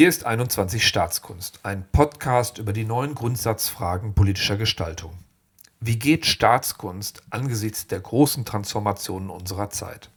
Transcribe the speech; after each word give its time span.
Hier 0.00 0.08
ist 0.08 0.24
21 0.24 0.88
Staatskunst, 0.88 1.60
ein 1.62 1.84
Podcast 1.92 2.56
über 2.56 2.72
die 2.72 2.86
neuen 2.86 3.14
Grundsatzfragen 3.14 4.14
politischer 4.14 4.56
Gestaltung. 4.56 5.12
Wie 5.78 5.98
geht 5.98 6.24
Staatskunst 6.24 7.22
angesichts 7.28 7.86
der 7.86 8.00
großen 8.00 8.46
Transformationen 8.46 9.28
unserer 9.28 9.68
Zeit? 9.68 10.08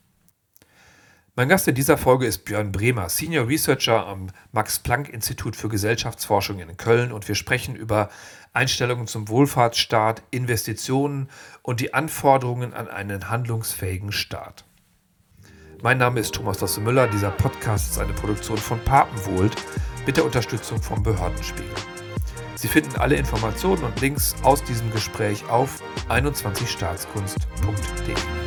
Mein 1.35 1.49
Gast 1.49 1.67
in 1.67 1.75
dieser 1.75 1.97
Folge 1.97 2.25
ist 2.25 2.45
Björn 2.45 2.71
Bremer, 2.71 3.09
Senior 3.09 3.49
Researcher 3.49 4.07
am 4.07 4.27
Max-Planck-Institut 4.53 5.57
für 5.57 5.67
Gesellschaftsforschung 5.67 6.59
in 6.59 6.77
Köln 6.77 7.11
und 7.11 7.27
wir 7.27 7.35
sprechen 7.35 7.75
über 7.75 8.09
Einstellungen 8.53 9.07
zum 9.07 9.27
Wohlfahrtsstaat, 9.27 10.23
Investitionen 10.31 11.29
und 11.61 11.81
die 11.81 11.93
Anforderungen 11.93 12.73
an 12.73 12.87
einen 12.87 13.29
handlungsfähigen 13.29 14.13
Staat. 14.13 14.63
Mein 15.83 15.97
Name 15.97 16.21
ist 16.21 16.33
Thomas 16.33 16.61
Lasse 16.61 16.79
Müller. 16.79 17.07
Dieser 17.07 17.31
Podcast 17.31 17.91
ist 17.91 17.99
eine 17.99 18.13
Produktion 18.13 18.57
von 18.57 18.79
Papenwohlt 18.85 19.53
mit 20.05 20.15
der 20.15 20.23
Unterstützung 20.23 20.81
vom 20.81 21.03
Behördenspiegel. 21.03 21.73
Sie 22.55 22.69
finden 22.69 22.95
alle 22.95 23.17
Informationen 23.17 23.83
und 23.83 23.99
Links 23.99 24.33
aus 24.43 24.63
diesem 24.63 24.89
Gespräch 24.93 25.43
auf 25.49 25.83
21staatskunst.de. 26.07 28.42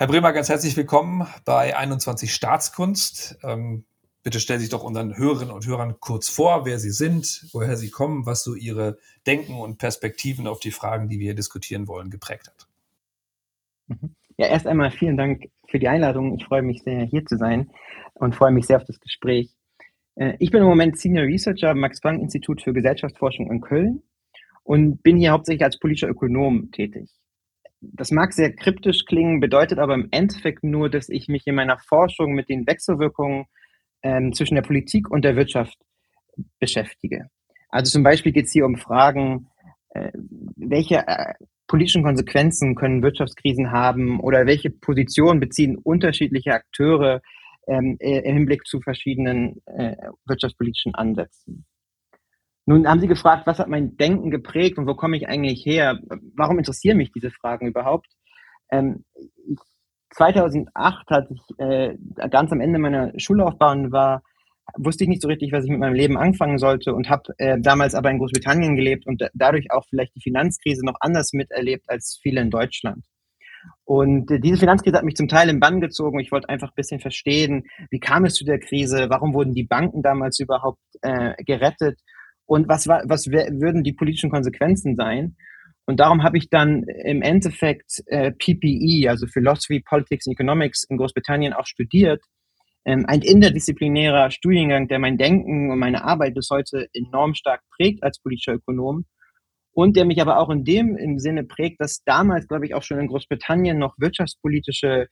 Herr 0.00 0.06
Bremer, 0.06 0.32
ganz 0.32 0.48
herzlich 0.48 0.76
willkommen 0.76 1.26
bei 1.44 1.76
21 1.76 2.32
Staatskunst. 2.32 3.36
Ähm, 3.42 3.84
bitte 4.22 4.38
stellen 4.38 4.60
Sie 4.60 4.66
sich 4.66 4.70
doch 4.70 4.84
unseren 4.84 5.16
Hörerinnen 5.16 5.52
und 5.52 5.66
Hörern 5.66 5.96
kurz 5.98 6.28
vor, 6.28 6.64
wer 6.64 6.78
Sie 6.78 6.92
sind, 6.92 7.48
woher 7.52 7.76
Sie 7.76 7.90
kommen, 7.90 8.24
was 8.24 8.44
so 8.44 8.54
Ihre 8.54 8.98
Denken 9.26 9.54
und 9.54 9.78
Perspektiven 9.78 10.46
auf 10.46 10.60
die 10.60 10.70
Fragen, 10.70 11.08
die 11.08 11.18
wir 11.18 11.24
hier 11.24 11.34
diskutieren 11.34 11.88
wollen, 11.88 12.10
geprägt 12.10 12.46
hat. 12.46 12.68
Ja, 14.36 14.46
erst 14.46 14.68
einmal 14.68 14.92
vielen 14.92 15.16
Dank 15.16 15.48
für 15.66 15.80
die 15.80 15.88
Einladung. 15.88 16.36
Ich 16.36 16.44
freue 16.44 16.62
mich 16.62 16.84
sehr, 16.84 17.02
hier 17.02 17.26
zu 17.26 17.36
sein 17.36 17.72
und 18.14 18.36
freue 18.36 18.52
mich 18.52 18.68
sehr 18.68 18.76
auf 18.76 18.84
das 18.84 19.00
Gespräch. 19.00 19.50
Äh, 20.14 20.34
ich 20.38 20.52
bin 20.52 20.62
im 20.62 20.68
Moment 20.68 20.96
Senior 20.96 21.24
Researcher 21.24 21.70
am 21.70 21.80
Max-Planck-Institut 21.80 22.62
für 22.62 22.72
Gesellschaftsforschung 22.72 23.50
in 23.50 23.60
Köln 23.60 24.04
und 24.62 25.02
bin 25.02 25.16
hier 25.16 25.32
hauptsächlich 25.32 25.64
als 25.64 25.80
politischer 25.80 26.08
Ökonom 26.08 26.70
tätig 26.70 27.17
das 27.80 28.10
mag 28.10 28.32
sehr 28.32 28.54
kryptisch 28.54 29.04
klingen, 29.04 29.40
bedeutet 29.40 29.78
aber 29.78 29.94
im 29.94 30.08
Endeffekt 30.10 30.64
nur, 30.64 30.90
dass 30.90 31.08
ich 31.08 31.28
mich 31.28 31.46
in 31.46 31.54
meiner 31.54 31.78
Forschung 31.78 32.32
mit 32.32 32.48
den 32.48 32.66
Wechselwirkungen 32.66 33.46
ähm, 34.02 34.32
zwischen 34.32 34.54
der 34.54 34.62
Politik 34.62 35.10
und 35.10 35.24
der 35.24 35.36
Wirtschaft 35.36 35.76
beschäftige. 36.58 37.28
Also 37.68 37.92
zum 37.92 38.02
Beispiel 38.02 38.32
geht 38.32 38.46
es 38.46 38.52
hier 38.52 38.66
um 38.66 38.76
Fragen, 38.76 39.48
äh, 39.90 40.10
welche 40.56 41.06
äh, 41.06 41.34
politischen 41.66 42.02
Konsequenzen 42.02 42.74
können 42.74 43.02
Wirtschaftskrisen 43.02 43.70
haben 43.70 44.20
oder 44.20 44.46
welche 44.46 44.70
Positionen 44.70 45.38
beziehen 45.38 45.76
unterschiedliche 45.76 46.54
Akteure 46.54 47.20
ähm, 47.66 47.96
äh, 48.00 48.20
im 48.20 48.36
Hinblick 48.36 48.66
zu 48.66 48.80
verschiedenen 48.80 49.60
äh, 49.66 49.96
wirtschaftspolitischen 50.24 50.94
Ansätzen. 50.94 51.66
Nun 52.68 52.86
haben 52.86 53.00
Sie 53.00 53.08
gefragt, 53.08 53.46
was 53.46 53.58
hat 53.58 53.68
mein 53.68 53.96
Denken 53.96 54.30
geprägt 54.30 54.76
und 54.76 54.86
wo 54.86 54.94
komme 54.94 55.16
ich 55.16 55.26
eigentlich 55.26 55.64
her? 55.64 56.00
Warum 56.36 56.58
interessieren 56.58 56.98
mich 56.98 57.10
diese 57.10 57.30
Fragen 57.30 57.66
überhaupt? 57.66 58.08
Ähm, 58.70 59.06
2008 60.10 61.08
hatte 61.08 61.32
ich 61.32 61.40
äh, 61.56 61.96
ganz 62.28 62.52
am 62.52 62.60
Ende 62.60 62.78
meiner 62.78 63.18
Schullaufbahn 63.18 63.90
war, 63.90 64.22
wusste 64.76 65.04
ich 65.04 65.08
nicht 65.08 65.22
so 65.22 65.28
richtig, 65.28 65.50
was 65.50 65.64
ich 65.64 65.70
mit 65.70 65.80
meinem 65.80 65.94
Leben 65.94 66.18
anfangen 66.18 66.58
sollte 66.58 66.92
und 66.92 67.08
habe 67.08 67.32
äh, 67.38 67.58
damals 67.58 67.94
aber 67.94 68.10
in 68.10 68.18
Großbritannien 68.18 68.76
gelebt 68.76 69.06
und 69.06 69.26
dadurch 69.32 69.70
auch 69.70 69.86
vielleicht 69.88 70.14
die 70.14 70.20
Finanzkrise 70.20 70.84
noch 70.84 70.96
anders 71.00 71.32
miterlebt 71.32 71.88
als 71.88 72.18
viele 72.22 72.42
in 72.42 72.50
Deutschland. 72.50 73.02
Und 73.84 74.30
äh, 74.30 74.40
diese 74.40 74.58
Finanzkrise 74.58 74.98
hat 74.98 75.06
mich 75.06 75.16
zum 75.16 75.28
Teil 75.28 75.48
im 75.48 75.58
Bann 75.58 75.80
gezogen. 75.80 76.20
Ich 76.20 76.32
wollte 76.32 76.50
einfach 76.50 76.68
ein 76.68 76.76
bisschen 76.76 77.00
verstehen, 77.00 77.64
wie 77.90 77.98
kam 77.98 78.26
es 78.26 78.34
zu 78.34 78.44
der 78.44 78.60
Krise, 78.60 79.06
warum 79.08 79.32
wurden 79.32 79.54
die 79.54 79.64
Banken 79.64 80.02
damals 80.02 80.38
überhaupt 80.38 80.82
äh, 81.00 81.32
gerettet 81.44 81.98
und 82.48 82.66
was, 82.66 82.88
was 82.88 83.26
würden 83.26 83.84
die 83.84 83.92
politischen 83.92 84.30
Konsequenzen 84.30 84.96
sein. 84.96 85.36
Und 85.84 86.00
darum 86.00 86.22
habe 86.22 86.38
ich 86.38 86.48
dann 86.48 86.82
im 87.04 87.22
Endeffekt 87.22 88.02
äh, 88.06 88.32
PPE, 88.32 89.08
also 89.08 89.26
Philosophy, 89.26 89.80
Politics 89.80 90.26
and 90.26 90.34
Economics 90.34 90.84
in 90.88 90.96
Großbritannien 90.96 91.52
auch 91.52 91.66
studiert. 91.66 92.22
Ähm, 92.86 93.04
ein 93.06 93.20
interdisziplinärer 93.20 94.30
Studiengang, 94.30 94.88
der 94.88 94.98
mein 94.98 95.18
Denken 95.18 95.70
und 95.70 95.78
meine 95.78 96.04
Arbeit 96.04 96.34
bis 96.34 96.48
heute 96.50 96.88
enorm 96.94 97.34
stark 97.34 97.60
prägt 97.76 98.02
als 98.02 98.18
politischer 98.18 98.54
Ökonom. 98.54 99.04
Und 99.72 99.96
der 99.96 100.06
mich 100.06 100.20
aber 100.20 100.38
auch 100.38 100.48
in 100.48 100.64
dem 100.64 100.96
im 100.96 101.18
Sinne 101.18 101.44
prägt, 101.44 101.80
dass 101.80 102.02
damals, 102.04 102.48
glaube 102.48 102.64
ich, 102.64 102.74
auch 102.74 102.82
schon 102.82 102.98
in 102.98 103.08
Großbritannien 103.08 103.78
noch 103.78 103.94
wirtschaftspolitische 103.98 105.06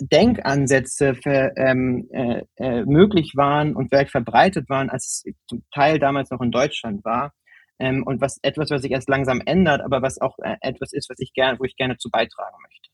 Denkansätze 0.00 1.14
für, 1.14 1.52
ähm, 1.56 2.08
äh, 2.12 2.42
äh, 2.56 2.84
möglich 2.84 3.32
waren 3.36 3.76
und 3.76 3.92
weit 3.92 4.10
verbreitet 4.10 4.68
waren, 4.68 4.90
als 4.90 5.22
es 5.24 5.34
zum 5.48 5.62
Teil 5.72 5.98
damals 5.98 6.30
noch 6.30 6.40
in 6.40 6.50
Deutschland 6.50 7.04
war. 7.04 7.32
Ähm, 7.78 8.04
und 8.04 8.20
was 8.20 8.38
etwas, 8.42 8.70
was 8.70 8.82
sich 8.82 8.92
erst 8.92 9.08
langsam 9.08 9.40
ändert, 9.44 9.82
aber 9.82 10.02
was 10.02 10.20
auch 10.20 10.38
äh, 10.38 10.56
etwas 10.60 10.92
ist, 10.92 11.10
was 11.10 11.18
ich 11.18 11.32
gerne, 11.32 11.58
wo 11.58 11.64
ich 11.64 11.76
gerne 11.76 11.96
zu 11.96 12.08
beitragen 12.10 12.56
möchte. 12.62 12.90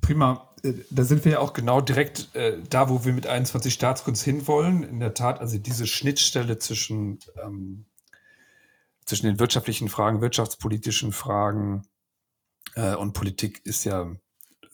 Prima. 0.00 0.54
Äh, 0.62 0.74
da 0.90 1.04
sind 1.04 1.24
wir 1.24 1.32
ja 1.32 1.38
auch 1.40 1.52
genau 1.52 1.80
direkt 1.80 2.34
äh, 2.34 2.58
da, 2.68 2.88
wo 2.88 3.04
wir 3.04 3.12
mit 3.12 3.26
21 3.26 3.72
Staatskunst 3.72 4.24
hinwollen. 4.24 4.82
In 4.82 5.00
der 5.00 5.14
Tat, 5.14 5.40
also 5.40 5.58
diese 5.58 5.86
Schnittstelle 5.86 6.58
zwischen, 6.58 7.18
ähm, 7.42 7.86
zwischen 9.04 9.26
den 9.26 9.38
wirtschaftlichen 9.38 9.88
Fragen, 9.88 10.20
wirtschaftspolitischen 10.20 11.12
Fragen 11.12 11.82
äh, 12.74 12.94
und 12.94 13.12
Politik 13.12 13.60
ist 13.64 13.84
ja 13.84 14.16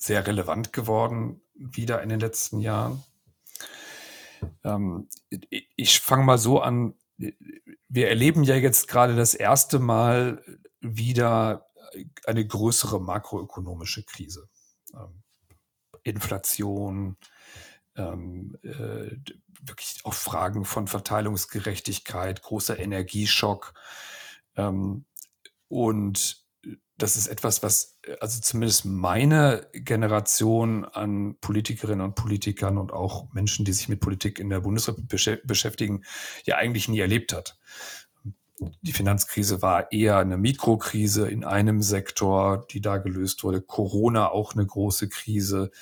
sehr 0.03 0.27
relevant 0.27 0.73
geworden, 0.73 1.41
wieder 1.55 2.03
in 2.03 2.09
den 2.09 2.19
letzten 2.19 2.59
Jahren. 2.59 3.05
Ähm, 4.65 5.09
ich 5.77 6.01
fange 6.01 6.25
mal 6.25 6.39
so 6.39 6.61
an. 6.61 6.95
Wir 7.89 8.09
erleben 8.09 8.43
ja 8.43 8.57
jetzt 8.57 8.89
gerade 8.89 9.15
das 9.15 9.35
erste 9.35 9.79
Mal 9.79 10.43
wieder 10.81 11.69
eine 12.27 12.45
größere 12.45 13.01
makroökonomische 13.01 14.03
Krise. 14.03 14.49
Ähm, 14.93 15.23
Inflation, 16.03 17.17
ähm, 17.95 18.59
äh, 18.65 19.17
wirklich 19.61 20.01
auch 20.03 20.15
Fragen 20.15 20.65
von 20.65 20.89
Verteilungsgerechtigkeit, 20.89 22.43
großer 22.43 22.77
Energieschock. 22.77 23.75
Ähm, 24.57 25.05
und 25.69 26.42
das 27.03 27.17
ist 27.17 27.27
etwas, 27.27 27.63
was 27.63 27.99
äh, 28.03 28.17
also 28.21 28.41
zumindest 28.41 28.85
meine 28.85 29.67
Generation 29.73 30.85
an 30.85 31.37
Politikerinnen 31.41 32.05
und 32.05 32.15
Politikern 32.15 32.79
und 32.79 32.93
auch 32.93 33.33
Menschen, 33.33 33.65
die 33.65 33.73
sich 33.73 33.89
mit 33.89 34.01
Politik 34.01 34.39
in 34.39 34.51
der 34.51 34.61
Bundesrepublik 34.61 35.47
beschäftigen, 35.47 36.05
ja 36.45 36.57
eigentlich 36.57 36.89
nie 36.89 37.01
erlebt 37.01 37.33
hat. 37.33 37.59
Die 38.83 38.93
Finanzkrise 38.93 39.61
war 39.61 39.91
eher 39.91 40.19
eine 40.19 40.37
Mikrokrise 40.37 41.29
in 41.29 41.43
einem 41.43 41.83
Sektor, 41.83 42.65
die 42.71 42.81
da 42.81 42.99
gelöst 42.99 43.43
wurde. 43.43 43.61
Corona 43.61 44.31
auch 44.31 44.55
eine 44.55 44.65
große 44.65 45.09
Krise. 45.09 45.73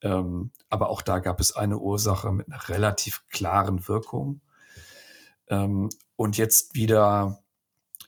Ähm, 0.00 0.50
aber 0.70 0.88
auch 0.88 1.02
da 1.02 1.18
gab 1.18 1.40
es 1.40 1.54
eine 1.54 1.78
Ursache 1.78 2.32
mit 2.32 2.48
einer 2.48 2.70
relativ 2.70 3.24
klaren 3.28 3.86
Wirkung. 3.86 4.40
Ähm, 5.48 5.90
und 6.16 6.38
jetzt 6.38 6.74
wieder 6.74 7.42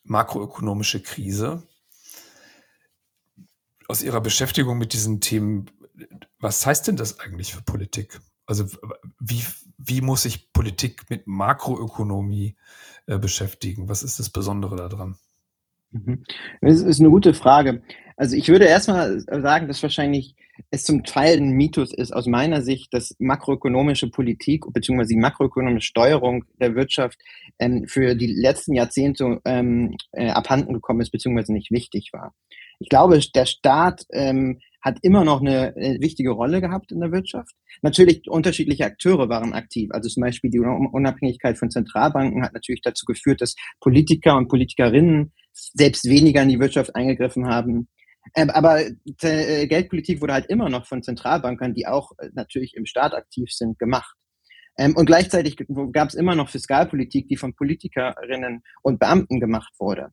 makroökonomische 0.05 1.03
Krise 1.03 1.63
aus 3.89 4.03
Ihrer 4.03 4.21
Beschäftigung 4.21 4.79
mit 4.79 4.93
diesen 4.93 5.21
Themen, 5.21 5.67
was 6.39 6.67
heißt 6.67 6.89
denn 6.89 6.97
das 6.97 7.21
eigentlich 7.21 7.55
für 7.55 7.63
Politik? 7.63 8.21
Also 8.47 8.67
wie, 9.21 9.43
wie 9.79 10.01
muss 10.01 10.23
sich 10.23 10.53
Politik 10.53 11.09
mit 11.09 11.27
Makroökonomie 11.27 12.57
äh, 13.07 13.19
beschäftigen? 13.19 13.89
Was 13.89 14.03
ist 14.03 14.19
das 14.19 14.31
Besondere 14.31 14.77
daran? 14.77 15.17
Mhm. 15.91 16.25
Das 16.61 16.81
ist 16.81 17.01
eine 17.01 17.11
gute 17.11 17.35
Frage. 17.35 17.83
Also 18.17 18.37
ich 18.37 18.49
würde 18.49 18.67
erstmal 18.67 19.21
sagen, 19.21 19.67
dass 19.67 19.83
wahrscheinlich 19.83 20.37
es 20.71 20.85
zum 20.85 21.03
Teil 21.03 21.39
ein 21.39 21.51
Mythos 21.51 21.93
ist 21.93 22.13
aus 22.13 22.27
meiner 22.27 22.63
Sicht, 22.63 22.95
dass 22.95 23.17
makroökonomische 23.19 24.11
Politik 24.11 24.65
bzw. 24.73 25.07
die 25.07 25.17
makroökonomische 25.17 25.89
Steuerung 25.89 26.45
der 26.61 26.77
Wirtschaft 26.77 27.19
ähm, 27.59 27.87
für 27.89 28.15
die 28.15 28.29
letzten 28.29 28.75
Jahrzehnte 28.75 29.41
ähm, 29.45 29.97
äh, 30.13 30.31
abhanden 30.31 30.73
gekommen 30.73 31.01
ist 31.01 31.11
bzw. 31.11 31.53
nicht 31.53 31.71
wichtig 31.73 32.11
war. 32.13 32.35
Ich 32.79 32.89
glaube, 32.89 33.21
der 33.35 33.47
Staat 33.47 34.05
ähm, 34.13 34.61
hat 34.85 34.99
immer 35.03 35.25
noch 35.25 35.41
eine, 35.41 35.75
eine 35.77 36.01
wichtige 36.01 36.31
Rolle 36.31 36.61
gehabt 36.61 36.93
in 36.93 37.01
der 37.01 37.11
Wirtschaft. 37.11 37.53
Natürlich 37.81 38.29
unterschiedliche 38.29 38.85
Akteure 38.85 39.29
waren 39.29 39.55
aktiv. 39.55 39.89
Also 39.93 40.11
zum 40.11 40.23
Beispiel 40.23 40.51
die 40.51 40.61
Unabhängigkeit 40.61 41.59
von 41.59 41.71
Zentralbanken 41.71 42.43
hat 42.43 42.53
natürlich 42.53 42.83
dazu 42.83 43.07
geführt, 43.07 43.41
dass 43.41 43.55
Politiker 43.81 44.37
und 44.37 44.49
Politikerinnen 44.49 45.33
selbst 45.53 46.05
weniger 46.05 46.43
in 46.43 46.51
die 46.51 46.61
Wirtschaft 46.61 46.95
eingegriffen 46.95 47.47
haben. 47.47 47.89
Ähm, 48.35 48.51
aber 48.51 48.81
äh, 49.23 49.67
Geldpolitik 49.67 50.21
wurde 50.21 50.35
halt 50.35 50.47
immer 50.47 50.69
noch 50.69 50.87
von 50.87 51.03
Zentralbankern, 51.03 51.75
die 51.75 51.87
auch 51.87 52.13
äh, 52.19 52.29
natürlich 52.35 52.75
im 52.75 52.87
Staat 52.87 53.15
aktiv 53.15 53.51
sind, 53.51 53.79
gemacht. 53.79 54.17
Ähm, 54.77 54.97
und 54.97 55.07
gleichzeitig 55.07 55.57
gab 55.93 56.09
es 56.09 56.15
immer 56.15 56.35
noch 56.35 56.49
Fiskalpolitik, 56.49 57.29
die 57.29 57.37
von 57.37 57.55
Politikerinnen 57.55 58.63
und 58.83 58.99
Beamten 58.99 59.41
gemacht 59.41 59.73
wurde. 59.79 60.09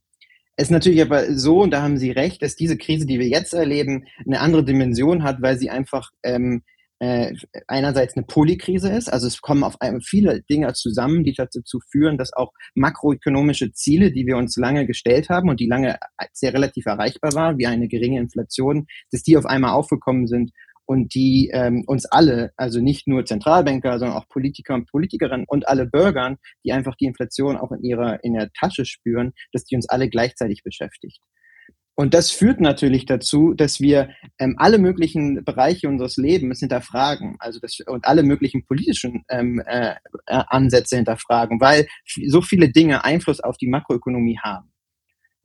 Es 0.58 0.66
ist 0.66 0.72
natürlich 0.72 1.02
aber 1.02 1.34
so, 1.34 1.62
und 1.62 1.72
da 1.72 1.82
haben 1.82 1.98
Sie 1.98 2.12
recht, 2.12 2.42
dass 2.42 2.56
diese 2.56 2.78
Krise, 2.78 3.06
die 3.06 3.20
wir 3.20 3.28
jetzt 3.28 3.54
erleben, 3.54 4.06
eine 4.26 4.40
andere 4.42 4.64
Dimension 4.64 5.24
hat, 5.24 5.42
weil 5.42 5.58
sie 5.58 5.70
einfach 5.70 6.10
ähm, 6.24 6.64
äh, 7.00 7.34
einerseits 7.68 8.16
eine 8.16 8.28
Polykrise 8.28 8.92
ist, 8.92 9.12
also 9.12 9.26
es 9.26 9.42
kommen 9.42 9.64
auf 9.64 9.82
einmal 9.82 10.02
viele 10.02 10.44
Dinge 10.44 10.72
zusammen, 10.74 11.24
die 11.24 11.34
dazu 11.34 11.80
führen, 11.90 12.18
dass 12.18 12.32
auch 12.34 12.52
makroökonomische 12.76 13.72
Ziele, 13.72 14.12
die 14.12 14.28
wir 14.28 14.38
uns 14.38 14.56
lange 14.56 14.86
gestellt 14.86 15.30
haben 15.30 15.50
und 15.50 15.60
die 15.60 15.68
lange 15.68 15.98
sehr 16.32 16.54
relativ 16.54 16.86
erreichbar 16.86 17.34
waren, 17.34 17.58
wie 17.58 17.66
eine 17.66 17.88
geringe 17.88 18.20
Inflation, 18.20 18.86
dass 19.10 19.24
die 19.24 19.36
auf 19.38 19.46
einmal 19.46 19.72
aufgekommen 19.72 20.28
sind 20.28 20.52
und 20.92 21.16
die 21.16 21.50
ähm, 21.54 21.86
uns 21.88 22.06
alle, 22.06 22.52
also 22.58 22.82
nicht 22.82 23.08
nur 23.08 23.26
Zentralbanker, 23.26 23.98
sondern 23.98 24.18
auch 24.18 24.28
Politiker 24.28 24.74
und 24.74 24.92
Politikerinnen 24.92 25.46
und 25.48 25.66
alle 25.66 25.86
Bürgern, 25.86 26.36
die 26.66 26.74
einfach 26.74 26.96
die 26.98 27.06
Inflation 27.06 27.56
auch 27.56 27.72
in 27.72 27.82
ihrer 27.82 28.22
in 28.26 28.34
der 28.34 28.52
Tasche 28.52 28.84
spüren, 28.84 29.32
dass 29.54 29.64
die 29.64 29.78
uns 29.78 29.88
alle 29.88 30.10
gleichzeitig 30.10 30.64
beschäftigt. 30.64 31.22
Und 31.96 32.14
das 32.14 32.32
führt 32.32 32.60
natürlich 32.60 33.06
dazu, 33.06 33.54
dass 33.54 33.80
wir 33.80 34.10
ähm, 34.38 34.56
alle 34.58 34.80
möglichen 34.80 35.46
Bereiche 35.46 35.88
unseres 35.88 36.18
Lebens 36.18 36.60
hinterfragen, 36.60 37.38
also 37.40 37.62
das, 37.62 37.80
und 37.86 38.04
alle 38.04 38.24
möglichen 38.24 38.66
politischen 38.66 39.24
ähm, 39.30 39.64
äh, 39.66 39.96
Ansätze 40.26 40.98
hinterfragen, 40.98 41.62
weil 41.62 41.88
so 42.28 42.42
viele 42.42 42.70
Dinge 42.70 43.06
Einfluss 43.06 43.40
auf 43.40 43.56
die 43.56 43.68
Makroökonomie 43.68 44.40
haben. 44.44 44.71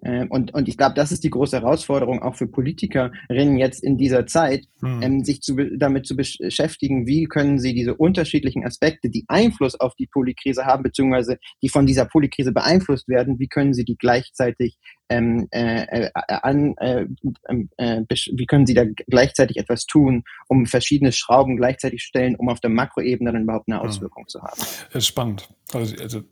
Ähm, 0.03 0.29
und, 0.31 0.53
und 0.53 0.69
ich 0.69 0.77
glaube, 0.77 0.95
das 0.95 1.11
ist 1.11 1.25
die 1.25 1.31
große 1.31 1.57
Herausforderung 1.57 2.23
auch 2.23 2.35
für 2.35 2.47
Politikerinnen 2.47 3.57
jetzt 3.57 3.83
in 3.83 3.97
dieser 3.97 4.27
Zeit, 4.27 4.65
hm. 4.81 5.03
ähm, 5.03 5.25
sich 5.25 5.41
zu, 5.41 5.57
damit 5.77 6.07
zu 6.07 6.17
beschäftigen, 6.17 7.07
wie 7.07 7.25
können 7.25 7.59
sie 7.59 7.75
diese 7.75 7.95
unterschiedlichen 7.95 8.65
Aspekte, 8.65 9.09
die 9.09 9.25
Einfluss 9.29 9.79
auf 9.79 9.95
die 9.95 10.07
Polykrise 10.07 10.65
haben, 10.67 10.83
beziehungsweise 10.83 11.39
die 11.63 11.69
von 11.69 11.87
dieser 11.87 12.05
Polykrise 12.05 12.53
beeinflusst 12.53 13.09
werden, 13.09 13.39
wie 13.39 13.49
können 13.49 13.75
sie 13.75 13.85
die 13.85 13.97
gleichzeitig 13.97 14.77
ähm, 15.09 15.49
äh, 15.51 16.07
äh, 16.07 16.11
an, 16.15 16.77
äh, 16.79 17.07
ähm, 17.49 17.69
äh, 17.77 18.03
wie 18.09 18.47
können 18.47 18.67
sie 18.67 18.75
da 18.75 18.85
gleichzeitig 19.09 19.57
etwas 19.57 19.87
tun, 19.87 20.25
um 20.49 20.67
verschiedene 20.67 21.13
Schrauben 21.13 21.57
gleichzeitig 21.57 22.03
stellen, 22.03 22.37
um 22.37 22.49
auf 22.49 22.61
der 22.61 22.71
Makroebene 22.71 23.33
dann 23.33 23.43
überhaupt 23.43 23.69
eine 23.69 23.81
hm. 23.81 23.89
Auswirkung 23.89 24.25
hm. 24.25 24.29
zu 24.29 24.43
haben. 24.43 24.59
Das 24.59 24.95
ist 24.95 25.07
spannend. 25.07 25.49
Also, 25.73 25.97
also 25.97 26.23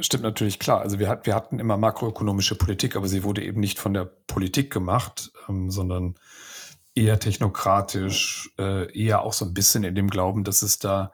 stimmt 0.00 0.22
natürlich 0.22 0.58
klar. 0.58 0.80
Also 0.80 0.98
wir, 0.98 1.08
hat, 1.08 1.26
wir 1.26 1.34
hatten 1.34 1.58
immer 1.58 1.76
makroökonomische 1.76 2.56
Politik, 2.56 2.96
aber 2.96 3.08
sie 3.08 3.24
wurde 3.24 3.42
eben 3.44 3.60
nicht 3.60 3.78
von 3.78 3.94
der 3.94 4.04
Politik 4.04 4.72
gemacht, 4.72 5.32
ähm, 5.48 5.70
sondern 5.70 6.14
eher 6.94 7.18
technokratisch, 7.18 8.50
äh, 8.58 8.92
eher 8.96 9.22
auch 9.22 9.32
so 9.32 9.44
ein 9.44 9.54
bisschen 9.54 9.84
in 9.84 9.94
dem 9.94 10.08
Glauben, 10.08 10.44
dass 10.44 10.62
es 10.62 10.78
da 10.78 11.12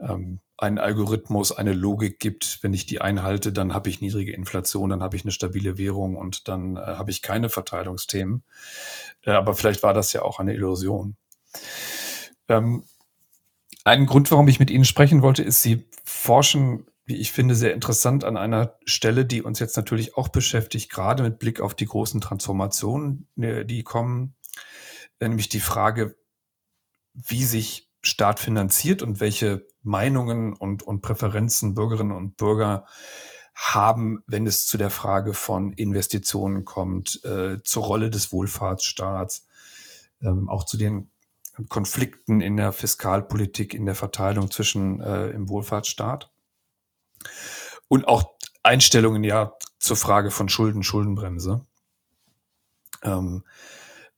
ähm, 0.00 0.40
einen 0.56 0.78
Algorithmus, 0.78 1.52
eine 1.52 1.72
Logik 1.72 2.18
gibt. 2.20 2.60
Wenn 2.62 2.72
ich 2.72 2.86
die 2.86 3.00
einhalte, 3.00 3.52
dann 3.52 3.74
habe 3.74 3.88
ich 3.88 4.00
niedrige 4.00 4.32
Inflation, 4.32 4.90
dann 4.90 5.02
habe 5.02 5.16
ich 5.16 5.24
eine 5.24 5.32
stabile 5.32 5.78
Währung 5.78 6.16
und 6.16 6.48
dann 6.48 6.76
äh, 6.76 6.80
habe 6.80 7.10
ich 7.10 7.22
keine 7.22 7.48
Verteilungsthemen. 7.48 8.44
Äh, 9.22 9.32
aber 9.32 9.54
vielleicht 9.54 9.82
war 9.82 9.94
das 9.94 10.12
ja 10.12 10.22
auch 10.22 10.38
eine 10.38 10.54
Illusion. 10.54 11.16
Ähm, 12.48 12.84
ein 13.84 14.06
Grund, 14.06 14.30
warum 14.30 14.48
ich 14.48 14.60
mit 14.60 14.70
Ihnen 14.70 14.84
sprechen 14.84 15.22
wollte, 15.22 15.42
ist, 15.42 15.62
Sie 15.62 15.88
forschen 16.04 16.86
wie 17.06 17.16
ich 17.16 17.32
finde, 17.32 17.54
sehr 17.54 17.74
interessant 17.74 18.24
an 18.24 18.36
einer 18.36 18.78
Stelle, 18.86 19.26
die 19.26 19.42
uns 19.42 19.58
jetzt 19.58 19.76
natürlich 19.76 20.16
auch 20.16 20.28
beschäftigt, 20.28 20.90
gerade 20.90 21.22
mit 21.22 21.38
Blick 21.38 21.60
auf 21.60 21.74
die 21.74 21.86
großen 21.86 22.20
Transformationen, 22.20 23.28
äh, 23.36 23.64
die 23.64 23.82
kommen, 23.82 24.34
äh, 25.18 25.28
nämlich 25.28 25.48
die 25.48 25.60
Frage, 25.60 26.16
wie 27.12 27.44
sich 27.44 27.90
Staat 28.04 28.40
finanziert 28.40 29.02
und 29.02 29.20
welche 29.20 29.66
Meinungen 29.82 30.52
und, 30.52 30.82
und 30.82 31.00
Präferenzen 31.00 31.74
Bürgerinnen 31.74 32.12
und 32.12 32.36
Bürger 32.36 32.86
haben, 33.54 34.22
wenn 34.26 34.46
es 34.46 34.66
zu 34.66 34.78
der 34.78 34.90
Frage 34.90 35.32
von 35.32 35.72
Investitionen 35.72 36.64
kommt, 36.64 37.24
äh, 37.24 37.62
zur 37.62 37.84
Rolle 37.84 38.10
des 38.10 38.32
Wohlfahrtsstaats, 38.32 39.46
ähm, 40.20 40.48
auch 40.48 40.64
zu 40.64 40.76
den 40.76 41.10
Konflikten 41.68 42.40
in 42.40 42.56
der 42.56 42.72
Fiskalpolitik, 42.72 43.74
in 43.74 43.86
der 43.86 43.94
Verteilung 43.94 44.50
zwischen 44.50 45.00
äh, 45.00 45.28
im 45.28 45.48
Wohlfahrtsstaat. 45.48 46.32
Und 47.88 48.08
auch 48.08 48.34
Einstellungen 48.62 49.22
ja 49.22 49.54
zur 49.78 49.96
Frage 49.96 50.30
von 50.30 50.48
Schulden, 50.48 50.82
Schuldenbremse. 50.82 51.64
Ähm, 53.02 53.44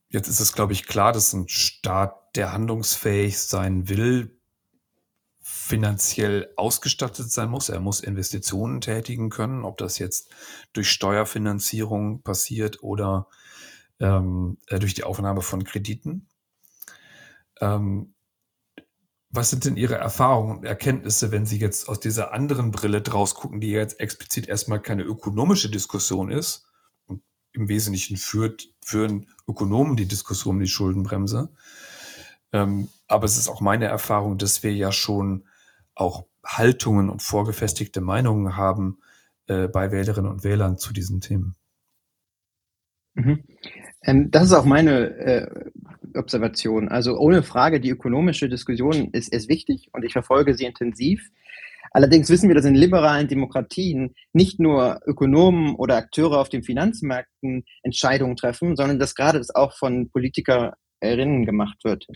jetzt 0.08 0.28
ist 0.28 0.40
es, 0.40 0.52
glaube 0.52 0.72
ich, 0.72 0.86
klar, 0.86 1.12
dass 1.12 1.32
ein 1.32 1.48
Staat, 1.48 2.25
der 2.36 2.52
handlungsfähig 2.52 3.38
sein 3.38 3.88
will, 3.88 4.36
finanziell 5.40 6.52
ausgestattet 6.56 7.30
sein 7.30 7.50
muss. 7.50 7.68
Er 7.68 7.80
muss 7.80 8.00
Investitionen 8.00 8.80
tätigen 8.80 9.30
können, 9.30 9.64
ob 9.64 9.78
das 9.78 9.98
jetzt 9.98 10.30
durch 10.72 10.90
Steuerfinanzierung 10.90 12.22
passiert 12.22 12.82
oder 12.82 13.28
ähm, 14.00 14.58
äh, 14.66 14.78
durch 14.78 14.94
die 14.94 15.04
Aufnahme 15.04 15.42
von 15.42 15.64
Krediten. 15.64 16.28
Ähm, 17.60 18.14
was 19.30 19.50
sind 19.50 19.64
denn 19.64 19.76
Ihre 19.76 19.96
Erfahrungen 19.96 20.58
und 20.58 20.64
Erkenntnisse, 20.64 21.30
wenn 21.30 21.46
Sie 21.46 21.58
jetzt 21.58 21.88
aus 21.88 22.00
dieser 22.00 22.32
anderen 22.32 22.70
Brille 22.70 23.02
draus 23.02 23.34
gucken, 23.34 23.60
die 23.60 23.70
jetzt 23.70 24.00
explizit 24.00 24.48
erstmal 24.48 24.80
keine 24.80 25.02
ökonomische 25.02 25.70
Diskussion 25.70 26.30
ist 26.30 26.66
und 27.06 27.22
im 27.52 27.68
Wesentlichen 27.68 28.16
führt, 28.16 28.68
führen 28.80 29.28
Ökonomen 29.48 29.96
die 29.96 30.06
Diskussion 30.06 30.56
um 30.56 30.60
die 30.60 30.68
Schuldenbremse. 30.68 31.50
Ähm, 32.52 32.88
aber 33.08 33.24
es 33.24 33.36
ist 33.36 33.48
auch 33.48 33.60
meine 33.60 33.86
Erfahrung, 33.86 34.38
dass 34.38 34.62
wir 34.62 34.72
ja 34.72 34.92
schon 34.92 35.44
auch 35.94 36.26
Haltungen 36.44 37.10
und 37.10 37.22
vorgefestigte 37.22 38.00
Meinungen 38.00 38.56
haben 38.56 38.98
äh, 39.46 39.68
bei 39.68 39.90
Wählerinnen 39.90 40.30
und 40.30 40.44
Wählern 40.44 40.78
zu 40.78 40.92
diesen 40.92 41.20
Themen. 41.20 41.56
Mhm. 43.14 43.44
Ähm, 44.02 44.30
das 44.30 44.44
ist 44.44 44.52
auch 44.52 44.64
meine 44.64 45.08
äh, 45.16 45.70
Observation. 46.14 46.88
Also 46.88 47.18
ohne 47.18 47.42
Frage, 47.42 47.80
die 47.80 47.90
ökonomische 47.90 48.48
Diskussion 48.48 49.10
ist, 49.12 49.32
ist 49.32 49.48
wichtig 49.48 49.88
und 49.92 50.04
ich 50.04 50.12
verfolge 50.12 50.54
sie 50.54 50.64
intensiv. 50.64 51.30
Allerdings 51.92 52.28
wissen 52.28 52.48
wir, 52.48 52.54
dass 52.54 52.64
in 52.64 52.74
liberalen 52.74 53.28
Demokratien 53.28 54.14
nicht 54.32 54.60
nur 54.60 55.00
Ökonomen 55.06 55.76
oder 55.76 55.96
Akteure 55.96 56.38
auf 56.38 56.48
den 56.48 56.62
Finanzmärkten 56.62 57.64
Entscheidungen 57.82 58.36
treffen, 58.36 58.76
sondern 58.76 58.98
dass 58.98 59.14
gerade 59.14 59.38
das 59.38 59.54
auch 59.54 59.72
von 59.72 60.10
Politikerinnen 60.10 61.46
gemacht 61.46 61.78
wird. 61.84 62.06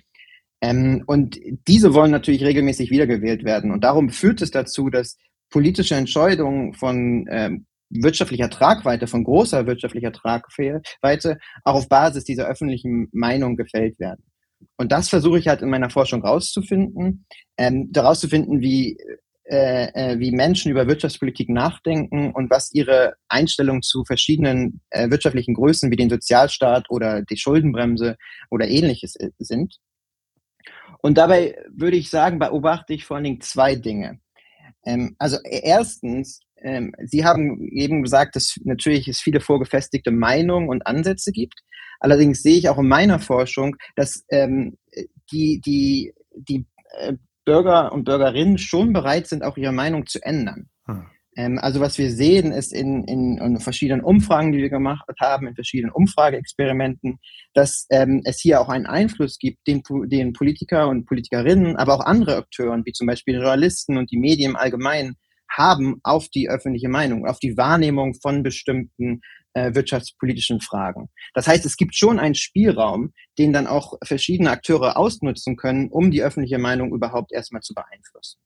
Ähm, 0.60 1.04
und 1.06 1.38
diese 1.68 1.94
wollen 1.94 2.10
natürlich 2.10 2.44
regelmäßig 2.44 2.90
wiedergewählt 2.90 3.44
werden. 3.44 3.70
Und 3.70 3.82
darum 3.82 4.10
führt 4.10 4.42
es 4.42 4.50
dazu, 4.50 4.90
dass 4.90 5.16
politische 5.50 5.94
Entscheidungen 5.94 6.74
von 6.74 7.26
ähm, 7.30 7.66
wirtschaftlicher 7.90 8.50
Tragweite, 8.50 9.06
von 9.06 9.24
großer 9.24 9.66
wirtschaftlicher 9.66 10.12
Tragweite 10.12 11.38
auch 11.64 11.74
auf 11.74 11.88
Basis 11.88 12.24
dieser 12.24 12.46
öffentlichen 12.46 13.08
Meinung 13.12 13.56
gefällt 13.56 13.98
werden. 13.98 14.22
Und 14.76 14.92
das 14.92 15.08
versuche 15.08 15.38
ich 15.38 15.48
halt 15.48 15.62
in 15.62 15.70
meiner 15.70 15.90
Forschung 15.90 16.22
rauszufinden, 16.22 17.26
ähm, 17.56 17.88
daraus 17.90 18.20
zu 18.20 18.28
finden, 18.28 18.60
wie, 18.60 18.96
äh, 19.44 19.88
äh, 19.94 20.18
wie 20.20 20.30
Menschen 20.30 20.70
über 20.70 20.86
Wirtschaftspolitik 20.86 21.48
nachdenken 21.48 22.32
und 22.32 22.50
was 22.50 22.72
ihre 22.72 23.14
Einstellungen 23.28 23.82
zu 23.82 24.04
verschiedenen 24.04 24.80
äh, 24.90 25.10
wirtschaftlichen 25.10 25.54
Größen 25.54 25.90
wie 25.90 25.96
den 25.96 26.10
Sozialstaat 26.10 26.90
oder 26.90 27.22
die 27.22 27.36
Schuldenbremse 27.36 28.16
oder 28.50 28.68
ähnliches 28.68 29.16
äh, 29.16 29.30
sind. 29.38 29.76
Und 31.02 31.18
dabei 31.18 31.56
würde 31.70 31.96
ich 31.96 32.10
sagen, 32.10 32.38
beobachte 32.38 32.92
ich 32.92 33.04
vor 33.04 33.16
allen 33.16 33.24
Dingen 33.24 33.40
zwei 33.40 33.74
Dinge. 33.74 34.20
Ähm, 34.84 35.14
also 35.18 35.38
erstens, 35.44 36.40
ähm, 36.62 36.92
Sie 37.04 37.24
haben 37.24 37.68
eben 37.68 38.02
gesagt, 38.02 38.36
dass 38.36 38.56
natürlich 38.64 39.08
es 39.08 39.20
viele 39.20 39.40
vorgefestigte 39.40 40.10
Meinungen 40.10 40.68
und 40.68 40.86
Ansätze 40.86 41.32
gibt. 41.32 41.60
Allerdings 42.00 42.42
sehe 42.42 42.56
ich 42.56 42.68
auch 42.68 42.78
in 42.78 42.88
meiner 42.88 43.18
Forschung, 43.18 43.76
dass 43.96 44.24
ähm, 44.30 44.76
die, 45.32 45.60
die, 45.60 46.14
die 46.34 46.66
äh, 46.98 47.14
Bürger 47.44 47.92
und 47.92 48.04
Bürgerinnen 48.04 48.58
schon 48.58 48.92
bereit 48.92 49.26
sind, 49.26 49.42
auch 49.42 49.56
ihre 49.56 49.72
Meinung 49.72 50.06
zu 50.06 50.22
ändern. 50.22 50.68
Hm. 50.86 51.06
Ähm, 51.36 51.58
also 51.58 51.80
was 51.80 51.98
wir 51.98 52.10
sehen, 52.10 52.52
ist 52.52 52.72
in, 52.72 53.04
in, 53.04 53.38
in, 53.38 53.60
verschiedenen 53.60 54.02
Umfragen, 54.02 54.52
die 54.52 54.58
wir 54.58 54.70
gemacht 54.70 55.08
haben, 55.20 55.46
in 55.46 55.54
verschiedenen 55.54 55.92
Umfrageexperimenten, 55.92 57.18
dass 57.54 57.86
ähm, 57.90 58.22
es 58.24 58.40
hier 58.40 58.60
auch 58.60 58.68
einen 58.68 58.86
Einfluss 58.86 59.38
gibt, 59.38 59.66
den, 59.66 59.82
den 60.06 60.32
Politiker 60.32 60.88
und 60.88 61.06
Politikerinnen, 61.06 61.76
aber 61.76 61.94
auch 61.94 62.04
andere 62.04 62.36
Akteure, 62.36 62.80
wie 62.84 62.92
zum 62.92 63.06
Beispiel 63.06 63.34
Journalisten 63.34 63.96
und 63.96 64.10
die 64.10 64.18
Medien 64.18 64.50
im 64.50 64.56
Allgemeinen, 64.56 65.16
haben 65.50 66.00
auf 66.04 66.28
die 66.28 66.48
öffentliche 66.48 66.88
Meinung, 66.88 67.26
auf 67.26 67.38
die 67.38 67.56
Wahrnehmung 67.56 68.14
von 68.14 68.42
bestimmten 68.42 69.20
äh, 69.54 69.74
wirtschaftspolitischen 69.74 70.60
Fragen. 70.60 71.08
Das 71.34 71.48
heißt, 71.48 71.66
es 71.66 71.76
gibt 71.76 71.96
schon 71.96 72.20
einen 72.20 72.36
Spielraum, 72.36 73.12
den 73.38 73.52
dann 73.52 73.66
auch 73.66 73.94
verschiedene 74.04 74.50
Akteure 74.50 74.96
ausnutzen 74.96 75.56
können, 75.56 75.88
um 75.90 76.10
die 76.10 76.22
öffentliche 76.22 76.58
Meinung 76.58 76.94
überhaupt 76.94 77.32
erstmal 77.32 77.62
zu 77.62 77.74
beeinflussen. 77.74 78.38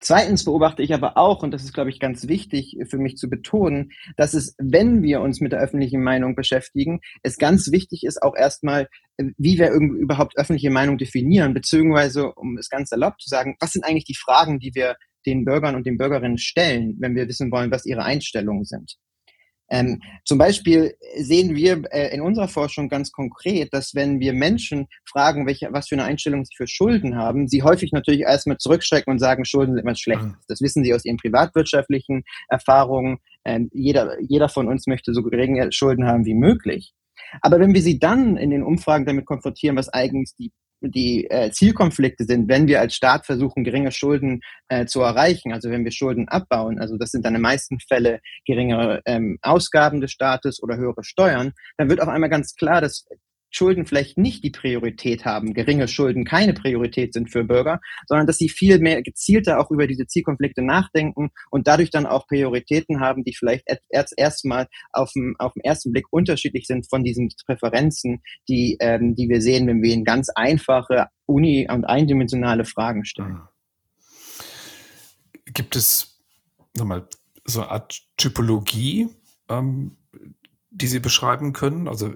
Zweitens 0.00 0.44
beobachte 0.44 0.82
ich 0.82 0.94
aber 0.94 1.16
auch, 1.16 1.42
und 1.42 1.52
das 1.52 1.64
ist, 1.64 1.74
glaube 1.74 1.90
ich, 1.90 1.98
ganz 1.98 2.28
wichtig 2.28 2.78
für 2.88 2.98
mich 2.98 3.16
zu 3.16 3.28
betonen, 3.28 3.90
dass 4.16 4.32
es, 4.32 4.54
wenn 4.58 5.02
wir 5.02 5.20
uns 5.20 5.40
mit 5.40 5.52
der 5.52 5.60
öffentlichen 5.60 6.02
Meinung 6.02 6.36
beschäftigen, 6.36 7.00
es 7.22 7.36
ganz 7.36 7.72
wichtig 7.72 8.04
ist, 8.04 8.22
auch 8.22 8.36
erstmal, 8.36 8.88
wie 9.16 9.58
wir 9.58 9.72
überhaupt 9.72 10.38
öffentliche 10.38 10.70
Meinung 10.70 10.98
definieren, 10.98 11.52
beziehungsweise, 11.52 12.32
um 12.32 12.56
es 12.58 12.68
ganz 12.68 12.92
erlaubt 12.92 13.22
zu 13.22 13.28
sagen, 13.28 13.56
was 13.58 13.72
sind 13.72 13.84
eigentlich 13.84 14.04
die 14.04 14.14
Fragen, 14.14 14.60
die 14.60 14.74
wir 14.74 14.96
den 15.26 15.44
Bürgern 15.44 15.74
und 15.74 15.84
den 15.84 15.98
Bürgerinnen 15.98 16.38
stellen, 16.38 16.96
wenn 17.00 17.16
wir 17.16 17.26
wissen 17.26 17.50
wollen, 17.50 17.72
was 17.72 17.84
ihre 17.84 18.04
Einstellungen 18.04 18.64
sind. 18.64 18.96
Ähm, 19.70 20.00
zum 20.24 20.38
Beispiel 20.38 20.94
sehen 21.16 21.54
wir 21.54 21.82
äh, 21.90 22.14
in 22.14 22.20
unserer 22.20 22.48
Forschung 22.48 22.88
ganz 22.88 23.12
konkret, 23.12 23.72
dass 23.72 23.94
wenn 23.94 24.20
wir 24.20 24.32
Menschen 24.32 24.86
fragen, 25.04 25.46
welche, 25.46 25.68
was 25.72 25.88
für 25.88 25.94
eine 25.94 26.04
Einstellung 26.04 26.44
sie 26.44 26.54
für 26.56 26.66
Schulden 26.66 27.16
haben, 27.16 27.48
sie 27.48 27.62
häufig 27.62 27.92
natürlich 27.92 28.22
erstmal 28.22 28.58
zurückschrecken 28.58 29.10
und 29.12 29.18
sagen, 29.18 29.44
Schulden 29.44 29.74
sind 29.74 29.82
immer 29.82 29.94
schlecht. 29.94 30.22
Mhm. 30.22 30.36
Das 30.48 30.60
wissen 30.60 30.84
sie 30.84 30.94
aus 30.94 31.04
ihren 31.04 31.18
privatwirtschaftlichen 31.18 32.24
Erfahrungen. 32.48 33.18
Ähm, 33.44 33.68
jeder, 33.72 34.16
jeder 34.20 34.48
von 34.48 34.68
uns 34.68 34.86
möchte 34.86 35.12
so 35.12 35.22
geringe 35.22 35.70
Schulden 35.72 36.06
haben 36.06 36.24
wie 36.24 36.34
möglich. 36.34 36.94
Aber 37.42 37.60
wenn 37.60 37.74
wir 37.74 37.82
sie 37.82 37.98
dann 37.98 38.36
in 38.36 38.50
den 38.50 38.62
Umfragen 38.62 39.04
damit 39.04 39.26
konfrontieren, 39.26 39.76
was 39.76 39.88
eigentlich 39.88 40.34
die 40.38 40.52
die 40.80 41.28
äh, 41.30 41.50
Zielkonflikte 41.50 42.24
sind, 42.24 42.48
wenn 42.48 42.66
wir 42.66 42.80
als 42.80 42.94
Staat 42.94 43.26
versuchen, 43.26 43.64
geringe 43.64 43.90
Schulden 43.92 44.40
äh, 44.68 44.86
zu 44.86 45.00
erreichen, 45.00 45.52
also 45.52 45.70
wenn 45.70 45.84
wir 45.84 45.92
Schulden 45.92 46.28
abbauen, 46.28 46.78
also 46.78 46.96
das 46.96 47.10
sind 47.10 47.24
dann 47.24 47.34
in 47.34 47.40
meisten 47.40 47.80
Fälle 47.80 48.20
geringere 48.46 49.02
ähm, 49.04 49.38
Ausgaben 49.42 50.00
des 50.00 50.12
Staates 50.12 50.62
oder 50.62 50.76
höhere 50.76 51.04
Steuern, 51.04 51.52
dann 51.76 51.88
wird 51.88 52.00
auf 52.00 52.08
einmal 52.08 52.30
ganz 52.30 52.54
klar, 52.54 52.80
dass 52.80 53.06
Schulden 53.50 53.86
vielleicht 53.86 54.18
nicht 54.18 54.44
die 54.44 54.50
Priorität 54.50 55.24
haben, 55.24 55.54
geringe 55.54 55.88
Schulden 55.88 56.24
keine 56.24 56.52
Priorität 56.52 57.12
sind 57.14 57.30
für 57.30 57.44
Bürger, 57.44 57.80
sondern 58.06 58.26
dass 58.26 58.38
sie 58.38 58.48
viel 58.48 58.78
mehr 58.78 59.02
gezielter 59.02 59.60
auch 59.60 59.70
über 59.70 59.86
diese 59.86 60.06
Zielkonflikte 60.06 60.62
nachdenken 60.62 61.30
und 61.50 61.66
dadurch 61.66 61.90
dann 61.90 62.06
auch 62.06 62.26
Prioritäten 62.26 63.00
haben, 63.00 63.24
die 63.24 63.34
vielleicht 63.34 63.64
erst 63.88 64.14
erstmal 64.16 64.68
auf 64.92 65.12
dem, 65.12 65.36
auf 65.38 65.54
den 65.54 65.64
ersten 65.64 65.92
Blick 65.92 66.06
unterschiedlich 66.10 66.66
sind 66.66 66.88
von 66.88 67.04
diesen 67.04 67.30
Präferenzen, 67.46 68.22
die, 68.48 68.76
ähm, 68.80 69.14
die 69.14 69.28
wir 69.28 69.40
sehen, 69.40 69.66
wenn 69.66 69.82
wir 69.82 69.92
in 69.92 70.04
ganz 70.04 70.28
einfache 70.30 71.06
uni- 71.26 71.68
und 71.70 71.84
eindimensionale 71.84 72.64
Fragen 72.64 73.04
stellen. 73.04 73.36
Ah. 73.36 73.52
Gibt 75.46 75.76
es 75.76 76.20
nochmal 76.76 77.08
so 77.44 77.62
eine 77.62 77.70
Art 77.70 78.02
Typologie, 78.16 79.08
ähm, 79.48 79.96
die 80.70 80.86
Sie 80.86 81.00
beschreiben 81.00 81.52
können? 81.52 81.88
Also 81.88 82.14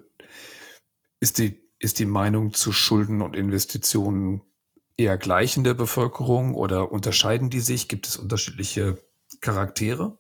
ist 1.23 1.39
die, 1.39 1.63
ist 1.79 2.01
die 2.01 2.05
Meinung 2.05 2.53
zu 2.53 2.73
Schulden 2.73 3.23
und 3.23 3.37
Investitionen 3.37 4.43
eher 4.97 5.17
gleich 5.17 5.57
in 5.57 5.63
der 5.63 5.75
Bevölkerung 5.75 6.53
oder 6.57 6.91
unterscheiden 6.91 7.49
die 7.49 7.61
sich? 7.61 7.87
Gibt 7.87 8.09
es 8.09 8.17
unterschiedliche 8.17 8.99
Charaktere? 9.41 10.19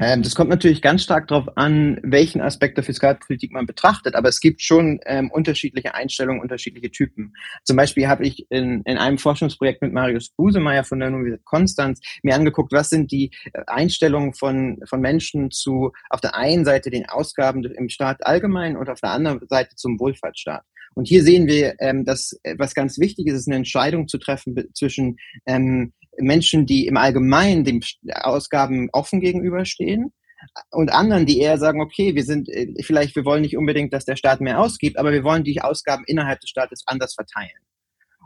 Ähm, 0.00 0.22
das 0.22 0.34
kommt 0.34 0.50
natürlich 0.50 0.82
ganz 0.82 1.04
stark 1.04 1.28
darauf 1.28 1.56
an, 1.56 2.00
welchen 2.02 2.40
Aspekt 2.40 2.76
der 2.76 2.84
Fiskalpolitik 2.84 3.52
man 3.52 3.66
betrachtet, 3.66 4.16
aber 4.16 4.28
es 4.28 4.40
gibt 4.40 4.60
schon 4.60 4.98
ähm, 5.06 5.30
unterschiedliche 5.30 5.94
Einstellungen, 5.94 6.40
unterschiedliche 6.42 6.90
Typen. 6.90 7.34
Zum 7.62 7.76
Beispiel 7.76 8.08
habe 8.08 8.26
ich 8.26 8.46
in, 8.50 8.82
in 8.86 8.98
einem 8.98 9.18
Forschungsprojekt 9.18 9.82
mit 9.82 9.92
Marius 9.92 10.30
Busemeyer 10.30 10.82
von 10.82 10.98
der 10.98 11.08
Universität 11.08 11.44
Konstanz 11.44 12.00
mir 12.22 12.34
angeguckt, 12.34 12.72
was 12.72 12.90
sind 12.90 13.12
die 13.12 13.30
äh, 13.52 13.62
Einstellungen 13.68 14.34
von, 14.34 14.80
von 14.84 15.00
Menschen 15.00 15.52
zu 15.52 15.92
auf 16.10 16.20
der 16.20 16.34
einen 16.34 16.64
Seite 16.64 16.90
den 16.90 17.08
Ausgaben 17.08 17.64
im 17.64 17.88
Staat 17.88 18.26
allgemein 18.26 18.76
und 18.76 18.90
auf 18.90 19.00
der 19.00 19.10
anderen 19.10 19.46
Seite 19.48 19.76
zum 19.76 20.00
Wohlfahrtsstaat. 20.00 20.64
Und 20.94 21.08
hier 21.08 21.22
sehen 21.22 21.46
wir, 21.46 21.74
ähm, 21.80 22.04
dass 22.04 22.38
äh, 22.42 22.54
was 22.58 22.74
ganz 22.74 22.98
wichtig 22.98 23.26
ist, 23.26 23.34
ist 23.34 23.48
eine 23.48 23.56
Entscheidung 23.56 24.08
zu 24.08 24.18
treffen 24.18 24.56
zwischen 24.74 25.18
ähm, 25.46 25.92
Menschen, 26.18 26.66
die 26.66 26.86
im 26.86 26.96
Allgemeinen 26.96 27.64
den 27.64 27.80
Ausgaben 28.22 28.88
offen 28.92 29.20
gegenüberstehen 29.20 30.12
und 30.70 30.92
anderen, 30.92 31.26
die 31.26 31.40
eher 31.40 31.58
sagen, 31.58 31.80
okay, 31.80 32.14
wir 32.14 32.24
sind 32.24 32.48
äh, 32.48 32.72
vielleicht, 32.82 33.16
wir 33.16 33.24
wollen 33.24 33.42
nicht 33.42 33.56
unbedingt, 33.56 33.92
dass 33.92 34.04
der 34.04 34.16
Staat 34.16 34.40
mehr 34.40 34.60
ausgibt, 34.60 34.98
aber 34.98 35.12
wir 35.12 35.24
wollen 35.24 35.44
die 35.44 35.60
Ausgaben 35.60 36.04
innerhalb 36.06 36.40
des 36.40 36.50
Staates 36.50 36.82
anders 36.86 37.14
verteilen. 37.14 37.50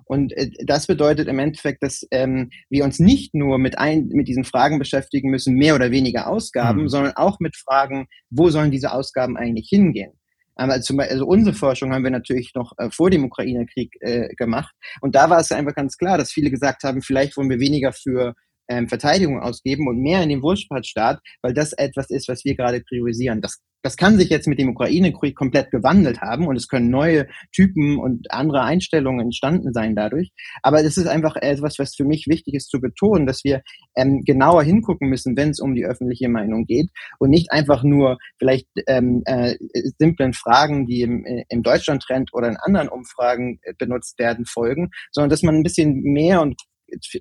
Und 0.04 0.32
äh, 0.32 0.50
das 0.64 0.86
bedeutet 0.86 1.28
im 1.28 1.38
Endeffekt, 1.38 1.82
dass 1.82 2.06
ähm, 2.10 2.50
wir 2.70 2.84
uns 2.84 2.98
nicht 2.98 3.34
nur 3.34 3.58
mit, 3.58 3.78
ein, 3.78 4.08
mit 4.08 4.26
diesen 4.26 4.44
Fragen 4.44 4.78
beschäftigen 4.78 5.30
müssen, 5.30 5.54
mehr 5.54 5.74
oder 5.74 5.90
weniger 5.90 6.28
Ausgaben, 6.28 6.82
mhm. 6.82 6.88
sondern 6.88 7.12
auch 7.16 7.38
mit 7.40 7.56
Fragen, 7.56 8.06
wo 8.30 8.48
sollen 8.48 8.70
diese 8.70 8.92
Ausgaben 8.92 9.36
eigentlich 9.36 9.68
hingehen? 9.68 10.17
Beispiel, 10.58 11.00
also 11.00 11.26
unsere 11.26 11.54
Forschung 11.54 11.92
haben 11.92 12.04
wir 12.04 12.10
natürlich 12.10 12.52
noch 12.54 12.72
äh, 12.78 12.90
vor 12.90 13.10
dem 13.10 13.24
Ukraine-Krieg 13.24 13.96
äh, 14.00 14.34
gemacht. 14.34 14.74
Und 15.00 15.14
da 15.14 15.30
war 15.30 15.38
es 15.40 15.52
einfach 15.52 15.74
ganz 15.74 15.96
klar, 15.96 16.18
dass 16.18 16.32
viele 16.32 16.50
gesagt 16.50 16.82
haben, 16.82 17.00
vielleicht 17.00 17.36
wollen 17.36 17.50
wir 17.50 17.60
weniger 17.60 17.92
für 17.92 18.34
ähm, 18.68 18.88
Verteidigung 18.88 19.40
ausgeben 19.40 19.88
und 19.88 19.98
mehr 19.98 20.22
in 20.22 20.28
den 20.28 20.42
Wohlfahrtsstaat, 20.42 21.20
weil 21.42 21.54
das 21.54 21.72
etwas 21.72 22.10
ist, 22.10 22.28
was 22.28 22.44
wir 22.44 22.56
gerade 22.56 22.80
priorisieren. 22.80 23.40
Das, 23.40 23.60
das 23.82 23.96
kann 23.96 24.18
sich 24.18 24.28
jetzt 24.28 24.48
mit 24.48 24.58
dem 24.58 24.70
Ukraine-Krieg 24.70 25.36
komplett 25.36 25.70
gewandelt 25.70 26.20
haben 26.20 26.46
und 26.46 26.56
es 26.56 26.68
können 26.68 26.90
neue 26.90 27.28
Typen 27.52 27.98
und 27.98 28.30
andere 28.30 28.62
Einstellungen 28.62 29.20
entstanden 29.20 29.72
sein 29.72 29.94
dadurch. 29.94 30.30
Aber 30.62 30.82
das 30.82 30.96
ist 30.96 31.06
einfach 31.06 31.36
etwas, 31.36 31.78
was 31.78 31.94
für 31.94 32.04
mich 32.04 32.26
wichtig 32.26 32.54
ist 32.54 32.70
zu 32.70 32.80
betonen, 32.80 33.26
dass 33.26 33.44
wir 33.44 33.62
ähm, 33.96 34.22
genauer 34.24 34.62
hingucken 34.62 35.08
müssen, 35.08 35.36
wenn 35.36 35.50
es 35.50 35.60
um 35.60 35.74
die 35.74 35.84
öffentliche 35.84 36.28
Meinung 36.28 36.66
geht 36.66 36.88
und 37.18 37.30
nicht 37.30 37.52
einfach 37.52 37.82
nur 37.82 38.18
vielleicht 38.38 38.66
ähm, 38.86 39.22
äh, 39.26 39.54
simplen 39.98 40.32
Fragen, 40.32 40.86
die 40.86 41.02
im, 41.02 41.24
äh, 41.24 41.44
im 41.48 41.62
Deutschland-Trend 41.62 42.30
oder 42.32 42.48
in 42.48 42.56
anderen 42.56 42.88
Umfragen 42.88 43.60
äh, 43.62 43.74
benutzt 43.78 44.18
werden, 44.18 44.44
folgen, 44.44 44.90
sondern 45.12 45.30
dass 45.30 45.42
man 45.42 45.54
ein 45.54 45.62
bisschen 45.62 46.02
mehr 46.02 46.42
und 46.42 46.60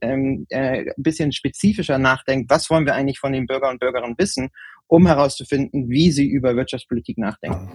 ähm, 0.02 0.46
äh, 0.50 0.86
ein 0.86 1.04
bisschen 1.04 1.32
spezifischer 1.32 1.98
nachdenkt, 1.98 2.50
was 2.50 2.70
wollen 2.70 2.86
wir 2.86 2.96
eigentlich 2.96 3.20
von 3.20 3.34
den 3.34 3.46
Bürger 3.46 3.70
und 3.70 3.80
Bürgerinnen 3.80 4.16
wissen, 4.18 4.50
um 4.88 5.06
herauszufinden, 5.06 5.90
wie 5.90 6.12
sie 6.12 6.28
über 6.28 6.56
Wirtschaftspolitik 6.56 7.18
nachdenken. 7.18 7.72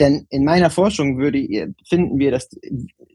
Denn 0.00 0.26
in 0.30 0.44
meiner 0.44 0.70
Forschung 0.70 1.18
würde, 1.18 1.38
finden 1.86 2.18
wir, 2.18 2.30
dass 2.30 2.48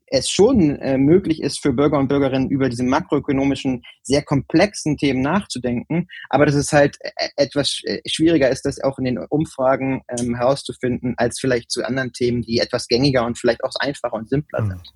es 0.06 0.30
schon 0.30 0.78
äh, 0.78 0.98
möglich 0.98 1.42
ist 1.42 1.60
für 1.60 1.74
Bürger 1.74 1.98
und 1.98 2.08
Bürgerinnen 2.08 2.50
über 2.50 2.70
diese 2.70 2.84
makroökonomischen, 2.84 3.84
sehr 4.04 4.22
komplexen 4.22 4.96
Themen 4.96 5.22
nachzudenken, 5.22 6.08
aber 6.30 6.46
dass 6.46 6.56
es 6.56 6.72
halt 6.72 6.98
äh, 7.02 7.12
etwas 7.36 7.82
äh, 7.84 8.00
schwieriger 8.06 8.50
ist, 8.50 8.64
das 8.64 8.80
auch 8.82 8.98
in 9.00 9.06
den 9.06 9.18
Umfragen 9.18 10.02
ähm, 10.08 10.36
herauszufinden, 10.36 11.16
als 11.18 11.40
vielleicht 11.40 11.72
zu 11.72 11.84
anderen 11.84 12.14
Themen, 12.14 12.42
die 12.42 12.60
etwas 12.60 12.88
gängiger 12.88 13.26
und 13.26 13.38
vielleicht 13.38 13.64
auch 13.64 13.74
einfacher 13.80 14.14
und 14.14 14.30
simpler 14.30 14.60
hm. 14.60 14.70
sind. 14.70 14.94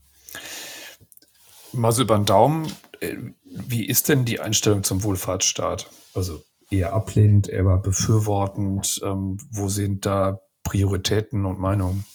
Mal 1.73 1.91
so 1.91 2.03
über 2.03 2.15
den 2.15 2.25
Daumen, 2.25 2.71
äh, 2.99 3.15
wie 3.43 3.85
ist 3.85 4.07
denn 4.07 4.23
die 4.23 4.39
Einstellung 4.39 4.83
zum 4.83 5.03
Wohlfahrtsstaat? 5.03 5.89
Also 6.13 6.41
eher 6.71 6.93
ablehnend, 6.93 7.49
eher 7.49 7.77
befürwortend? 7.77 9.01
Ähm, 9.03 9.37
wo 9.51 9.67
sind 9.67 10.05
da 10.05 10.39
Prioritäten 10.63 11.45
und 11.45 11.59
Meinungen? 11.59 12.05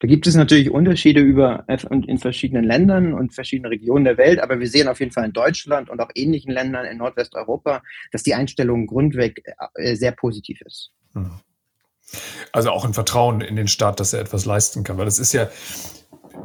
Da 0.00 0.08
gibt 0.08 0.26
es 0.26 0.34
natürlich 0.34 0.70
Unterschiede 0.70 1.20
über 1.20 1.64
in 1.88 2.18
verschiedenen 2.18 2.64
Ländern 2.64 3.14
und 3.14 3.32
verschiedenen 3.32 3.70
Regionen 3.70 4.04
der 4.04 4.18
Welt, 4.18 4.38
aber 4.38 4.60
wir 4.60 4.68
sehen 4.68 4.88
auf 4.88 5.00
jeden 5.00 5.12
Fall 5.12 5.24
in 5.24 5.32
Deutschland 5.32 5.88
und 5.88 6.00
auch 6.00 6.10
ähnlichen 6.14 6.52
Ländern 6.52 6.84
in 6.84 6.98
Nordwesteuropa, 6.98 7.82
dass 8.12 8.22
die 8.22 8.34
Einstellung 8.34 8.86
grundweg 8.86 9.42
äh, 9.74 9.94
sehr 9.94 10.12
positiv 10.12 10.60
ist. 10.62 10.90
Hm. 11.14 11.30
Also 12.52 12.70
auch 12.70 12.84
ein 12.84 12.92
Vertrauen 12.92 13.40
in 13.40 13.56
den 13.56 13.68
Staat, 13.68 13.98
dass 13.98 14.12
er 14.12 14.20
etwas 14.20 14.44
leisten 14.44 14.84
kann, 14.84 14.98
weil 14.98 15.06
das 15.06 15.18
ist 15.18 15.32
ja 15.32 15.48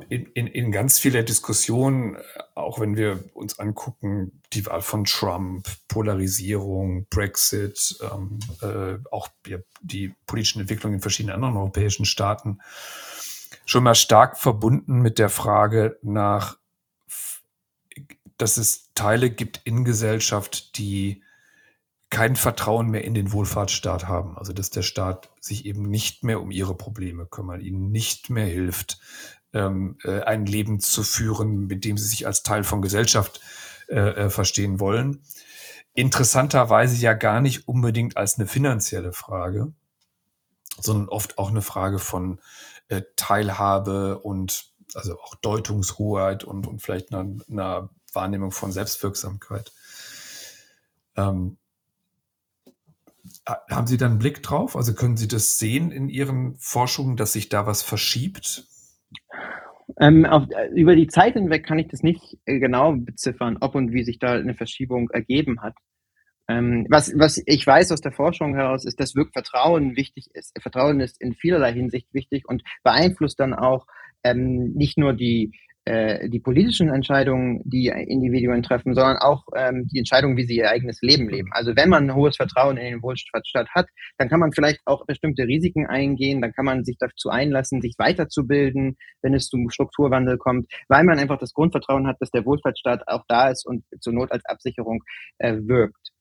in, 0.10 0.25
in, 0.48 0.72
ganz 0.72 1.00
vieler 1.00 1.24
Diskussion, 1.24 2.18
auch 2.56 2.79
wenn 2.79 2.96
wir 2.96 3.24
uns 3.34 3.60
angucken, 3.60 4.41
die 4.53 4.65
Wahl 4.65 4.82
von 4.82 5.06
Trump, 5.06 5.68
Polarisierung, 5.88 7.08
Brexit, 7.10 7.98
ähm, 8.01 8.39
äh, 8.62 8.98
auch 9.12 9.29
ja, 9.48 9.58
die 9.82 10.13
politischen 10.25 10.62
Entwicklungen 10.62 10.96
in 10.96 11.01
verschiedenen 11.01 11.36
anderen 11.36 11.58
europäischen 11.58 12.06
Staaten, 12.06 12.60
schon 13.65 13.84
mal 13.84 13.96
stark 13.96 14.38
verbunden 14.38 15.01
mit 15.01 15.20
der 15.20 15.29
Frage 15.29 15.98
nach, 16.01 16.58
dass 18.38 18.58
es 18.58 18.94
Teile 18.96 19.29
gibt 19.29 19.62
in 19.65 19.84
Gesellschaft, 19.86 20.77
die 20.77 21.22
kein 22.10 22.36
Vertrauen 22.36 22.89
mehr 22.89 23.03
in 23.03 23.13
den 23.13 23.32
Wohlfahrtsstaat 23.32 24.08
haben. 24.08 24.38
Also 24.38 24.53
dass 24.53 24.72
der 24.72 24.82
Staat 24.82 25.29
sich 25.39 25.65
eben 25.65 25.84
nicht 25.84 26.24
mehr 26.24 26.41
um 26.41 26.51
ihre 26.51 26.75
Probleme 26.75 27.25
kümmert, 27.25 27.62
ihnen 27.62 27.91
nicht 27.91 28.29
mehr 28.29 28.48
hilft, 28.48 29.00
ähm, 29.53 29.98
äh, 30.03 30.22
ein 30.22 30.46
Leben 30.46 30.79
zu 30.79 31.03
führen, 31.03 31.68
mit 31.68 31.86
dem 31.86 31.98
sie 31.98 32.08
sich 32.08 32.27
als 32.27 32.44
Teil 32.44 32.63
von 32.63 32.82
Gesellschaft 32.82 33.41
äh, 33.88 34.25
äh, 34.25 34.29
verstehen 34.29 34.79
wollen. 34.79 35.24
Interessanterweise 35.94 36.96
ja 36.98 37.13
gar 37.13 37.41
nicht 37.41 37.68
unbedingt 37.68 38.15
als 38.18 38.38
eine 38.38 38.48
finanzielle 38.48 39.12
Frage, 39.12 39.74
sondern 40.79 41.10
oft 41.10 41.38
auch 41.38 41.50
eine 41.50 41.62
Frage 41.62 42.00
von 42.00 42.39
Teilhabe 43.15 44.20
und 44.20 44.65
also 44.96 45.20
auch 45.20 45.36
Deutungshoheit 45.36 46.44
und, 46.44 46.65
und 46.68 46.82
vielleicht 46.82 47.13
einer, 47.13 47.36
einer 47.50 47.89
Wahrnehmung 48.13 48.51
von 48.51 48.72
Selbstwirksamkeit. 48.72 49.72
Ähm, 51.15 51.58
haben 53.46 53.88
Sie 53.88 53.98
da 53.98 54.06
einen 54.06 54.20
Blick 54.20 54.41
drauf? 54.44 54.75
Also 54.75 54.94
können 54.94 55.18
Sie 55.18 55.27
das 55.27 55.60
sehen 55.60 55.91
in 55.91 56.10
Ihren 56.10 56.58
Forschungen, 56.58 57.18
dass 57.18 57.34
sich 57.34 57.50
da 57.50 57.65
was 57.65 57.82
verschiebt? 57.82 58.65
Ähm, 60.00 60.25
auf, 60.25 60.43
äh, 60.51 60.67
über 60.75 60.96
die 60.96 61.08
Zeit 61.08 61.34
hinweg 61.34 61.65
kann 61.65 61.79
ich 61.79 61.88
das 61.88 62.03
nicht 62.03 62.38
äh, 62.46 62.60
genau 62.60 62.93
beziffern, 62.93 63.58
ob 63.62 63.75
und 63.75 63.93
wie 63.93 64.03
sich 64.03 64.19
da 64.19 64.34
eine 64.34 64.53
Verschiebung 64.53 65.10
ergeben 65.10 65.62
hat. 65.62 65.75
Ähm, 66.48 66.88
was, 66.89 67.13
was 67.17 67.41
ich 67.46 67.65
weiß 67.65 67.91
aus 67.91 68.01
der 68.01 68.12
Forschung 68.12 68.55
heraus, 68.55 68.86
ist, 68.86 69.00
dass 69.00 69.13
Vertrauen 69.34 69.96
wichtig 69.96 70.29
ist. 70.34 70.58
Vertrauen 70.62 71.00
ist 71.00 71.22
in 71.22 71.34
vielerlei 71.34 71.74
Hinsicht 71.74 72.08
wichtig 72.12 72.43
und 72.48 72.63
beeinflusst 72.84 73.39
dann 73.39 73.53
auch 73.53 73.86
ähm, 74.24 74.74
nicht 74.74 74.98
nur 74.98 75.13
die, 75.13 75.51
äh, 75.86 76.29
die 76.29 76.39
politischen 76.39 76.89
Entscheidungen, 76.89 77.62
die 77.65 77.88
Individuen 77.88 78.63
treffen, 78.63 78.93
sondern 78.93 79.17
auch 79.17 79.43
ähm, 79.55 79.88
die 79.91 80.00
Entscheidung, 80.00 80.38
wie 80.38 80.45
sie 80.45 80.57
ihr 80.57 80.69
eigenes 80.69 81.01
Leben 81.01 81.29
leben. 81.29 81.50
Also 81.51 81.75
wenn 81.75 81.89
man 81.89 82.09
ein 82.09 82.15
hohes 82.15 82.36
Vertrauen 82.36 82.77
in 82.77 82.91
den 82.91 83.01
Wohlfahrtsstaat 83.01 83.69
hat, 83.74 83.88
dann 84.17 84.29
kann 84.29 84.39
man 84.39 84.51
vielleicht 84.51 84.81
auch 84.86 85.05
bestimmte 85.05 85.43
Risiken 85.43 85.88
eingehen, 85.88 86.41
dann 86.41 86.51
kann 86.53 86.65
man 86.65 86.83
sich 86.83 86.98
dazu 87.00 87.29
einlassen, 87.29 87.81
sich 87.81 87.95
weiterzubilden, 87.98 88.98
wenn 89.21 89.33
es 89.33 89.48
zum 89.48 89.69
Strukturwandel 89.69 90.38
kommt, 90.38 90.71
weil 90.88 91.03
man 91.03 91.17
einfach 91.17 91.39
das 91.39 91.53
Grundvertrauen 91.53 92.07
hat, 92.07 92.17
dass 92.19 92.31
der 92.31 92.45
Wohlfahrtsstaat 92.45 93.07
auch 93.07 93.24
da 93.27 93.50
ist 93.50 93.65
und 93.65 93.83
zur 94.00 94.13
Not 94.13 94.31
als 94.31 94.45
Absicherung 94.45 95.01
äh, 95.38 95.55
wirkt. 95.62 96.12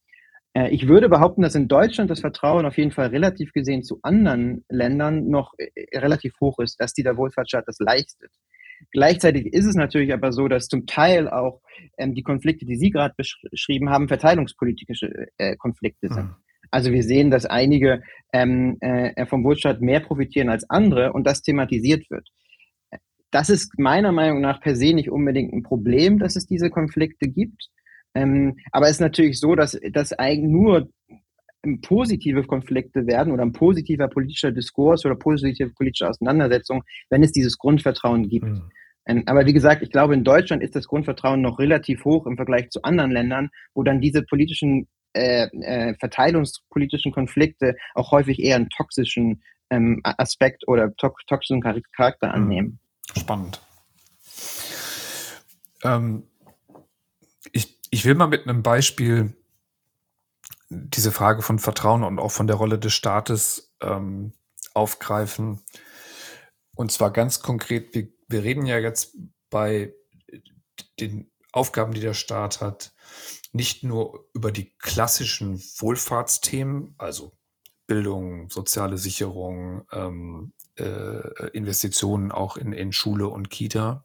Äh, 0.55 0.71
ich 0.71 0.89
würde 0.89 1.09
behaupten, 1.09 1.43
dass 1.43 1.55
in 1.55 1.69
Deutschland 1.69 2.11
das 2.11 2.21
Vertrauen 2.21 2.67
auf 2.67 2.77
jeden 2.77 2.91
Fall 2.91 3.09
relativ 3.09 3.53
gesehen 3.53 3.83
zu 3.83 4.01
anderen 4.03 4.65
Ländern 4.69 5.29
noch 5.29 5.55
äh, 5.59 5.99
relativ 5.99 6.35
hoch 6.41 6.59
ist, 6.59 6.81
dass 6.81 6.93
die 6.93 7.03
der 7.03 7.17
Wohlfahrtsstaat 7.17 7.65
das 7.67 7.79
leistet. 7.79 8.31
Gleichzeitig 8.93 9.47
ist 9.53 9.67
es 9.67 9.75
natürlich 9.75 10.13
aber 10.13 10.33
so, 10.33 10.49
dass 10.49 10.69
zum 10.69 10.87
Teil 10.87 11.29
auch 11.29 11.61
ähm, 11.99 12.15
die 12.15 12.23
Konflikte, 12.23 12.67
die 12.67 12.77
Sie 12.77 12.91
gerade 12.91 13.15
beschrieben 13.17 13.91
haben, 13.91 14.09
verteilungspolitische 14.09 15.29
äh, 15.37 15.57
Konflikte 15.57 16.09
sind. 16.09 16.25
Mhm. 16.25 16.35
Also 16.71 16.93
wir 16.93 17.03
sehen, 17.03 17.31
dass 17.31 17.47
einige 17.47 18.03
ähm, 18.33 18.77
äh, 18.81 19.27
vom 19.27 19.45
Wohlstand 19.45 19.81
mehr 19.81 20.01
profitieren 20.01 20.51
als 20.51 20.69
andere 20.69 21.13
und 21.13 21.27
das 21.27 21.43
thematisiert 21.43 22.11
wird. 22.11 22.29
Das 23.31 23.51
ist 23.51 23.79
meiner 23.79 24.13
Meinung 24.13 24.41
nach 24.41 24.61
per 24.61 24.75
se 24.75 24.95
nicht 24.95 25.11
unbedingt 25.11 25.53
ein 25.53 25.63
Problem, 25.63 26.19
dass 26.19 26.37
es 26.37 26.47
diese 26.47 26.71
Konflikte 26.71 27.29
gibt. 27.29 27.69
Ähm, 28.15 28.57
aber 28.73 28.87
es 28.87 28.93
ist 28.93 29.01
natürlich 29.01 29.39
so, 29.39 29.55
dass, 29.55 29.79
dass 29.93 30.13
eigentlich 30.13 30.51
nur 30.51 30.89
positive 31.83 32.45
Konflikte 32.45 33.07
werden 33.07 33.33
oder 33.33 33.43
ein 33.43 33.53
positiver 33.53 34.09
politischer 34.09 34.53
Diskurs 34.53 35.05
oder 35.05 35.17
positive 35.17 35.71
politische 35.71 36.09
Auseinandersetzung, 36.09 36.85
wenn 37.11 37.23
es 37.23 37.33
dieses 37.33 37.59
Grundvertrauen 37.59 38.29
gibt. 38.29 38.47
Mhm. 38.47 38.71
Aber 39.27 39.47
wie 39.47 39.55
gesagt, 39.55 39.83
ich 39.83 39.91
glaube, 39.91 40.15
in 40.15 40.23
Deutschland 40.23 40.63
ist 40.63 40.77
das 40.77 40.87
Grundvertrauen 40.87 41.41
noch 41.41 41.59
relativ 41.59 42.05
hoch 42.05 42.27
im 42.27 42.37
Vergleich 42.37 42.69
zu 42.71 42.83
anderen 42.83 43.11
Ländern, 43.11 43.49
wo 43.75 43.83
dann 43.83 44.01
diese 44.01 44.23
politischen, 44.23 44.87
äh, 45.15 45.47
äh, 45.63 45.95
verteilungspolitischen 45.99 47.11
Konflikte 47.13 47.75
auch 47.95 48.13
häufig 48.13 48.39
eher 48.39 48.57
einen 48.57 48.69
toxischen 48.69 49.43
ähm, 49.71 50.01
Aspekt 50.05 50.69
oder 50.69 50.95
to 50.97 51.11
toxischen 51.27 51.63
Charakter 51.63 52.29
mhm. 52.29 52.35
annehmen. 52.35 52.79
Spannend. 53.17 53.61
Ähm, 55.83 56.25
ich, 57.53 57.79
ich 57.91 58.05
will 58.05 58.15
mal 58.15 58.29
mit 58.29 58.47
einem 58.47 58.63
Beispiel 58.63 59.33
diese 60.69 61.13
Frage 61.13 61.43
von 61.43 61.59
Vertrauen 61.59 62.05
und 62.05 62.19
auch 62.19 62.33
von 62.33 62.47
der 62.47 62.57
Rolle 62.57 62.79
des 62.79 62.93
Staates 62.93 63.75
ähm, 63.81 64.33
aufgreifen. 64.75 65.63
Und 66.75 66.93
zwar 66.93 67.11
ganz 67.11 67.41
konkret, 67.41 67.95
wir, 67.95 68.09
wir 68.29 68.43
reden 68.43 68.67
ja 68.67 68.79
jetzt 68.79 69.17
bei 69.51 69.95
den 71.01 71.31
Aufgaben, 71.53 71.93
die 71.93 72.01
der 72.01 72.15
Staat 72.15 72.61
hat, 72.61 72.93
nicht 73.53 73.83
nur 73.83 74.29
über 74.35 74.53
die 74.53 74.77
klassischen 74.79 75.61
Wohlfahrtsthemen, 75.79 76.95
also 76.99 77.33
Bildung, 77.87 78.51
soziale 78.51 78.99
Sicherung, 78.99 79.87
ähm, 79.93 80.53
äh, 80.77 81.49
Investitionen 81.53 82.31
auch 82.31 82.57
in, 82.57 82.73
in 82.73 82.93
Schule 82.93 83.29
und 83.29 83.49
Kita, 83.49 84.05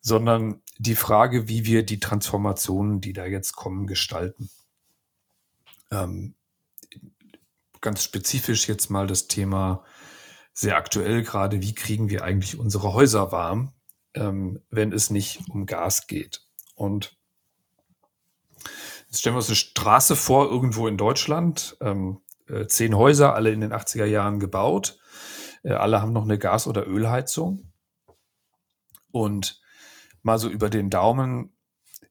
sondern 0.00 0.62
die 0.78 0.94
Frage, 0.94 1.48
wie 1.48 1.64
wir 1.64 1.84
die 1.84 1.98
Transformationen, 1.98 3.00
die 3.00 3.14
da 3.14 3.24
jetzt 3.24 3.56
kommen, 3.56 3.86
gestalten. 3.86 4.50
Ähm, 5.92 6.34
ganz 7.82 8.02
spezifisch 8.02 8.66
jetzt 8.66 8.90
mal 8.90 9.06
das 9.06 9.28
Thema 9.28 9.84
sehr 10.54 10.76
aktuell 10.76 11.22
gerade, 11.22 11.60
wie 11.60 11.74
kriegen 11.74 12.08
wir 12.08 12.24
eigentlich 12.24 12.58
unsere 12.58 12.94
Häuser 12.94 13.32
warm, 13.32 13.72
ähm, 14.14 14.62
wenn 14.70 14.92
es 14.92 15.10
nicht 15.10 15.48
um 15.50 15.66
Gas 15.66 16.06
geht. 16.06 16.46
Und 16.74 17.16
jetzt 19.06 19.20
stellen 19.20 19.34
wir 19.34 19.38
uns 19.38 19.48
eine 19.48 19.56
Straße 19.56 20.16
vor, 20.16 20.50
irgendwo 20.50 20.88
in 20.88 20.96
Deutschland, 20.96 21.76
ähm, 21.80 22.20
äh, 22.48 22.66
zehn 22.66 22.96
Häuser, 22.96 23.34
alle 23.34 23.50
in 23.50 23.60
den 23.60 23.72
80er 23.72 24.06
Jahren 24.06 24.40
gebaut, 24.40 24.98
äh, 25.62 25.72
alle 25.72 26.00
haben 26.00 26.12
noch 26.12 26.24
eine 26.24 26.38
Gas- 26.38 26.66
oder 26.66 26.86
Ölheizung. 26.86 27.72
Und 29.10 29.60
mal 30.22 30.38
so 30.38 30.48
über 30.48 30.70
den 30.70 30.88
Daumen, 30.88 31.54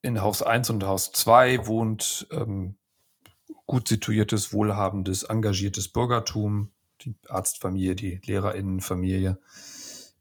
in 0.03 0.21
Haus 0.21 0.41
1 0.41 0.69
und 0.71 0.83
Haus 0.83 1.11
2 1.11 1.67
wohnt 1.67 2.27
ähm, 2.31 2.77
gut 3.71 3.87
situiertes, 3.87 4.51
wohlhabendes, 4.51 5.23
engagiertes 5.23 5.87
Bürgertum, 5.87 6.71
die 6.99 7.15
Arztfamilie, 7.29 7.95
die 7.95 8.19
Lehrerinnenfamilie, 8.25 9.39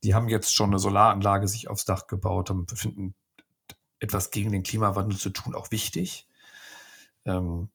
die 0.05 0.15
haben 0.15 0.29
jetzt 0.29 0.55
schon 0.55 0.71
eine 0.71 0.79
Solaranlage 0.79 1.49
sich 1.49 1.67
aufs 1.67 1.85
Dach 1.85 2.07
gebaut 2.07 2.51
und 2.51 2.71
finden 2.71 3.17
etwas 3.99 4.31
gegen 4.31 4.53
den 4.53 4.63
Klimawandel 4.63 5.19
zu 5.19 5.31
tun 5.31 5.57
auch 5.57 5.73
wichtig. 5.73 6.29
Ähm, 7.25 7.71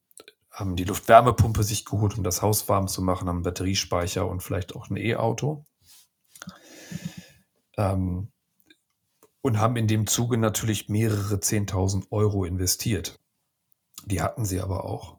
haben 0.50 0.76
die 0.76 0.84
Luftwärmepumpe 0.84 1.62
sich 1.62 1.84
geholt, 1.84 2.16
um 2.16 2.24
das 2.24 2.40
Haus 2.40 2.66
warm 2.70 2.88
zu 2.88 3.02
machen, 3.02 3.28
haben 3.28 3.36
einen 3.36 3.44
Batteriespeicher 3.44 4.26
und 4.26 4.42
vielleicht 4.42 4.74
auch 4.74 4.88
ein 4.88 4.96
E-Auto. 4.96 5.66
Ähm, 7.76 8.32
und 9.42 9.58
haben 9.60 9.76
in 9.76 9.88
dem 9.88 10.06
Zuge 10.06 10.38
natürlich 10.38 10.88
mehrere 10.88 11.34
10.000 11.34 12.10
Euro 12.10 12.46
investiert. 12.46 13.20
Die 14.06 14.22
hatten 14.22 14.46
sie 14.46 14.62
aber 14.62 14.84
auch 14.84 15.15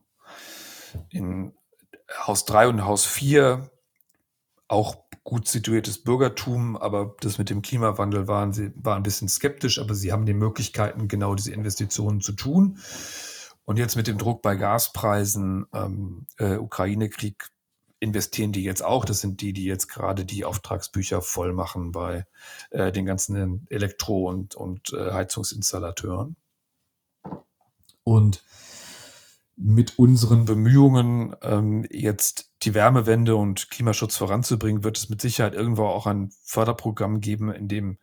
in 1.09 1.53
Haus 2.25 2.45
3 2.45 2.67
und 2.67 2.85
Haus 2.85 3.05
4 3.05 3.69
auch 4.67 4.97
gut 5.23 5.47
situiertes 5.47 6.03
Bürgertum, 6.03 6.77
aber 6.77 7.15
das 7.19 7.37
mit 7.37 7.49
dem 7.49 7.61
Klimawandel 7.61 8.27
waren 8.27 8.53
sie 8.53 8.71
war 8.75 8.95
ein 8.95 9.03
bisschen 9.03 9.27
skeptisch, 9.27 9.79
aber 9.79 9.93
sie 9.93 10.11
haben 10.11 10.25
die 10.25 10.33
Möglichkeiten, 10.33 11.07
genau 11.07 11.35
diese 11.35 11.51
Investitionen 11.51 12.21
zu 12.21 12.33
tun. 12.33 12.79
Und 13.65 13.77
jetzt 13.77 13.97
mit 13.97 14.07
dem 14.07 14.17
Druck 14.17 14.41
bei 14.41 14.55
Gaspreisen, 14.55 15.65
ähm, 15.73 16.25
äh, 16.37 16.55
Ukraine-Krieg, 16.55 17.49
investieren 17.99 18.51
die 18.51 18.63
jetzt 18.63 18.83
auch. 18.83 19.03
Das 19.03 19.19
sind 19.19 19.41
die, 19.41 19.53
die 19.53 19.65
jetzt 19.65 19.87
gerade 19.87 20.23
die 20.23 20.45
Auftragsbücher 20.45 21.21
voll 21.21 21.51
machen 21.51 21.91
bei 21.91 22.25
äh, 22.69 22.91
den 22.91 23.05
ganzen 23.05 23.67
Elektro- 23.69 24.29
und, 24.29 24.55
und 24.55 24.93
äh, 24.93 25.11
Heizungsinstallateuren. 25.11 26.37
Und 28.03 28.43
mit 29.57 29.97
unseren 29.97 30.45
Bemühungen, 30.45 31.35
ähm, 31.41 31.85
jetzt 31.89 32.51
die 32.61 32.75
Wärmewende 32.75 33.35
und 33.35 33.71
Klimaschutz 33.71 34.15
voranzubringen, 34.15 34.83
wird 34.83 34.97
es 34.97 35.09
mit 35.09 35.19
Sicherheit 35.19 35.55
irgendwo 35.55 35.85
auch 35.85 36.05
ein 36.05 36.31
Förderprogramm 36.43 37.21
geben, 37.21 37.51
in 37.51 37.67
dem 37.67 37.97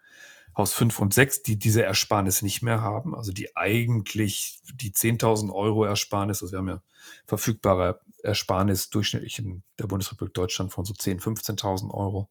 Haus 0.56 0.72
5 0.72 0.98
und 1.00 1.14
6, 1.14 1.42
die 1.42 1.58
diese 1.58 1.82
Ersparnis 1.82 2.42
nicht 2.42 2.62
mehr 2.62 2.80
haben, 2.80 3.14
also 3.14 3.32
die 3.32 3.56
eigentlich 3.56 4.60
die 4.74 4.92
10.000 4.92 5.52
Euro 5.52 5.84
Ersparnis, 5.84 6.42
also 6.42 6.52
wir 6.52 6.58
haben 6.58 6.68
ja 6.68 6.82
verfügbare 7.26 8.00
Ersparnis 8.22 8.90
durchschnittlich 8.90 9.38
in 9.38 9.62
der 9.78 9.86
Bundesrepublik 9.86 10.34
Deutschland 10.34 10.72
von 10.72 10.84
so 10.84 10.92
10.000, 10.92 11.22
15.000 11.22 11.90
Euro, 11.92 12.28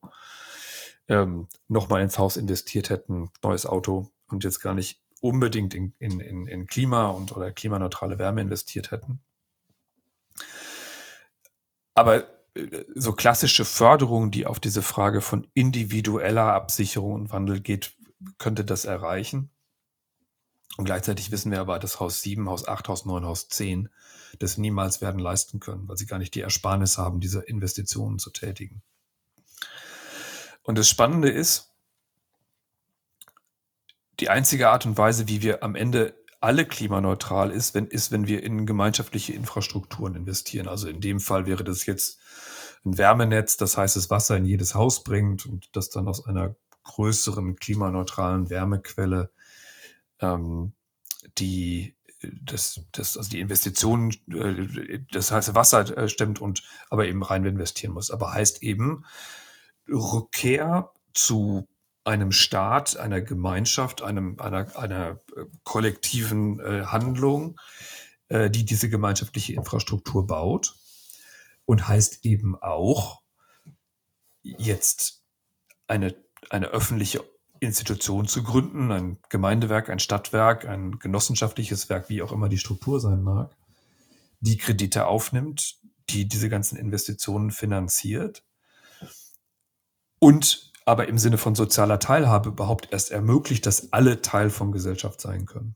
ähm, 1.07 1.47
nochmal 1.67 2.01
ins 2.01 2.17
Haus 2.17 2.37
investiert 2.37 2.89
hätten, 2.89 3.29
neues 3.41 3.65
Auto 3.65 4.09
und 4.27 4.43
jetzt 4.43 4.61
gar 4.61 4.73
nicht 4.73 5.02
unbedingt 5.23 5.73
in, 5.73 5.93
in, 5.99 6.19
in, 6.19 6.67
Klima 6.67 7.07
und 7.07 7.35
oder 7.35 7.53
klimaneutrale 7.53 8.19
Wärme 8.19 8.41
investiert 8.41 8.91
hätten. 8.91 9.21
Aber 11.93 12.27
äh, 12.55 12.83
so 12.93 13.13
klassische 13.13 13.63
Förderung, 13.63 14.31
die 14.31 14.45
auf 14.45 14.59
diese 14.59 14.81
Frage 14.81 15.21
von 15.21 15.47
individueller 15.53 16.53
Absicherung 16.53 17.13
und 17.13 17.31
Wandel 17.31 17.61
geht, 17.61 17.95
könnte 18.37 18.65
das 18.65 18.83
erreichen. 18.83 19.49
Und 20.75 20.85
gleichzeitig 20.85 21.31
wissen 21.31 21.51
wir 21.51 21.61
aber, 21.61 21.79
dass 21.79 22.01
Haus 22.01 22.21
7, 22.21 22.49
Haus 22.49 22.67
8, 22.67 22.89
Haus 22.89 23.05
9, 23.05 23.23
Haus 23.23 23.47
10 23.47 23.87
das 24.39 24.57
niemals 24.57 24.99
werden 24.99 25.19
leisten 25.19 25.61
können, 25.61 25.87
weil 25.87 25.95
sie 25.95 26.07
gar 26.07 26.19
nicht 26.19 26.35
die 26.35 26.41
Ersparnis 26.41 26.97
haben, 26.97 27.21
diese 27.21 27.39
Investitionen 27.39 28.19
zu 28.19 28.29
tätigen. 28.29 28.81
Und 30.63 30.77
das 30.77 30.89
Spannende 30.89 31.29
ist, 31.29 31.72
die 34.19 34.29
einzige 34.29 34.69
Art 34.69 34.85
und 34.85 34.97
Weise, 34.97 35.27
wie 35.27 35.41
wir 35.41 35.63
am 35.63 35.75
Ende 35.75 36.15
alle 36.39 36.65
klimaneutral 36.65 37.51
ist, 37.51 37.73
wenn, 37.73 37.87
ist, 37.87 38.11
wenn 38.11 38.27
wir 38.27 38.43
in 38.43 38.65
gemeinschaftliche 38.65 39.33
Infrastrukturen 39.33 40.15
investieren. 40.15 40.67
Also 40.67 40.89
in 40.89 40.99
dem 40.99 41.19
Fall 41.19 41.45
wäre 41.45 41.63
das 41.63 41.85
jetzt 41.85 42.19
ein 42.85 42.97
Wärmenetz, 42.97 43.55
das 43.55 43.77
heißes 43.77 44.09
Wasser 44.09 44.35
in 44.35 44.45
jedes 44.45 44.75
Haus 44.75 45.03
bringt 45.03 45.45
und 45.45 45.69
das 45.71 45.89
dann 45.89 46.07
aus 46.07 46.25
einer 46.25 46.55
größeren 46.83 47.55
klimaneutralen 47.55 48.49
Wärmequelle 48.49 49.31
ähm, 50.19 50.73
die 51.37 51.95
das, 52.41 52.81
das, 52.91 53.17
also 53.17 53.29
die 53.29 53.39
Investitionen, 53.39 54.11
äh, 54.31 54.99
das 55.11 55.31
heiße 55.31 55.55
Wasser 55.55 55.97
äh, 55.97 56.09
stemmt 56.09 56.39
und 56.41 56.63
aber 56.89 57.05
eben 57.07 57.23
rein 57.23 57.45
investieren 57.45 57.93
muss. 57.93 58.11
Aber 58.11 58.33
heißt 58.33 58.63
eben 58.63 59.05
Rückkehr 59.89 60.91
zu 61.13 61.67
einem 62.03 62.31
Staat, 62.31 62.97
einer 62.97 63.21
Gemeinschaft, 63.21 64.01
einem, 64.01 64.39
einer, 64.39 64.75
einer 64.77 65.19
äh, 65.35 65.45
kollektiven 65.63 66.59
äh, 66.59 66.85
Handlung, 66.85 67.59
äh, 68.27 68.49
die 68.49 68.65
diese 68.65 68.89
gemeinschaftliche 68.89 69.53
Infrastruktur 69.53 70.27
baut. 70.27 70.75
Und 71.65 71.87
heißt 71.87 72.25
eben 72.25 72.61
auch, 72.61 73.21
jetzt 74.41 75.23
eine, 75.87 76.13
eine 76.49 76.67
öffentliche 76.67 77.23
Institution 77.61 78.27
zu 78.27 78.43
gründen, 78.43 78.91
ein 78.91 79.19
Gemeindewerk, 79.29 79.89
ein 79.89 79.99
Stadtwerk, 79.99 80.67
ein 80.67 80.99
genossenschaftliches 80.99 81.89
Werk, 81.89 82.09
wie 82.09 82.21
auch 82.21 82.33
immer 82.33 82.49
die 82.49 82.57
Struktur 82.57 82.99
sein 82.99 83.21
mag, 83.23 83.55
die 84.41 84.57
Kredite 84.57 85.05
aufnimmt, 85.05 85.79
die 86.09 86.27
diese 86.27 86.49
ganzen 86.49 86.77
Investitionen 86.77 87.51
finanziert 87.51 88.43
und 90.19 90.72
aber 90.85 91.07
im 91.07 91.17
Sinne 91.17 91.37
von 91.37 91.55
sozialer 91.55 91.99
Teilhabe 91.99 92.49
überhaupt 92.49 92.89
erst 92.91 93.11
ermöglicht, 93.11 93.65
dass 93.65 93.93
alle 93.93 94.21
Teil 94.21 94.49
von 94.49 94.71
Gesellschaft 94.71 95.21
sein 95.21 95.45
können. 95.45 95.75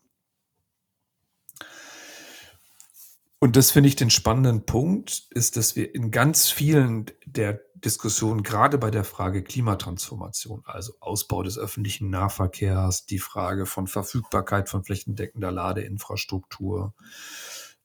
Und 3.39 3.56
das 3.56 3.70
finde 3.70 3.89
ich 3.89 3.96
den 3.96 4.10
spannenden 4.10 4.65
Punkt, 4.65 5.28
ist, 5.30 5.58
dass 5.58 5.76
wir 5.76 5.93
in 5.93 6.10
ganz 6.10 6.50
vielen 6.50 7.06
der 7.26 7.62
Diskussionen, 7.76 8.41
gerade 8.41 8.80
bei 8.80 8.89
der 8.89 9.04
Frage 9.04 9.43
Klimatransformation, 9.43 10.63
also 10.65 10.93
Ausbau 11.00 11.43
des 11.43 11.60
öffentlichen 11.60 12.10
Nahverkehrs, 12.10 13.06
die 13.06 13.20
Frage 13.20 13.67
von 13.67 13.86
Verfügbarkeit 13.86 14.67
von 14.70 14.84
flächendeckender 14.84 15.52
Ladeinfrastruktur, 15.52 16.96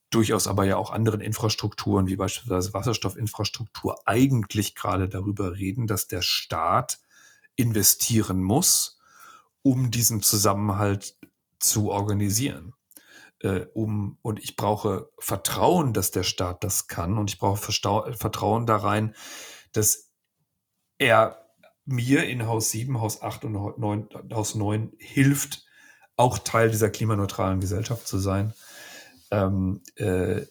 durchaus 0.09 0.47
aber 0.47 0.65
ja 0.65 0.77
auch 0.77 0.89
anderen 0.89 1.21
Infrastrukturen, 1.21 2.07
wie 2.07 2.15
beispielsweise 2.15 2.73
Wasserstoffinfrastruktur, 2.73 3.97
eigentlich 4.05 4.73
gerade 4.73 5.07
darüber 5.07 5.55
reden, 5.55 5.85
dass 5.85 6.07
der 6.07 6.23
Staat 6.23 6.99
investieren 7.55 8.41
muss, 8.41 8.99
um 9.61 9.91
diesen 9.91 10.21
Zusammenhalt 10.21 11.17
zu 11.59 11.91
organisieren. 11.91 12.73
Äh, 13.39 13.65
um, 13.73 14.17
und 14.21 14.39
ich 14.39 14.55
brauche 14.55 15.09
Vertrauen, 15.19 15.93
dass 15.93 16.11
der 16.11 16.23
Staat 16.23 16.63
das 16.63 16.87
kann. 16.87 17.17
Und 17.17 17.29
ich 17.29 17.39
brauche 17.39 17.61
Verstau 17.61 18.11
Vertrauen 18.13 18.65
da 18.65 18.77
rein, 18.77 19.15
dass 19.71 20.11
er 20.97 21.43
mir 21.85 22.23
in 22.25 22.47
Haus 22.47 22.71
7, 22.71 23.01
Haus 23.01 23.21
8 23.21 23.45
und 23.45 23.79
9, 23.79 24.09
Haus 24.33 24.55
9 24.55 24.93
hilft, 24.97 25.65
auch 26.15 26.37
Teil 26.37 26.71
dieser 26.71 26.89
klimaneutralen 26.89 27.59
Gesellschaft 27.59 28.07
zu 28.07 28.17
sein. 28.17 28.53
Ähm, 29.31 29.81
äh, 29.95 30.45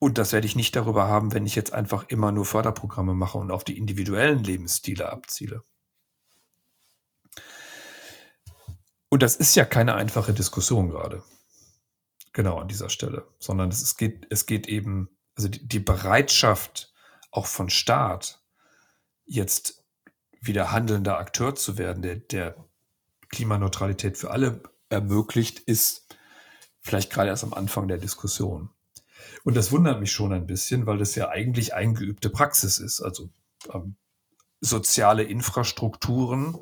und 0.00 0.16
das 0.16 0.32
werde 0.32 0.46
ich 0.46 0.56
nicht 0.56 0.74
darüber 0.74 1.08
haben, 1.08 1.34
wenn 1.34 1.44
ich 1.44 1.54
jetzt 1.54 1.74
einfach 1.74 2.08
immer 2.08 2.32
nur 2.32 2.46
Förderprogramme 2.46 3.12
mache 3.12 3.36
und 3.36 3.50
auf 3.50 3.64
die 3.64 3.76
individuellen 3.76 4.42
Lebensstile 4.42 5.12
abziele. 5.12 5.62
Und 9.10 9.22
das 9.22 9.36
ist 9.36 9.54
ja 9.56 9.66
keine 9.66 9.96
einfache 9.96 10.32
Diskussion 10.32 10.88
gerade. 10.88 11.22
Genau 12.32 12.58
an 12.58 12.68
dieser 12.68 12.88
Stelle. 12.88 13.26
Sondern 13.40 13.68
es 13.68 13.96
geht, 13.98 14.26
es 14.30 14.46
geht 14.46 14.68
eben, 14.68 15.10
also 15.36 15.48
die, 15.50 15.80
Bereitschaft 15.80 16.94
auch 17.30 17.46
von 17.46 17.68
Staat, 17.68 18.42
jetzt 19.26 19.84
wieder 20.40 20.72
handelnder 20.72 21.18
Akteur 21.18 21.54
zu 21.56 21.76
werden, 21.76 22.02
der, 22.02 22.16
der 22.16 22.56
Klimaneutralität 23.28 24.16
für 24.16 24.30
alle 24.30 24.62
ermöglicht, 24.88 25.58
ist 25.58 26.16
vielleicht 26.80 27.12
gerade 27.12 27.28
erst 27.28 27.44
am 27.44 27.52
Anfang 27.52 27.86
der 27.86 27.98
Diskussion. 27.98 28.70
Und 29.44 29.56
das 29.56 29.72
wundert 29.72 30.00
mich 30.00 30.12
schon 30.12 30.32
ein 30.32 30.46
bisschen, 30.46 30.86
weil 30.86 30.98
das 30.98 31.14
ja 31.14 31.28
eigentlich 31.28 31.74
eingeübte 31.74 32.30
Praxis 32.30 32.78
ist. 32.78 33.00
Also 33.00 33.30
ähm, 33.72 33.96
soziale 34.60 35.22
Infrastrukturen 35.22 36.56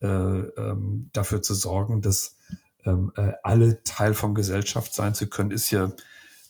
äh, 0.00 0.06
ähm, 0.06 1.10
dafür 1.12 1.42
zu 1.42 1.54
sorgen, 1.54 2.02
dass 2.02 2.36
ähm, 2.84 3.12
äh, 3.16 3.32
alle 3.42 3.82
Teil 3.82 4.14
von 4.14 4.34
Gesellschaft 4.34 4.94
sein 4.94 5.14
zu 5.14 5.28
können, 5.28 5.50
ist 5.50 5.70
ja 5.70 5.92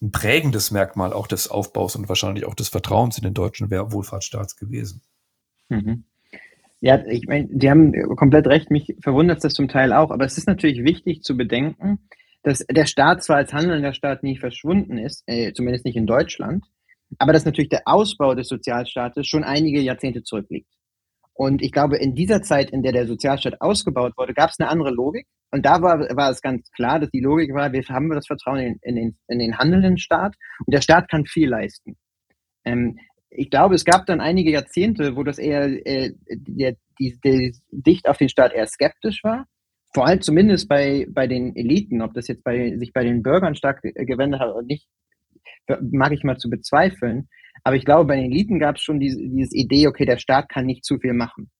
ein 0.00 0.12
prägendes 0.12 0.70
Merkmal 0.70 1.12
auch 1.12 1.26
des 1.26 1.48
Aufbaus 1.48 1.96
und 1.96 2.08
wahrscheinlich 2.08 2.44
auch 2.44 2.54
des 2.54 2.68
Vertrauens 2.68 3.18
in 3.18 3.24
den 3.24 3.34
deutschen 3.34 3.70
Wohlfahrtsstaat 3.70 4.56
gewesen. 4.56 5.02
Mhm. 5.68 6.04
Ja, 6.80 7.04
ich 7.06 7.26
meine, 7.26 7.48
die 7.50 7.68
haben 7.68 7.92
komplett 8.14 8.46
recht. 8.46 8.70
Mich 8.70 8.94
verwundert 9.00 9.42
das 9.42 9.54
zum 9.54 9.68
Teil 9.68 9.92
auch. 9.92 10.12
Aber 10.12 10.24
es 10.24 10.38
ist 10.38 10.46
natürlich 10.46 10.84
wichtig 10.84 11.22
zu 11.24 11.36
bedenken, 11.36 11.98
dass 12.48 12.64
der 12.70 12.86
Staat 12.86 13.22
zwar 13.22 13.36
als 13.36 13.52
handelnder 13.52 13.92
Staat 13.92 14.22
nie 14.22 14.36
verschwunden 14.36 14.98
ist, 14.98 15.22
äh, 15.26 15.52
zumindest 15.52 15.84
nicht 15.84 15.96
in 15.96 16.06
Deutschland, 16.06 16.64
aber 17.18 17.32
dass 17.32 17.44
natürlich 17.44 17.68
der 17.68 17.82
Ausbau 17.86 18.34
des 18.34 18.48
Sozialstaates 18.48 19.26
schon 19.26 19.44
einige 19.44 19.80
Jahrzehnte 19.80 20.22
zurückliegt. 20.22 20.68
Und 21.34 21.62
ich 21.62 21.70
glaube, 21.70 21.98
in 21.98 22.14
dieser 22.14 22.42
Zeit, 22.42 22.70
in 22.70 22.82
der 22.82 22.92
der 22.92 23.06
Sozialstaat 23.06 23.60
ausgebaut 23.60 24.14
wurde, 24.16 24.34
gab 24.34 24.50
es 24.50 24.58
eine 24.58 24.68
andere 24.68 24.90
Logik. 24.90 25.26
Und 25.52 25.64
da 25.64 25.80
war, 25.80 26.00
war 26.16 26.30
es 26.30 26.42
ganz 26.42 26.68
klar, 26.72 26.98
dass 26.98 27.10
die 27.10 27.20
Logik 27.20 27.54
war, 27.54 27.72
wir 27.72 27.82
haben 27.88 28.10
das 28.10 28.26
Vertrauen 28.26 28.58
in, 28.58 28.78
in, 28.82 28.96
den, 28.96 29.18
in 29.28 29.38
den 29.38 29.56
handelnden 29.56 29.96
Staat 29.96 30.34
und 30.66 30.74
der 30.74 30.80
Staat 30.80 31.08
kann 31.08 31.26
viel 31.26 31.48
leisten. 31.48 31.96
Ähm, 32.64 32.98
ich 33.30 33.50
glaube, 33.50 33.74
es 33.74 33.84
gab 33.84 34.06
dann 34.06 34.20
einige 34.20 34.50
Jahrzehnte, 34.50 35.16
wo 35.16 35.22
das 35.22 35.38
eher 35.38 35.86
äh, 35.86 36.12
die, 36.28 36.74
die, 36.98 37.18
die 37.22 37.52
Dicht 37.70 38.08
auf 38.08 38.18
den 38.18 38.28
Staat 38.28 38.52
eher 38.52 38.66
skeptisch 38.66 39.22
war 39.22 39.46
vor 39.94 40.06
allem 40.06 40.20
zumindest 40.20 40.68
bei, 40.68 41.06
bei 41.10 41.26
den 41.26 41.56
Eliten, 41.56 42.02
ob 42.02 42.14
das 42.14 42.28
jetzt 42.28 42.44
bei, 42.44 42.76
sich 42.76 42.92
bei 42.92 43.04
den 43.04 43.22
Bürgern 43.22 43.54
stark 43.54 43.82
gewendet 43.82 44.40
hat 44.40 44.50
oder 44.50 44.62
nicht, 44.62 44.88
mag 45.90 46.12
ich 46.12 46.24
mal 46.24 46.36
zu 46.36 46.50
bezweifeln. 46.50 47.28
Aber 47.64 47.76
ich 47.76 47.84
glaube, 47.84 48.06
bei 48.06 48.16
den 48.16 48.30
Eliten 48.30 48.58
gab 48.58 48.76
es 48.76 48.82
schon 48.82 49.00
diese, 49.00 49.18
diese 49.20 49.56
Idee, 49.56 49.86
okay, 49.86 50.04
der 50.04 50.18
Staat 50.18 50.48
kann 50.48 50.66
nicht 50.66 50.84
zu 50.84 50.98
viel 50.98 51.12
machen. 51.12 51.50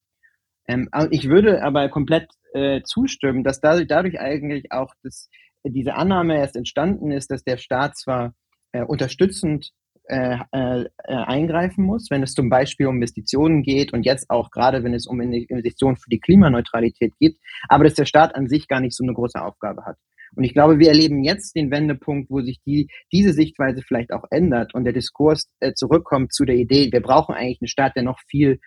Ähm, 0.68 0.88
ich 1.10 1.28
würde 1.28 1.62
aber 1.62 1.88
komplett 1.88 2.28
äh, 2.52 2.82
zustimmen, 2.82 3.42
dass 3.42 3.60
dadurch, 3.60 3.88
dadurch 3.88 4.20
eigentlich 4.20 4.70
auch 4.70 4.92
das, 5.02 5.28
diese 5.64 5.94
Annahme 5.94 6.36
erst 6.36 6.56
entstanden 6.56 7.10
ist, 7.10 7.30
dass 7.30 7.42
der 7.42 7.56
Staat 7.56 7.96
zwar 7.96 8.34
äh, 8.72 8.82
unterstützend 8.82 9.70
äh, 10.08 10.38
äh, 10.52 10.84
eingreifen 11.06 11.84
muss, 11.84 12.08
wenn 12.10 12.22
es 12.22 12.32
zum 12.32 12.48
Beispiel 12.48 12.86
um 12.86 12.96
Investitionen 12.96 13.62
geht 13.62 13.92
und 13.92 14.04
jetzt 14.04 14.30
auch 14.30 14.50
gerade, 14.50 14.82
wenn 14.82 14.94
es 14.94 15.06
um 15.06 15.20
Investitionen 15.20 15.96
für 15.96 16.08
die 16.10 16.20
Klimaneutralität 16.20 17.12
geht, 17.18 17.36
aber 17.68 17.84
dass 17.84 17.94
der 17.94 18.06
Staat 18.06 18.34
an 18.34 18.48
sich 18.48 18.68
gar 18.68 18.80
nicht 18.80 18.96
so 18.96 19.04
eine 19.04 19.12
große 19.12 19.40
Aufgabe 19.40 19.84
hat. 19.84 19.96
Und 20.34 20.44
ich 20.44 20.52
glaube, 20.52 20.78
wir 20.78 20.88
erleben 20.88 21.22
jetzt 21.24 21.54
den 21.56 21.70
Wendepunkt, 21.70 22.30
wo 22.30 22.40
sich 22.40 22.58
die, 22.66 22.88
diese 23.12 23.32
Sichtweise 23.32 23.82
vielleicht 23.82 24.12
auch 24.12 24.24
ändert 24.30 24.74
und 24.74 24.84
der 24.84 24.92
Diskurs 24.92 25.50
äh, 25.60 25.72
zurückkommt 25.74 26.32
zu 26.32 26.44
der 26.44 26.56
Idee, 26.56 26.90
wir 26.92 27.02
brauchen 27.02 27.34
eigentlich 27.34 27.60
einen 27.60 27.68
Staat, 27.68 27.96
der 27.96 28.02
noch 28.02 28.20
viel 28.28 28.60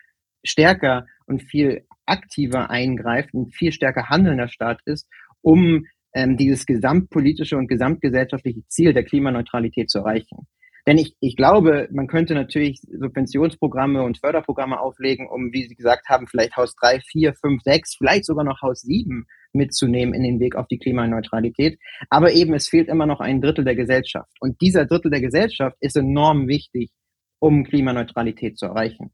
stärker 0.44 1.06
und 1.26 1.42
viel 1.42 1.86
aktiver 2.06 2.70
eingreift, 2.70 3.34
ein 3.34 3.50
viel 3.50 3.72
stärker 3.72 4.08
handelnder 4.08 4.48
Staat 4.48 4.80
ist, 4.84 5.08
um 5.40 5.86
ähm, 6.14 6.36
dieses 6.36 6.66
gesamtpolitische 6.66 7.56
und 7.56 7.68
gesamtgesellschaftliche 7.68 8.66
Ziel 8.68 8.92
der 8.92 9.04
Klimaneutralität 9.04 9.90
zu 9.90 9.98
erreichen. 9.98 10.46
Denn 10.86 10.98
ich, 10.98 11.14
ich 11.20 11.36
glaube, 11.36 11.88
man 11.92 12.08
könnte 12.08 12.34
natürlich 12.34 12.80
Subventionsprogramme 12.80 14.02
und 14.02 14.18
Förderprogramme 14.18 14.80
auflegen, 14.80 15.28
um, 15.28 15.52
wie 15.52 15.66
Sie 15.66 15.76
gesagt 15.76 16.08
haben, 16.08 16.26
vielleicht 16.26 16.56
Haus 16.56 16.74
3, 16.74 17.00
4, 17.00 17.34
5, 17.34 17.62
6, 17.62 17.96
vielleicht 17.96 18.24
sogar 18.24 18.44
noch 18.44 18.62
Haus 18.62 18.80
7 18.80 19.26
mitzunehmen 19.52 20.12
in 20.12 20.24
den 20.24 20.40
Weg 20.40 20.56
auf 20.56 20.66
die 20.66 20.78
Klimaneutralität. 20.78 21.78
Aber 22.10 22.32
eben, 22.32 22.52
es 22.54 22.68
fehlt 22.68 22.88
immer 22.88 23.06
noch 23.06 23.20
ein 23.20 23.40
Drittel 23.40 23.64
der 23.64 23.76
Gesellschaft. 23.76 24.32
Und 24.40 24.60
dieser 24.60 24.86
Drittel 24.86 25.10
der 25.10 25.20
Gesellschaft 25.20 25.76
ist 25.80 25.96
enorm 25.96 26.48
wichtig, 26.48 26.90
um 27.38 27.64
Klimaneutralität 27.64 28.58
zu 28.58 28.66
erreichen. 28.66 29.12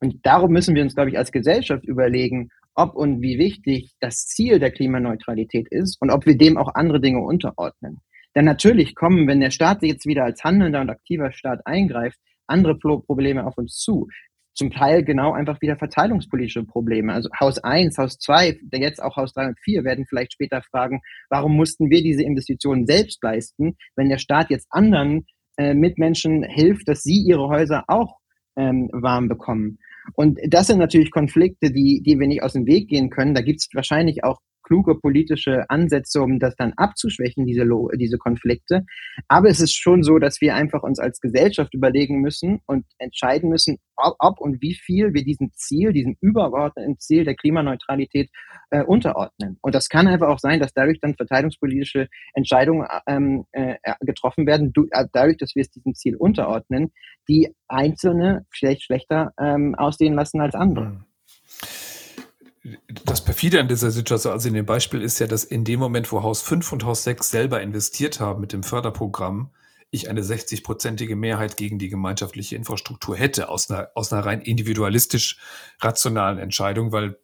Und 0.00 0.26
darum 0.26 0.52
müssen 0.52 0.74
wir 0.74 0.82
uns, 0.82 0.94
glaube 0.94 1.10
ich, 1.10 1.18
als 1.18 1.32
Gesellschaft 1.32 1.84
überlegen, 1.84 2.50
ob 2.74 2.94
und 2.94 3.22
wie 3.22 3.38
wichtig 3.38 3.94
das 4.00 4.26
Ziel 4.26 4.58
der 4.58 4.70
Klimaneutralität 4.70 5.68
ist 5.70 6.00
und 6.00 6.10
ob 6.10 6.26
wir 6.26 6.36
dem 6.36 6.56
auch 6.56 6.74
andere 6.74 7.00
Dinge 7.00 7.20
unterordnen. 7.20 7.98
Denn 8.34 8.44
natürlich 8.44 8.94
kommen, 8.94 9.26
wenn 9.26 9.40
der 9.40 9.50
Staat 9.50 9.82
jetzt 9.82 10.06
wieder 10.06 10.24
als 10.24 10.44
handelnder 10.44 10.80
und 10.80 10.90
aktiver 10.90 11.32
Staat 11.32 11.60
eingreift, 11.66 12.18
andere 12.46 12.76
Probleme 12.78 13.46
auf 13.46 13.58
uns 13.58 13.76
zu. 13.76 14.08
Zum 14.54 14.70
Teil 14.72 15.04
genau 15.04 15.32
einfach 15.32 15.60
wieder 15.60 15.76
verteilungspolitische 15.76 16.64
Probleme. 16.64 17.12
Also 17.12 17.28
Haus 17.38 17.58
1, 17.58 17.96
Haus 17.98 18.18
2, 18.18 18.58
jetzt 18.72 19.00
auch 19.00 19.16
Haus 19.16 19.32
3 19.32 19.48
und 19.48 19.60
4 19.60 19.84
werden 19.84 20.04
vielleicht 20.08 20.32
später 20.32 20.62
fragen, 20.62 21.00
warum 21.30 21.54
mussten 21.54 21.90
wir 21.90 22.02
diese 22.02 22.24
Investitionen 22.24 22.86
selbst 22.86 23.22
leisten, 23.22 23.76
wenn 23.94 24.08
der 24.08 24.18
Staat 24.18 24.50
jetzt 24.50 24.66
anderen 24.70 25.26
äh, 25.58 25.74
Mitmenschen 25.74 26.42
hilft, 26.42 26.88
dass 26.88 27.02
sie 27.02 27.22
ihre 27.22 27.48
Häuser 27.48 27.84
auch 27.86 28.18
ähm, 28.56 28.88
warm 28.92 29.28
bekommen. 29.28 29.78
Und 30.14 30.40
das 30.48 30.66
sind 30.66 30.78
natürlich 30.78 31.10
Konflikte, 31.10 31.70
die, 31.70 32.02
die 32.04 32.18
wir 32.18 32.26
nicht 32.26 32.42
aus 32.42 32.54
dem 32.54 32.66
Weg 32.66 32.88
gehen 32.88 33.10
können. 33.10 33.34
Da 33.34 33.42
gibt 33.42 33.60
es 33.60 33.68
wahrscheinlich 33.74 34.24
auch 34.24 34.38
kluge 34.68 34.94
politische 34.96 35.68
Ansätze, 35.70 36.20
um 36.20 36.38
das 36.38 36.54
dann 36.56 36.74
abzuschwächen, 36.76 37.46
diese, 37.46 37.64
diese 37.94 38.18
Konflikte. 38.18 38.84
Aber 39.26 39.48
es 39.48 39.60
ist 39.60 39.74
schon 39.74 40.02
so, 40.02 40.18
dass 40.18 40.40
wir 40.40 40.54
einfach 40.54 40.82
uns 40.82 40.98
als 40.98 41.20
Gesellschaft 41.20 41.72
überlegen 41.74 42.20
müssen 42.20 42.60
und 42.66 42.84
entscheiden 42.98 43.48
müssen, 43.48 43.78
ob, 43.96 44.16
ob 44.18 44.40
und 44.40 44.60
wie 44.60 44.74
viel 44.74 45.14
wir 45.14 45.24
diesem 45.24 45.50
Ziel, 45.54 45.92
diesem 45.92 46.16
übergeordneten 46.20 46.98
Ziel 46.98 47.24
der 47.24 47.34
Klimaneutralität 47.34 48.30
äh, 48.70 48.82
unterordnen. 48.82 49.58
Und 49.62 49.74
das 49.74 49.88
kann 49.88 50.06
einfach 50.06 50.28
auch 50.28 50.38
sein, 50.38 50.60
dass 50.60 50.74
dadurch 50.74 51.00
dann 51.00 51.14
verteidigungspolitische 51.14 52.08
Entscheidungen 52.34 52.86
ähm, 53.06 53.46
äh, 53.52 53.76
getroffen 54.00 54.46
werden, 54.46 54.72
du, 54.72 54.86
äh, 54.90 55.06
dadurch, 55.12 55.38
dass 55.38 55.54
wir 55.54 55.62
es 55.62 55.70
diesem 55.70 55.94
Ziel 55.94 56.16
unterordnen, 56.16 56.92
die 57.28 57.54
einzelne 57.68 58.46
vielleicht 58.50 58.82
schlechter 58.82 59.32
ähm, 59.40 59.74
aussehen 59.74 60.14
lassen 60.14 60.40
als 60.40 60.54
andere. 60.54 61.07
Das 63.04 63.24
perfide 63.24 63.60
an 63.60 63.68
dieser 63.68 63.90
Situation, 63.90 64.32
also 64.32 64.48
in 64.48 64.54
dem 64.54 64.66
Beispiel 64.66 65.02
ist 65.02 65.18
ja, 65.18 65.26
dass 65.26 65.44
in 65.44 65.64
dem 65.64 65.80
Moment, 65.80 66.10
wo 66.12 66.22
Haus 66.22 66.42
5 66.42 66.72
und 66.72 66.84
Haus 66.84 67.04
6 67.04 67.30
selber 67.30 67.60
investiert 67.60 68.20
haben 68.20 68.40
mit 68.40 68.52
dem 68.52 68.62
Förderprogramm, 68.62 69.50
ich 69.90 70.10
eine 70.10 70.22
60-prozentige 70.22 71.16
Mehrheit 71.16 71.56
gegen 71.56 71.78
die 71.78 71.88
gemeinschaftliche 71.88 72.56
Infrastruktur 72.56 73.16
hätte, 73.16 73.48
aus 73.48 73.70
einer, 73.70 73.88
aus 73.94 74.12
einer 74.12 74.24
rein 74.24 74.40
individualistisch 74.40 75.38
rationalen 75.80 76.38
Entscheidung, 76.38 76.92
weil 76.92 77.18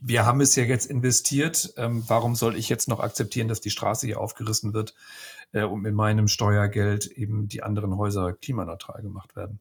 wir 0.00 0.24
haben 0.24 0.40
es 0.40 0.56
ja 0.56 0.64
jetzt 0.64 0.86
investiert. 0.86 1.74
Ähm, 1.76 2.04
warum 2.06 2.36
soll 2.36 2.56
ich 2.56 2.70
jetzt 2.70 2.88
noch 2.88 3.00
akzeptieren, 3.00 3.48
dass 3.48 3.60
die 3.60 3.68
Straße 3.68 4.06
hier 4.06 4.18
aufgerissen 4.18 4.72
wird, 4.72 4.94
äh, 5.54 5.64
und 5.64 5.82
mit 5.82 5.94
meinem 5.94 6.28
Steuergeld 6.28 7.06
eben 7.06 7.48
die 7.48 7.62
anderen 7.62 7.96
Häuser 7.96 8.32
klimaneutral 8.34 9.02
gemacht 9.02 9.36
werden? 9.36 9.60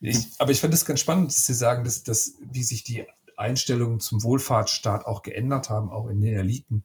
Ich, 0.00 0.28
aber 0.38 0.50
ich 0.50 0.60
finde 0.60 0.74
es 0.74 0.84
ganz 0.84 1.00
spannend, 1.00 1.28
dass 1.28 1.46
Sie 1.46 1.54
sagen, 1.54 1.84
dass, 1.84 2.02
dass 2.02 2.34
wie 2.40 2.64
sich 2.64 2.82
die 2.82 3.06
Einstellungen 3.36 4.00
zum 4.00 4.22
Wohlfahrtsstaat 4.22 5.06
auch 5.06 5.22
geändert 5.22 5.70
haben, 5.70 5.90
auch 5.90 6.08
in 6.08 6.20
den 6.20 6.34
Eliten. 6.34 6.84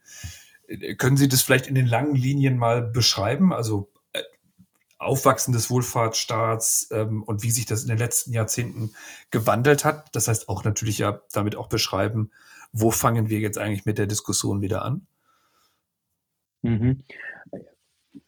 Äh, 0.67 0.95
können 0.95 1.17
Sie 1.17 1.27
das 1.27 1.41
vielleicht 1.41 1.67
in 1.67 1.75
den 1.75 1.87
langen 1.87 2.15
Linien 2.15 2.57
mal 2.57 2.81
beschreiben? 2.81 3.53
Also 3.53 3.91
Aufwachsen 4.99 5.53
des 5.53 5.69
Wohlfahrtsstaats 5.69 6.89
ähm, 6.91 7.21
und 7.23 7.43
wie 7.43 7.51
sich 7.51 7.65
das 7.65 7.83
in 7.83 7.89
den 7.89 7.99
letzten 7.99 8.33
Jahrzehnten 8.33 8.93
gewandelt 9.29 9.85
hat. 9.85 10.15
Das 10.15 10.27
heißt 10.27 10.49
auch 10.49 10.63
natürlich 10.63 10.97
ja 10.97 11.21
damit 11.31 11.55
auch 11.55 11.69
beschreiben, 11.69 12.31
wo 12.71 12.91
fangen 12.91 13.29
wir 13.29 13.39
jetzt 13.39 13.57
eigentlich 13.57 13.85
mit 13.85 13.97
der 13.97 14.07
Diskussion 14.07 14.61
wieder 14.61 14.83
an? 14.83 15.07
Mhm. 16.63 17.03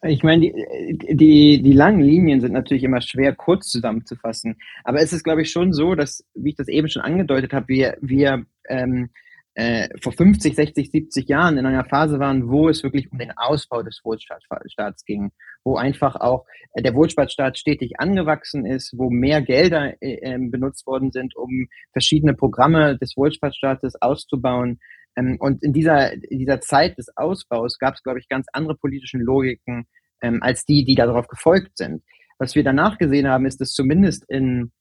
Ich 0.02 0.22
meine, 0.22 0.40
die, 0.40 1.16
die, 1.16 1.62
die 1.62 1.72
langen 1.72 2.00
Linien 2.00 2.40
sind 2.40 2.52
natürlich 2.52 2.84
immer 2.84 3.00
schwer 3.00 3.34
kurz 3.34 3.68
zusammenzufassen. 3.68 4.56
Aber 4.84 5.00
es 5.00 5.12
ist, 5.12 5.24
glaube 5.24 5.42
ich, 5.42 5.50
schon 5.50 5.72
so, 5.72 5.94
dass, 5.94 6.24
wie 6.34 6.50
ich 6.50 6.56
das 6.56 6.68
eben 6.68 6.88
schon 6.88 7.02
angedeutet 7.02 7.52
habe, 7.52 7.68
wir, 7.68 7.96
wir 8.00 8.44
ähm, 8.68 9.10
äh, 9.54 9.88
vor 10.00 10.12
50, 10.12 10.54
60, 10.54 10.90
70 10.90 11.28
Jahren 11.28 11.58
in 11.58 11.66
einer 11.66 11.84
Phase 11.84 12.18
waren, 12.18 12.48
wo 12.48 12.68
es 12.68 12.82
wirklich 12.82 13.10
um 13.10 13.18
den 13.18 13.32
Ausbau 13.36 13.82
des 13.82 14.00
Wohlfahrtsstaats 14.04 15.04
ging, 15.04 15.32
wo 15.64 15.76
einfach 15.76 16.16
auch 16.16 16.46
der 16.78 16.94
Wohlfahrtsstaat 16.94 17.58
stetig 17.58 17.98
angewachsen 17.98 18.64
ist, 18.64 18.94
wo 18.96 19.10
mehr 19.10 19.42
Gelder 19.42 20.00
äh, 20.00 20.14
ähm, 20.22 20.50
benutzt 20.50 20.86
worden 20.86 21.10
sind, 21.10 21.36
um 21.36 21.68
verschiedene 21.92 22.34
Programme 22.34 22.96
des 22.96 23.16
Wohlfahrtsstaates 23.16 24.00
auszubauen. 24.00 24.78
Ähm, 25.16 25.36
und 25.40 25.62
in 25.62 25.72
dieser, 25.72 26.16
dieser 26.16 26.60
Zeit 26.60 26.98
des 26.98 27.16
Ausbaus 27.16 27.78
gab 27.78 27.94
es, 27.94 28.02
glaube 28.02 28.18
ich, 28.18 28.28
ganz 28.28 28.46
andere 28.52 28.76
politische 28.76 29.18
Logiken 29.18 29.86
ähm, 30.22 30.42
als 30.42 30.64
die, 30.64 30.84
die 30.84 30.94
darauf 30.94 31.28
gefolgt 31.28 31.78
sind. 31.78 32.02
Was 32.38 32.54
wir 32.54 32.64
danach 32.64 32.98
gesehen 32.98 33.28
haben, 33.28 33.46
ist, 33.46 33.60
dass 33.60 33.72
zumindest 33.72 34.24
in 34.28 34.72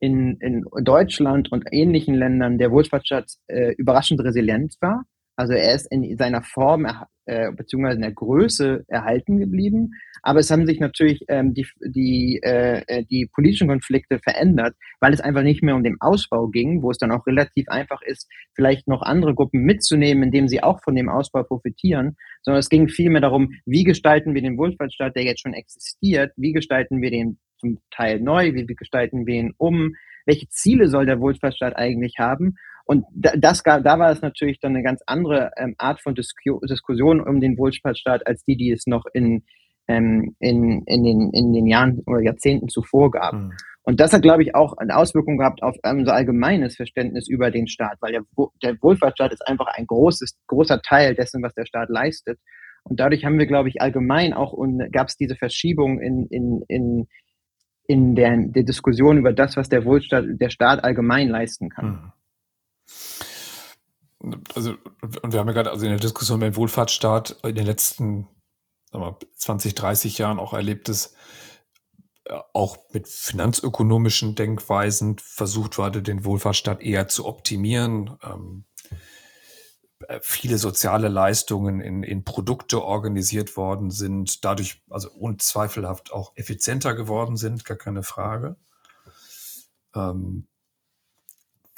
in, 0.00 0.38
in 0.40 0.64
Deutschland 0.82 1.52
und 1.52 1.64
ähnlichen 1.70 2.14
Ländern 2.14 2.58
der 2.58 2.72
Wohlfahrtsstaat 2.72 3.30
äh, 3.46 3.74
überraschend 3.76 4.20
resilient 4.20 4.74
war. 4.80 5.04
Also 5.36 5.54
er 5.54 5.74
ist 5.74 5.86
in 5.90 6.16
seiner 6.18 6.42
Form 6.42 6.86
äh, 7.30 7.52
beziehungsweise 7.52 7.96
in 7.96 8.02
der 8.02 8.12
Größe 8.12 8.84
erhalten 8.88 9.38
geblieben. 9.38 9.92
Aber 10.22 10.40
es 10.40 10.50
haben 10.50 10.66
sich 10.66 10.80
natürlich 10.80 11.24
ähm, 11.28 11.54
die, 11.54 11.66
die, 11.80 12.40
äh, 12.42 12.82
äh, 12.86 13.04
die 13.04 13.28
politischen 13.32 13.68
Konflikte 13.68 14.18
verändert, 14.18 14.74
weil 15.00 15.14
es 15.14 15.20
einfach 15.20 15.42
nicht 15.42 15.62
mehr 15.62 15.76
um 15.76 15.84
den 15.84 15.96
Ausbau 16.00 16.48
ging, 16.48 16.82
wo 16.82 16.90
es 16.90 16.98
dann 16.98 17.12
auch 17.12 17.26
relativ 17.26 17.68
einfach 17.68 18.02
ist, 18.02 18.28
vielleicht 18.54 18.88
noch 18.88 19.02
andere 19.02 19.34
Gruppen 19.34 19.62
mitzunehmen, 19.62 20.24
indem 20.24 20.48
sie 20.48 20.62
auch 20.62 20.82
von 20.82 20.94
dem 20.94 21.08
Ausbau 21.08 21.44
profitieren, 21.44 22.16
sondern 22.42 22.58
es 22.58 22.68
ging 22.68 22.88
vielmehr 22.88 23.20
darum, 23.20 23.52
wie 23.64 23.84
gestalten 23.84 24.34
wir 24.34 24.42
den 24.42 24.58
Wohlfahrtsstaat, 24.58 25.14
der 25.14 25.24
jetzt 25.24 25.40
schon 25.40 25.54
existiert, 25.54 26.32
wie 26.36 26.52
gestalten 26.52 27.00
wir 27.00 27.10
den 27.10 27.38
zum 27.58 27.78
Teil 27.90 28.20
neu, 28.20 28.54
wie 28.54 28.66
gestalten 28.66 29.26
wir 29.26 29.34
ihn 29.34 29.54
um, 29.56 29.94
welche 30.26 30.48
Ziele 30.48 30.88
soll 30.88 31.06
der 31.06 31.20
Wohlfahrtsstaat 31.20 31.76
eigentlich 31.76 32.14
haben 32.18 32.56
und 32.90 33.06
das, 33.14 33.62
da 33.62 33.98
war 34.00 34.10
es 34.10 34.20
natürlich 34.20 34.58
dann 34.58 34.74
eine 34.74 34.82
ganz 34.82 35.00
andere 35.06 35.52
ähm, 35.56 35.76
Art 35.78 36.00
von 36.00 36.16
Diskussion 36.16 37.20
um 37.20 37.40
den 37.40 37.56
Wohlfahrtsstaat 37.56 38.26
als 38.26 38.42
die, 38.42 38.56
die 38.56 38.72
es 38.72 38.88
noch 38.88 39.04
in, 39.14 39.44
ähm, 39.86 40.34
in, 40.40 40.82
in, 40.86 41.04
den, 41.04 41.30
in 41.30 41.52
den 41.52 41.68
Jahren 41.68 42.00
oder 42.06 42.20
Jahrzehnten 42.20 42.68
zuvor 42.68 43.12
gab. 43.12 43.34
Mhm. 43.34 43.52
Und 43.84 44.00
das 44.00 44.12
hat, 44.12 44.22
glaube 44.22 44.42
ich, 44.42 44.56
auch 44.56 44.76
eine 44.76 44.96
Auswirkung 44.96 45.38
gehabt 45.38 45.62
auf 45.62 45.76
unser 45.84 46.14
allgemeines 46.14 46.74
Verständnis 46.74 47.28
über 47.28 47.52
den 47.52 47.68
Staat, 47.68 47.98
weil 48.00 48.10
der, 48.10 48.22
der 48.60 48.76
Wohlfahrtsstaat 48.82 49.34
ist 49.34 49.46
einfach 49.46 49.68
ein 49.68 49.86
großes, 49.86 50.40
großer 50.48 50.82
Teil 50.82 51.14
dessen, 51.14 51.44
was 51.44 51.54
der 51.54 51.66
Staat 51.66 51.90
leistet. 51.90 52.40
Und 52.82 52.98
dadurch 52.98 53.24
haben 53.24 53.38
wir, 53.38 53.46
glaube 53.46 53.68
ich, 53.68 53.80
allgemein 53.80 54.32
auch 54.32 54.52
und 54.52 54.90
gab 54.90 55.06
es 55.06 55.16
diese 55.16 55.36
Verschiebung 55.36 56.00
in, 56.00 56.26
in, 56.26 56.64
in, 56.66 57.06
in 57.86 58.16
der, 58.16 58.36
der 58.36 58.64
Diskussion 58.64 59.16
über 59.16 59.32
das, 59.32 59.56
was 59.56 59.68
der 59.68 59.84
Wohlstaat, 59.84 60.24
der 60.28 60.50
Staat 60.50 60.82
allgemein 60.82 61.28
leisten 61.28 61.68
kann. 61.68 61.86
Mhm 61.86 62.12
also, 64.54 64.74
und 65.22 65.32
wir 65.32 65.40
haben 65.40 65.48
ja 65.48 65.54
gerade 65.54 65.70
also 65.70 65.84
in 65.84 65.90
der 65.90 66.00
Diskussion 66.00 66.40
mit 66.40 66.54
dem 66.54 66.56
Wohlfahrtsstaat 66.56 67.38
in 67.42 67.54
den 67.54 67.66
letzten 67.66 68.28
mal, 68.92 69.16
20, 69.36 69.74
30 69.74 70.18
Jahren 70.18 70.38
auch 70.38 70.52
erlebt, 70.52 70.88
dass 70.88 71.14
äh, 72.24 72.38
auch 72.52 72.78
mit 72.92 73.08
finanzökonomischen 73.08 74.34
Denkweisen 74.34 75.18
versucht 75.18 75.78
wurde, 75.78 76.02
den 76.02 76.24
Wohlfahrtsstaat 76.24 76.82
eher 76.82 77.08
zu 77.08 77.26
optimieren. 77.26 78.18
Ähm, 78.22 78.64
äh, 80.08 80.20
viele 80.22 80.58
soziale 80.58 81.08
Leistungen 81.08 81.80
in, 81.80 82.02
in 82.02 82.24
Produkte 82.24 82.82
organisiert 82.82 83.56
worden 83.56 83.90
sind, 83.90 84.44
dadurch 84.44 84.82
also 84.90 85.10
unzweifelhaft 85.10 86.12
auch 86.12 86.32
effizienter 86.36 86.94
geworden 86.94 87.36
sind, 87.36 87.64
gar 87.64 87.76
keine 87.76 88.02
Frage. 88.02 88.56
Ähm, 89.94 90.46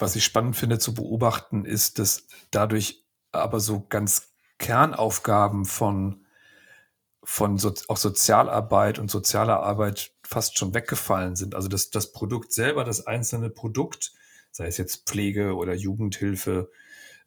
was 0.02 0.16
ich 0.16 0.24
spannend 0.24 0.56
finde 0.56 0.78
zu 0.78 0.94
beobachten, 0.94 1.64
ist, 1.64 1.98
dass 1.98 2.26
dadurch 2.50 3.06
aber 3.30 3.60
so 3.60 3.86
ganz 3.88 4.32
Kernaufgaben 4.58 5.64
von, 5.64 6.26
von 7.24 7.56
so, 7.58 7.72
auch 7.88 7.96
Sozialarbeit 7.96 8.98
und 8.98 9.10
sozialer 9.10 9.60
Arbeit 9.60 10.12
fast 10.22 10.58
schon 10.58 10.74
weggefallen 10.74 11.36
sind. 11.36 11.54
Also 11.54 11.68
das, 11.68 11.90
das 11.90 12.12
Produkt 12.12 12.52
selber, 12.52 12.84
das 12.84 13.06
einzelne 13.06 13.50
Produkt, 13.50 14.12
sei 14.50 14.66
es 14.66 14.76
jetzt 14.76 15.08
Pflege 15.08 15.54
oder 15.56 15.74
Jugendhilfe 15.74 16.70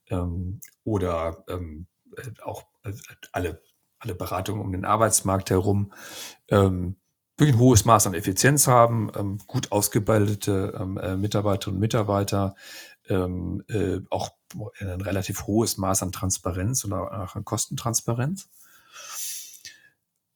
ähm, 0.08 0.60
oder 0.84 1.44
ähm, 1.48 1.88
äh, 2.18 2.42
auch 2.44 2.64
äh, 2.84 2.94
alle, 3.32 3.62
alle 4.00 4.16
Beratungen 4.16 4.62
um 4.62 4.72
den 4.72 4.86
Arbeitsmarkt 4.86 5.50
herum, 5.50 5.92
ähm, 6.50 6.98
wirklich 7.38 7.56
ein 7.56 7.60
hohes 7.60 7.86
Maß 7.86 8.08
an 8.08 8.14
Effizienz 8.14 8.68
haben, 8.68 9.12
ähm, 9.16 9.40
gut 9.46 9.72
ausgebildete 9.72 10.78
ähm, 10.80 10.98
äh, 10.98 11.18
Mitarbeiterinnen 11.18 11.78
und 11.78 11.82
Mitarbeiter, 11.82 12.56
ähm, 13.10 13.64
äh, 13.68 14.00
auch 14.10 14.32
ein 14.80 15.02
relativ 15.02 15.48
hohes 15.48 15.78
Maß 15.78 16.04
an 16.04 16.12
Transparenz 16.12 16.86
oder 16.86 17.24
auch 17.24 17.36
an 17.36 17.44
Kostentransparenz. 17.44 18.50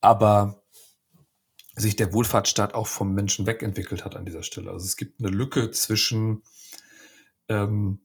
Aber 0.01 0.61
sich 1.75 1.95
der 1.95 2.13
Wohlfahrtsstaat 2.13 2.73
auch 2.73 2.87
vom 2.87 3.13
Menschen 3.13 3.47
wegentwickelt 3.47 4.03
hat 4.03 4.15
an 4.15 4.25
dieser 4.25 4.43
Stelle. 4.43 4.71
Also 4.71 4.85
es 4.85 4.97
gibt 4.97 5.21
eine 5.21 5.29
Lücke 5.29 5.71
zwischen 5.71 6.43
ähm, 7.47 8.01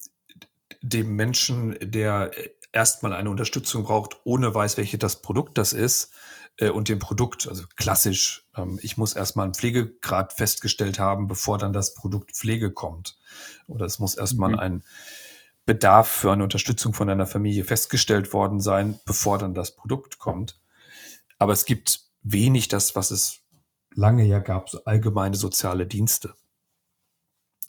dem 0.82 1.16
Menschen, 1.16 1.76
der 1.80 2.30
erstmal 2.72 3.12
eine 3.12 3.30
Unterstützung 3.30 3.84
braucht, 3.84 4.20
ohne 4.24 4.54
weiß, 4.54 4.76
welche 4.76 4.98
das 4.98 5.22
Produkt 5.22 5.58
das 5.58 5.72
ist, 5.72 6.12
äh, 6.58 6.70
und 6.70 6.88
dem 6.88 6.98
Produkt. 6.98 7.48
Also 7.48 7.64
klassisch, 7.76 8.46
ähm, 8.56 8.78
ich 8.82 8.96
muss 8.96 9.14
erstmal 9.14 9.44
einen 9.44 9.54
Pflegegrad 9.54 10.32
festgestellt 10.32 10.98
haben, 10.98 11.28
bevor 11.28 11.58
dann 11.58 11.72
das 11.72 11.94
Produkt 11.94 12.32
Pflege 12.32 12.72
kommt. 12.72 13.16
Oder 13.66 13.86
es 13.86 13.98
muss 13.98 14.14
erstmal 14.14 14.52
mhm. 14.52 14.58
ein 14.58 14.84
Bedarf 15.66 16.08
für 16.08 16.32
eine 16.32 16.42
Unterstützung 16.42 16.92
von 16.92 17.08
einer 17.08 17.26
Familie 17.26 17.64
festgestellt 17.64 18.32
worden 18.32 18.60
sein, 18.60 19.00
bevor 19.06 19.38
dann 19.38 19.54
das 19.54 19.74
Produkt 19.74 20.18
kommt. 20.18 20.60
Aber 21.38 21.52
es 21.52 21.64
gibt 21.64 22.00
wenig 22.22 22.68
das, 22.68 22.94
was 22.94 23.10
es 23.10 23.40
lange 23.94 24.24
ja 24.24 24.40
gab, 24.40 24.68
so 24.68 24.84
allgemeine 24.84 25.36
soziale 25.36 25.86
Dienste. 25.86 26.34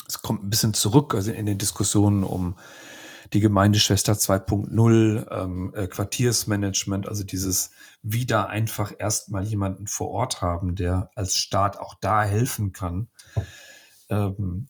Es 0.08 0.22
kommt 0.22 0.44
ein 0.44 0.50
bisschen 0.50 0.74
zurück, 0.74 1.16
also 1.16 1.32
in 1.32 1.46
den 1.46 1.58
Diskussionen 1.58 2.24
um 2.24 2.58
die 3.34 3.40
Gemeindeschwester 3.40 4.14
2.0, 4.14 5.32
ähm, 5.32 5.74
äh, 5.76 5.88
Quartiersmanagement, 5.88 7.08
also 7.08 7.24
dieses 7.24 7.72
wieder 8.02 8.50
einfach 8.50 8.94
erstmal 8.98 9.44
jemanden 9.44 9.88
vor 9.88 10.10
Ort 10.10 10.42
haben, 10.42 10.76
der 10.76 11.10
als 11.16 11.36
Staat 11.36 11.80
auch 11.80 11.96
da 11.96 12.24
helfen 12.24 12.72
kann. 12.72 13.08
Ähm, 14.10 14.68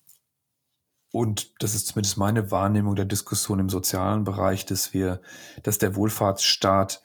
und 1.11 1.53
das 1.59 1.75
ist 1.75 1.87
zumindest 1.87 2.17
meine 2.17 2.51
Wahrnehmung 2.51 2.95
der 2.95 3.05
Diskussion 3.05 3.59
im 3.59 3.69
sozialen 3.69 4.25
Bereich, 4.25 4.65
dass 4.65 4.93
wir, 4.93 5.21
dass 5.63 5.77
der 5.77 5.95
Wohlfahrtsstaat 5.95 7.01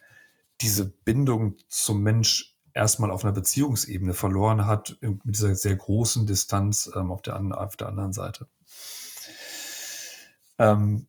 diese 0.60 0.84
Bindung 0.84 1.56
zum 1.68 2.02
Mensch 2.02 2.56
erstmal 2.74 3.10
auf 3.10 3.24
einer 3.24 3.32
Beziehungsebene 3.32 4.14
verloren 4.14 4.66
hat, 4.66 4.96
mit 5.00 5.36
dieser 5.36 5.54
sehr 5.54 5.76
großen 5.76 6.26
Distanz 6.26 6.90
ähm, 6.94 7.10
auf, 7.10 7.22
der, 7.22 7.40
auf 7.56 7.76
der 7.76 7.88
anderen 7.88 8.12
Seite. 8.12 8.48
Ähm, 10.58 11.06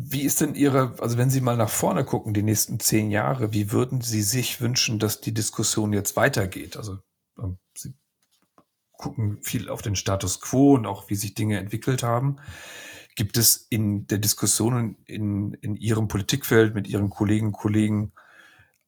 Wie 0.00 0.22
ist 0.22 0.40
denn 0.40 0.54
Ihre, 0.54 0.94
also 1.00 1.18
wenn 1.18 1.28
Sie 1.28 1.40
mal 1.40 1.56
nach 1.56 1.70
vorne 1.70 2.04
gucken, 2.04 2.32
die 2.32 2.44
nächsten 2.44 2.78
zehn 2.78 3.10
Jahre, 3.10 3.52
wie 3.52 3.72
würden 3.72 4.00
Sie 4.00 4.22
sich 4.22 4.60
wünschen, 4.60 5.00
dass 5.00 5.20
die 5.20 5.34
Diskussion 5.34 5.92
jetzt 5.92 6.14
weitergeht? 6.14 6.76
Also 6.76 6.98
ähm, 7.36 7.58
Sie 7.76 7.94
gucken 8.92 9.42
viel 9.42 9.68
auf 9.68 9.82
den 9.82 9.96
Status 9.96 10.40
quo 10.40 10.74
und 10.74 10.86
auch 10.86 11.10
wie 11.10 11.16
sich 11.16 11.34
Dinge 11.34 11.58
entwickelt 11.58 12.04
haben. 12.04 12.36
Gibt 13.16 13.36
es 13.36 13.66
in 13.70 14.06
der 14.06 14.18
Diskussion 14.18 14.96
in, 15.06 15.54
in 15.54 15.74
Ihrem 15.74 16.06
Politikfeld 16.06 16.76
mit 16.76 16.86
Ihren 16.86 17.10
Kolleginnen 17.10 17.48
und 17.48 17.58
Kollegen 17.58 18.12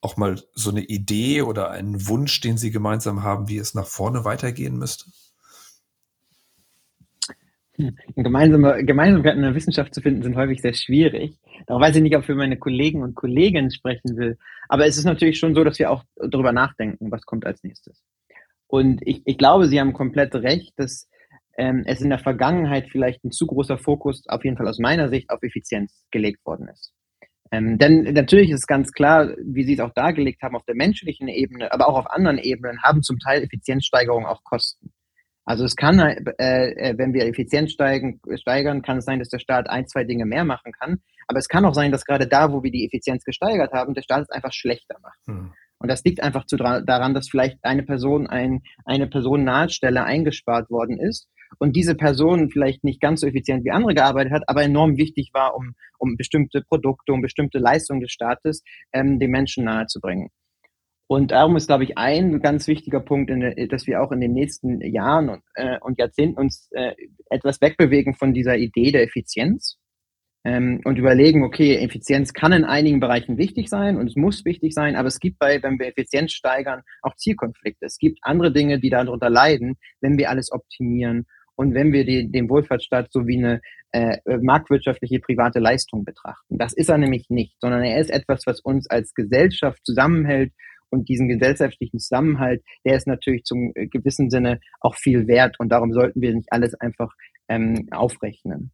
auch 0.01 0.17
mal 0.17 0.41
so 0.55 0.71
eine 0.71 0.83
Idee 0.83 1.43
oder 1.43 1.71
einen 1.71 2.07
Wunsch, 2.07 2.41
den 2.41 2.57
Sie 2.57 2.71
gemeinsam 2.71 3.25
haben, 3.25 3.49
wie 3.49 3.59
es 3.59 3.75
nach 3.75 3.87
vorne 3.87 4.25
weitergehen 4.25 4.79
müsste? 4.79 5.11
Gemeinsame, 8.17 8.85
Gemeinsamkeiten 8.85 9.39
in 9.39 9.45
der 9.45 9.55
Wissenschaft 9.55 9.95
zu 9.95 10.01
finden, 10.01 10.23
sind 10.23 10.37
häufig 10.37 10.61
sehr 10.61 10.75
schwierig. 10.75 11.37
Darum 11.67 11.83
weiß 11.83 11.97
ich 11.97 12.03
nicht, 12.03 12.17
ob 12.17 12.23
ich 12.23 12.27
für 12.27 12.35
meine 12.35 12.59
Kollegen 12.59 13.03
und 13.03 13.15
Kolleginnen 13.15 13.71
sprechen 13.71 14.17
will. 14.17 14.39
Aber 14.69 14.87
es 14.87 14.97
ist 14.97 15.05
natürlich 15.05 15.39
schon 15.39 15.55
so, 15.55 15.65
dass 15.65 15.79
wir 15.79 15.91
auch 15.91 16.05
darüber 16.17 16.53
nachdenken, 16.53 17.11
was 17.11 17.23
kommt 17.23 17.47
als 17.47 17.63
nächstes. 17.63 18.03
Und 18.67 19.01
ich, 19.05 19.23
ich 19.25 19.37
glaube, 19.37 19.67
Sie 19.67 19.81
haben 19.81 19.93
komplett 19.93 20.35
recht, 20.35 20.73
dass 20.77 21.09
ähm, 21.57 21.83
es 21.87 22.01
in 22.01 22.11
der 22.11 22.19
Vergangenheit 22.19 22.89
vielleicht 22.89 23.25
ein 23.25 23.33
zu 23.33 23.47
großer 23.47 23.79
Fokus, 23.79 24.27
auf 24.29 24.45
jeden 24.45 24.57
Fall 24.57 24.69
aus 24.69 24.79
meiner 24.79 25.09
Sicht, 25.09 25.31
auf 25.31 25.43
Effizienz 25.43 26.05
gelegt 26.11 26.45
worden 26.47 26.69
ist. 26.69 26.93
Ähm, 27.53 27.79
denn 27.79 28.05
natürlich 28.15 28.51
ist 28.51 28.67
ganz 28.67 28.93
klar, 28.93 29.35
wie 29.43 29.65
Sie 29.65 29.75
es 29.75 29.81
auch 29.81 29.93
dargelegt 29.93 30.43
haben, 30.43 30.55
auf 30.55 30.65
der 30.65 30.77
menschlichen 30.77 31.29
Ebene, 31.29 31.73
aber 31.73 31.89
auch 31.89 31.99
auf 31.99 32.11
anderen 32.11 32.39
Ebenen 32.39 32.83
haben 32.83 33.03
zum 33.03 33.19
Teil 33.19 33.43
Effizienzsteigerungen 33.43 34.27
auch 34.27 34.45
Kosten. 34.45 34.93
Also 35.51 35.65
es 35.65 35.75
kann, 35.75 35.99
äh, 35.99 36.15
äh, 36.39 36.95
wenn 36.97 37.13
wir 37.13 37.27
Effizienz 37.27 37.73
steigen, 37.73 38.21
steigern, 38.37 38.83
kann 38.83 38.99
es 38.99 39.05
sein, 39.05 39.19
dass 39.19 39.31
der 39.31 39.41
Staat 39.41 39.69
ein, 39.69 39.89
zwei 39.89 40.05
Dinge 40.05 40.25
mehr 40.25 40.45
machen 40.45 40.71
kann. 40.71 41.01
Aber 41.27 41.41
es 41.41 41.49
kann 41.49 41.65
auch 41.65 41.75
sein, 41.75 41.91
dass 41.91 42.05
gerade 42.05 42.29
da, 42.29 42.53
wo 42.53 42.63
wir 42.63 42.71
die 42.71 42.87
Effizienz 42.87 43.25
gesteigert 43.25 43.73
haben, 43.73 43.95
der 43.95 44.03
Staat 44.03 44.23
es 44.23 44.31
einfach 44.31 44.53
schlechter 44.53 44.95
macht. 45.03 45.19
Hm. 45.27 45.53
Und 45.81 45.89
das 45.89 46.05
liegt 46.05 46.23
einfach 46.23 46.47
zu, 46.47 46.57
daran, 46.57 47.15
dass 47.15 47.29
vielleicht 47.29 47.59
eine 47.63 47.83
Person, 47.83 48.29
ein, 48.29 48.63
eine 48.85 49.09
Person 49.09 49.43
Nahestelle 49.43 50.05
eingespart 50.05 50.71
worden 50.71 51.01
ist 51.01 51.29
und 51.59 51.75
diese 51.75 51.97
Person 51.97 52.51
vielleicht 52.51 52.85
nicht 52.85 53.01
ganz 53.01 53.23
so 53.23 53.27
effizient 53.27 53.65
wie 53.65 53.73
andere 53.73 53.95
gearbeitet 53.95 54.33
hat, 54.33 54.43
aber 54.47 54.63
enorm 54.63 54.99
wichtig 54.99 55.31
war, 55.33 55.57
um, 55.57 55.75
um 55.99 56.17
bestimmte 56.17 56.63
Produkte, 56.63 57.13
um 57.13 57.23
bestimmte 57.23 57.59
Leistungen 57.59 58.03
des 58.03 58.13
Staates 58.13 58.63
ähm, 58.93 59.19
den 59.19 59.33
Menschen 59.33 59.65
nahezubringen. 59.65 60.29
Und 61.11 61.33
darum 61.33 61.57
ist, 61.57 61.67
glaube 61.67 61.83
ich, 61.83 61.99
ein 61.99 62.39
ganz 62.39 62.69
wichtiger 62.69 63.01
Punkt, 63.01 63.33
dass 63.73 63.89
wir 63.89 64.01
auch 64.01 64.13
in 64.13 64.21
den 64.21 64.33
nächsten 64.33 64.81
Jahren 64.81 65.29
und, 65.29 65.43
äh, 65.55 65.77
und 65.81 65.99
Jahrzehnten 65.99 66.39
uns 66.39 66.69
äh, 66.71 66.95
etwas 67.29 67.61
wegbewegen 67.61 68.15
von 68.15 68.33
dieser 68.33 68.57
Idee 68.57 68.93
der 68.93 69.03
Effizienz 69.03 69.77
ähm, 70.45 70.81
und 70.85 70.99
überlegen, 70.99 71.43
okay, 71.43 71.79
Effizienz 71.79 72.33
kann 72.33 72.53
in 72.53 72.65
einigen 72.65 73.01
Bereichen 73.01 73.39
wichtig 73.39 73.69
sein 73.69 73.97
und 73.97 74.07
es 74.07 74.15
muss 74.15 74.45
wichtig 74.45 74.73
sein, 74.73 74.95
aber 74.95 75.09
es 75.09 75.19
gibt 75.19 75.41
bei, 75.41 75.61
wenn 75.65 75.81
wir 75.81 75.89
Effizienz 75.89 76.31
steigern, 76.31 76.83
auch 77.03 77.17
Zielkonflikte. 77.17 77.87
Es 77.87 77.99
gibt 77.99 78.21
andere 78.23 78.53
Dinge, 78.53 78.79
die 78.79 78.91
darunter 78.91 79.31
leiden, 79.31 79.79
wenn 80.01 80.17
wir 80.17 80.31
alles 80.31 80.53
optimieren 80.53 81.27
und 81.57 81.75
wenn 81.75 81.93
wir 81.93 82.05
die, 82.05 82.31
den 82.31 82.49
Wohlfahrtsstaat 82.49 83.11
so 83.11 83.27
wie 83.27 83.39
eine 83.39 83.61
äh, 83.91 84.17
marktwirtschaftliche 84.41 85.19
private 85.19 85.59
Leistung 85.59 86.05
betrachten. 86.05 86.57
Das 86.57 86.73
ist 86.73 86.89
er 86.89 86.99
nämlich 86.99 87.31
nicht, 87.31 87.57
sondern 87.61 87.83
er 87.83 88.01
ist 88.01 88.11
etwas, 88.11 88.47
was 88.47 88.61
uns 88.61 88.89
als 88.89 89.13
Gesellschaft 89.13 89.85
zusammenhält 89.85 90.53
und 90.91 91.09
diesen 91.09 91.29
gesellschaftlichen 91.29 91.99
Zusammenhalt, 91.99 92.63
der 92.85 92.97
ist 92.97 93.07
natürlich 93.07 93.45
zum 93.45 93.73
äh, 93.75 93.87
gewissen 93.87 94.31
Sinne 94.31 94.61
auch 94.81 94.97
viel 94.97 95.27
wert 95.27 95.59
und 95.59 95.71
darum 95.71 95.93
sollten 95.93 96.21
wir 96.21 96.35
nicht 96.35 96.53
alles 96.53 96.75
einfach 96.75 97.13
ähm, 97.49 97.89
aufrechnen. 97.91 98.73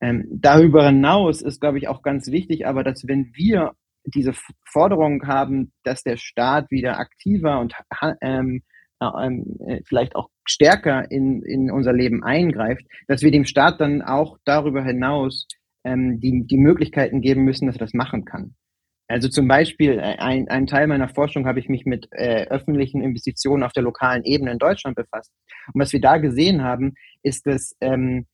Ähm, 0.00 0.26
darüber 0.30 0.86
hinaus 0.86 1.40
ist, 1.40 1.60
glaube 1.60 1.78
ich, 1.78 1.88
auch 1.88 2.02
ganz 2.02 2.30
wichtig, 2.30 2.66
aber 2.66 2.84
dass 2.84 3.06
wenn 3.06 3.32
wir 3.34 3.72
diese 4.04 4.32
Forderung 4.64 5.26
haben, 5.26 5.72
dass 5.82 6.02
der 6.02 6.16
Staat 6.16 6.70
wieder 6.70 6.98
aktiver 6.98 7.60
und 7.60 7.74
ähm, 8.20 8.62
ähm, 9.00 9.56
äh, 9.66 9.80
vielleicht 9.84 10.14
auch 10.16 10.30
stärker 10.44 11.10
in, 11.10 11.42
in 11.42 11.70
unser 11.70 11.92
Leben 11.92 12.22
eingreift, 12.22 12.86
dass 13.08 13.22
wir 13.22 13.30
dem 13.30 13.44
Staat 13.44 13.80
dann 13.80 14.02
auch 14.02 14.38
darüber 14.44 14.84
hinaus 14.84 15.46
ähm, 15.84 16.20
die, 16.20 16.44
die 16.46 16.58
Möglichkeiten 16.58 17.20
geben 17.20 17.44
müssen, 17.44 17.66
dass 17.66 17.76
er 17.76 17.80
das 17.80 17.94
machen 17.94 18.24
kann. 18.24 18.54
Also 19.08 19.28
zum 19.28 19.46
Beispiel, 19.46 19.98
äh, 19.98 20.16
ein, 20.18 20.48
ein 20.48 20.66
Teil 20.66 20.86
meiner 20.86 21.08
Forschung 21.08 21.46
habe 21.46 21.60
ich 21.60 21.68
mich 21.68 21.86
mit 21.86 22.08
äh, 22.12 22.46
öffentlichen 22.48 23.02
Investitionen 23.02 23.62
auf 23.62 23.72
der 23.72 23.82
lokalen 23.82 24.24
Ebene 24.24 24.52
in 24.52 24.58
Deutschland 24.58 24.96
befasst. 24.96 25.32
Und 25.72 25.80
was 25.80 25.92
wir 25.92 26.00
da 26.00 26.18
gesehen 26.18 26.62
haben, 26.62 26.94
ist, 27.22 27.46
dass 27.46 27.76
ähm, 27.80 28.26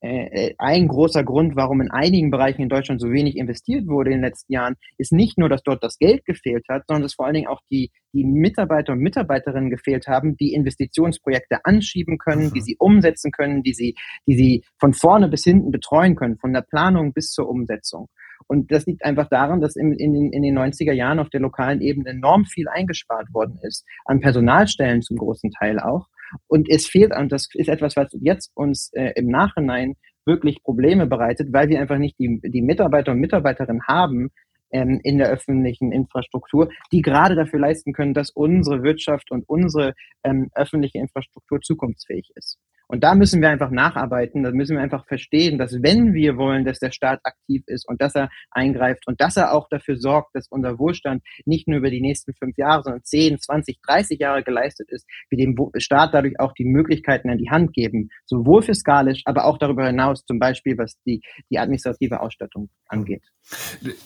äh, 0.00 0.50
äh, 0.50 0.54
ein 0.58 0.86
großer 0.86 1.24
Grund, 1.24 1.56
warum 1.56 1.80
in 1.80 1.90
einigen 1.90 2.30
Bereichen 2.30 2.62
in 2.62 2.68
Deutschland 2.68 3.00
so 3.00 3.10
wenig 3.10 3.36
investiert 3.36 3.88
wurde 3.88 4.10
in 4.10 4.18
den 4.18 4.24
letzten 4.24 4.52
Jahren, 4.52 4.76
ist 4.96 5.12
nicht 5.12 5.38
nur, 5.38 5.48
dass 5.48 5.64
dort 5.64 5.82
das 5.82 5.98
Geld 5.98 6.24
gefehlt 6.24 6.66
hat, 6.68 6.84
sondern 6.86 7.02
dass 7.02 7.14
vor 7.14 7.26
allen 7.26 7.34
Dingen 7.34 7.48
auch 7.48 7.60
die, 7.68 7.90
die 8.12 8.24
Mitarbeiter 8.24 8.92
und 8.92 9.00
Mitarbeiterinnen 9.00 9.70
gefehlt 9.70 10.06
haben, 10.06 10.36
die 10.36 10.52
Investitionsprojekte 10.52 11.64
anschieben 11.64 12.18
können, 12.18 12.52
die 12.52 12.60
mhm. 12.60 12.64
sie 12.64 12.76
umsetzen 12.78 13.32
können, 13.32 13.64
die 13.64 13.74
sie, 13.74 13.96
die 14.28 14.36
sie 14.36 14.64
von 14.78 14.92
vorne 14.92 15.28
bis 15.28 15.42
hinten 15.42 15.72
betreuen 15.72 16.14
können, 16.14 16.38
von 16.38 16.52
der 16.52 16.62
Planung 16.62 17.12
bis 17.12 17.30
zur 17.30 17.48
Umsetzung. 17.48 18.08
Und 18.48 18.72
das 18.72 18.86
liegt 18.86 19.04
einfach 19.04 19.28
daran, 19.28 19.60
dass 19.60 19.76
in, 19.76 19.92
in, 19.92 20.12
den, 20.14 20.32
in 20.32 20.42
den 20.42 20.58
90er 20.58 20.92
Jahren 20.92 21.18
auf 21.18 21.28
der 21.28 21.40
lokalen 21.40 21.80
Ebene 21.80 22.10
enorm 22.10 22.46
viel 22.46 22.66
eingespart 22.68 23.32
worden 23.32 23.58
ist, 23.62 23.84
an 24.06 24.20
Personalstellen 24.20 25.02
zum 25.02 25.18
großen 25.18 25.50
Teil 25.50 25.78
auch. 25.78 26.08
Und 26.46 26.68
es 26.68 26.86
fehlt, 26.86 27.14
und 27.14 27.30
das 27.30 27.48
ist 27.54 27.68
etwas, 27.68 27.96
was 27.96 28.08
jetzt 28.20 28.50
uns 28.54 28.90
äh, 28.94 29.12
im 29.16 29.28
Nachhinein 29.28 29.94
wirklich 30.24 30.62
Probleme 30.62 31.06
bereitet, 31.06 31.52
weil 31.52 31.68
wir 31.68 31.80
einfach 31.80 31.98
nicht 31.98 32.18
die, 32.18 32.40
die 32.42 32.62
Mitarbeiter 32.62 33.12
und 33.12 33.20
Mitarbeiterinnen 33.20 33.82
haben 33.86 34.30
ähm, 34.70 35.00
in 35.02 35.18
der 35.18 35.28
öffentlichen 35.28 35.92
Infrastruktur, 35.92 36.70
die 36.92 37.02
gerade 37.02 37.34
dafür 37.34 37.60
leisten 37.60 37.92
können, 37.92 38.14
dass 38.14 38.30
unsere 38.30 38.82
Wirtschaft 38.82 39.30
und 39.30 39.48
unsere 39.48 39.94
ähm, 40.24 40.50
öffentliche 40.54 40.98
Infrastruktur 40.98 41.60
zukunftsfähig 41.60 42.30
ist. 42.34 42.58
Und 42.88 43.04
da 43.04 43.14
müssen 43.14 43.42
wir 43.42 43.50
einfach 43.50 43.70
nacharbeiten, 43.70 44.42
da 44.42 44.50
müssen 44.50 44.76
wir 44.76 44.82
einfach 44.82 45.06
verstehen, 45.06 45.58
dass 45.58 45.82
wenn 45.82 46.14
wir 46.14 46.38
wollen, 46.38 46.64
dass 46.64 46.78
der 46.78 46.90
Staat 46.90 47.20
aktiv 47.22 47.62
ist 47.66 47.86
und 47.86 48.00
dass 48.00 48.14
er 48.14 48.30
eingreift 48.50 49.06
und 49.06 49.20
dass 49.20 49.36
er 49.36 49.52
auch 49.52 49.68
dafür 49.68 49.96
sorgt, 49.98 50.34
dass 50.34 50.48
unser 50.48 50.78
Wohlstand 50.78 51.22
nicht 51.44 51.68
nur 51.68 51.78
über 51.78 51.90
die 51.90 52.00
nächsten 52.00 52.32
fünf 52.32 52.56
Jahre, 52.56 52.82
sondern 52.82 53.04
10, 53.04 53.40
20, 53.40 53.78
30 53.86 54.18
Jahre 54.18 54.42
geleistet 54.42 54.90
ist, 54.90 55.06
wir 55.28 55.36
dem 55.36 55.54
Staat 55.76 56.14
dadurch 56.14 56.40
auch 56.40 56.54
die 56.54 56.64
Möglichkeiten 56.64 57.28
an 57.28 57.36
die 57.36 57.50
Hand 57.50 57.74
geben, 57.74 58.08
sowohl 58.24 58.62
fiskalisch, 58.62 59.20
aber 59.26 59.44
auch 59.44 59.58
darüber 59.58 59.86
hinaus, 59.86 60.24
zum 60.24 60.38
Beispiel 60.38 60.78
was 60.78 60.98
die, 61.04 61.20
die 61.50 61.58
administrative 61.58 62.20
Ausstattung 62.20 62.70
angeht. 62.86 63.22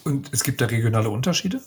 Und 0.04 0.32
es 0.32 0.42
gibt 0.42 0.60
da 0.60 0.66
regionale 0.66 1.08
Unterschiede? 1.08 1.60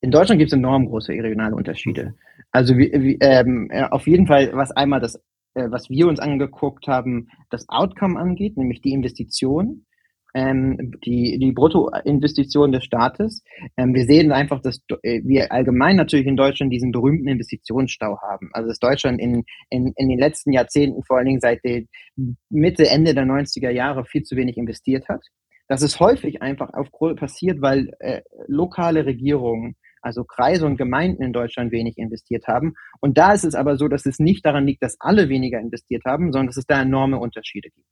In 0.00 0.10
Deutschland 0.10 0.38
gibt 0.40 0.52
es 0.52 0.58
enorm 0.58 0.86
große 0.86 1.12
regionale 1.12 1.54
Unterschiede. 1.54 2.14
Also 2.50 2.76
wie, 2.76 2.92
wie, 2.92 3.18
ähm, 3.20 3.70
auf 3.90 4.06
jeden 4.06 4.26
Fall, 4.26 4.50
was 4.52 4.70
einmal 4.72 5.00
das 5.00 5.18
äh, 5.54 5.70
was 5.70 5.88
wir 5.90 6.08
uns 6.08 6.20
angeguckt 6.20 6.86
haben, 6.86 7.28
das 7.50 7.68
Outcome 7.68 8.18
angeht, 8.18 8.56
nämlich 8.56 8.80
die 8.82 8.92
Investition, 8.92 9.86
ähm, 10.34 10.92
die, 11.04 11.38
die 11.38 11.52
Bruttoinvestition 11.52 12.72
des 12.72 12.84
Staates. 12.84 13.42
Ähm, 13.76 13.94
wir 13.94 14.04
sehen 14.04 14.32
einfach, 14.32 14.60
dass 14.60 14.80
äh, 15.02 15.20
wir 15.24 15.52
allgemein 15.52 15.96
natürlich 15.96 16.26
in 16.26 16.36
Deutschland 16.36 16.72
diesen 16.72 16.90
berühmten 16.90 17.28
Investitionsstau 17.28 18.18
haben. 18.20 18.50
Also 18.52 18.68
dass 18.68 18.80
Deutschland 18.80 19.20
in, 19.20 19.44
in, 19.70 19.92
in 19.96 20.08
den 20.08 20.18
letzten 20.18 20.52
Jahrzehnten, 20.52 21.04
vor 21.04 21.18
allen 21.18 21.26
Dingen 21.26 21.40
seit 21.40 21.62
der 21.64 21.84
Mitte, 22.50 22.88
Ende 22.88 23.14
der 23.14 23.24
90er 23.24 23.70
Jahre, 23.70 24.04
viel 24.04 24.24
zu 24.24 24.36
wenig 24.36 24.56
investiert 24.56 25.08
hat. 25.08 25.24
Das 25.68 25.82
ist 25.82 25.98
häufig 26.00 26.42
einfach 26.42 26.70
auf, 26.74 26.88
passiert, 27.16 27.62
weil 27.62 27.92
äh, 28.00 28.20
lokale 28.48 29.06
Regierungen 29.06 29.76
also 30.04 30.24
Kreise 30.24 30.66
und 30.66 30.76
Gemeinden 30.76 31.22
in 31.22 31.32
Deutschland 31.32 31.72
wenig 31.72 31.96
investiert 31.96 32.46
haben. 32.46 32.74
Und 33.00 33.16
da 33.16 33.32
ist 33.32 33.44
es 33.44 33.54
aber 33.54 33.76
so, 33.76 33.88
dass 33.88 34.06
es 34.06 34.18
nicht 34.18 34.44
daran 34.44 34.66
liegt, 34.66 34.82
dass 34.82 34.96
alle 35.00 35.28
weniger 35.28 35.58
investiert 35.58 36.02
haben, 36.04 36.32
sondern 36.32 36.48
dass 36.48 36.58
es 36.58 36.66
da 36.66 36.82
enorme 36.82 37.18
Unterschiede 37.18 37.70
gibt. 37.70 37.86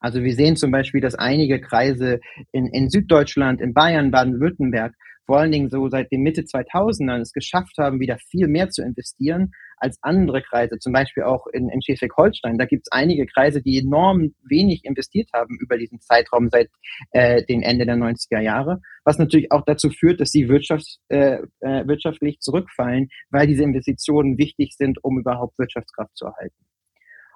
Also 0.00 0.22
wir 0.22 0.34
sehen 0.34 0.56
zum 0.56 0.70
Beispiel, 0.70 1.00
dass 1.00 1.14
einige 1.14 1.60
Kreise 1.60 2.20
in, 2.52 2.66
in 2.66 2.90
Süddeutschland, 2.90 3.60
in 3.60 3.74
Bayern, 3.74 4.10
Baden-Württemberg 4.10 4.94
vor 5.24 5.38
allen 5.38 5.50
Dingen 5.50 5.70
so 5.70 5.88
seit 5.88 6.12
den 6.12 6.22
Mitte 6.22 6.42
2000ern 6.42 7.20
es 7.20 7.32
geschafft 7.32 7.78
haben, 7.78 7.98
wieder 7.98 8.16
viel 8.30 8.46
mehr 8.46 8.70
zu 8.70 8.82
investieren 8.82 9.50
als 9.76 9.98
andere 10.02 10.42
Kreise, 10.42 10.78
zum 10.78 10.92
Beispiel 10.92 11.24
auch 11.24 11.46
in, 11.46 11.68
in 11.68 11.82
Schleswig-Holstein. 11.82 12.58
Da 12.58 12.64
gibt 12.64 12.86
es 12.86 12.92
einige 12.92 13.26
Kreise, 13.26 13.62
die 13.62 13.78
enorm 13.78 14.34
wenig 14.48 14.84
investiert 14.84 15.30
haben 15.34 15.58
über 15.60 15.78
diesen 15.78 16.00
Zeitraum 16.00 16.48
seit 16.50 16.70
äh, 17.12 17.44
den 17.44 17.62
Ende 17.62 17.86
der 17.86 17.96
90er 17.96 18.40
Jahre, 18.40 18.80
was 19.04 19.18
natürlich 19.18 19.52
auch 19.52 19.64
dazu 19.64 19.90
führt, 19.90 20.20
dass 20.20 20.30
sie 20.30 20.46
wirtschafts-, 20.46 20.98
äh, 21.08 21.38
äh, 21.60 21.86
wirtschaftlich 21.86 22.40
zurückfallen, 22.40 23.08
weil 23.30 23.46
diese 23.46 23.62
Investitionen 23.62 24.38
wichtig 24.38 24.74
sind, 24.76 25.02
um 25.02 25.18
überhaupt 25.18 25.58
Wirtschaftskraft 25.58 26.16
zu 26.16 26.26
erhalten. 26.26 26.56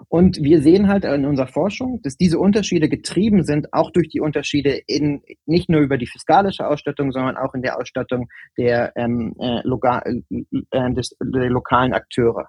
Und 0.09 0.43
wir 0.43 0.63
sehen 0.63 0.89
halt 0.89 1.05
in 1.05 1.25
unserer 1.25 1.47
Forschung, 1.47 2.01
dass 2.03 2.17
diese 2.17 2.39
Unterschiede 2.39 2.89
getrieben 2.89 3.45
sind, 3.45 3.73
auch 3.73 3.91
durch 3.91 4.09
die 4.09 4.21
Unterschiede 4.21 4.81
in, 4.87 5.23
nicht 5.47 5.69
nur 5.69 5.81
über 5.81 5.99
die 5.99 6.07
fiskalische 6.07 6.67
Ausstattung, 6.67 7.13
sondern 7.13 7.37
auch 7.37 7.55
in 7.55 7.63
der 7.63 7.79
Ausstattung 7.79 8.29
der, 8.57 8.93
ähm, 8.97 9.35
äh, 9.39 9.61
lokal, 9.65 10.23
äh, 10.71 10.93
des, 10.93 11.17
der 11.23 11.51
lokalen 11.51 11.93
Akteure. 11.93 12.49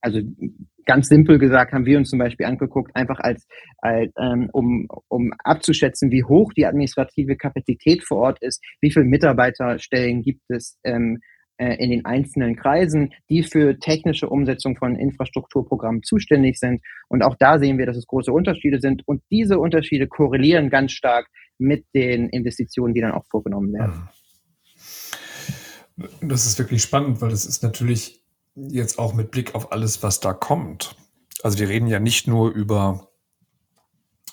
Also 0.00 0.20
ganz 0.84 1.08
simpel 1.08 1.38
gesagt 1.38 1.72
haben 1.72 1.86
wir 1.86 1.96
uns 1.96 2.10
zum 2.10 2.18
Beispiel 2.18 2.46
angeguckt, 2.46 2.90
einfach 2.96 3.20
als, 3.20 3.46
als 3.78 4.12
ähm, 4.18 4.48
um, 4.52 4.88
um 5.08 5.32
abzuschätzen, 5.44 6.10
wie 6.10 6.24
hoch 6.24 6.52
die 6.52 6.66
administrative 6.66 7.36
Kapazität 7.36 8.02
vor 8.04 8.18
Ort 8.18 8.42
ist, 8.42 8.60
wie 8.80 8.90
viele 8.90 9.04
Mitarbeiterstellen 9.04 10.22
gibt 10.22 10.42
es, 10.48 10.78
ähm, 10.82 11.20
äh, 11.20 11.41
in 11.58 11.90
den 11.90 12.04
einzelnen 12.04 12.56
Kreisen, 12.56 13.12
die 13.28 13.42
für 13.42 13.78
technische 13.78 14.28
Umsetzung 14.28 14.76
von 14.76 14.96
Infrastrukturprogrammen 14.96 16.02
zuständig 16.02 16.58
sind. 16.58 16.82
Und 17.08 17.22
auch 17.22 17.36
da 17.38 17.58
sehen 17.58 17.78
wir, 17.78 17.86
dass 17.86 17.96
es 17.96 18.06
große 18.06 18.32
Unterschiede 18.32 18.80
sind. 18.80 19.06
Und 19.06 19.22
diese 19.30 19.58
Unterschiede 19.58 20.08
korrelieren 20.08 20.70
ganz 20.70 20.92
stark 20.92 21.28
mit 21.58 21.84
den 21.94 22.28
Investitionen, 22.30 22.94
die 22.94 23.00
dann 23.00 23.12
auch 23.12 23.26
vorgenommen 23.30 23.72
werden. 23.72 24.08
Das 26.20 26.46
ist 26.46 26.58
wirklich 26.58 26.82
spannend, 26.82 27.20
weil 27.20 27.30
es 27.30 27.46
ist 27.46 27.62
natürlich 27.62 28.24
jetzt 28.54 28.98
auch 28.98 29.14
mit 29.14 29.30
Blick 29.30 29.54
auf 29.54 29.72
alles, 29.72 30.02
was 30.02 30.20
da 30.20 30.32
kommt. 30.32 30.96
Also 31.42 31.58
wir 31.58 31.68
reden 31.68 31.86
ja 31.86 32.00
nicht 32.00 32.26
nur 32.26 32.50
über 32.50 33.08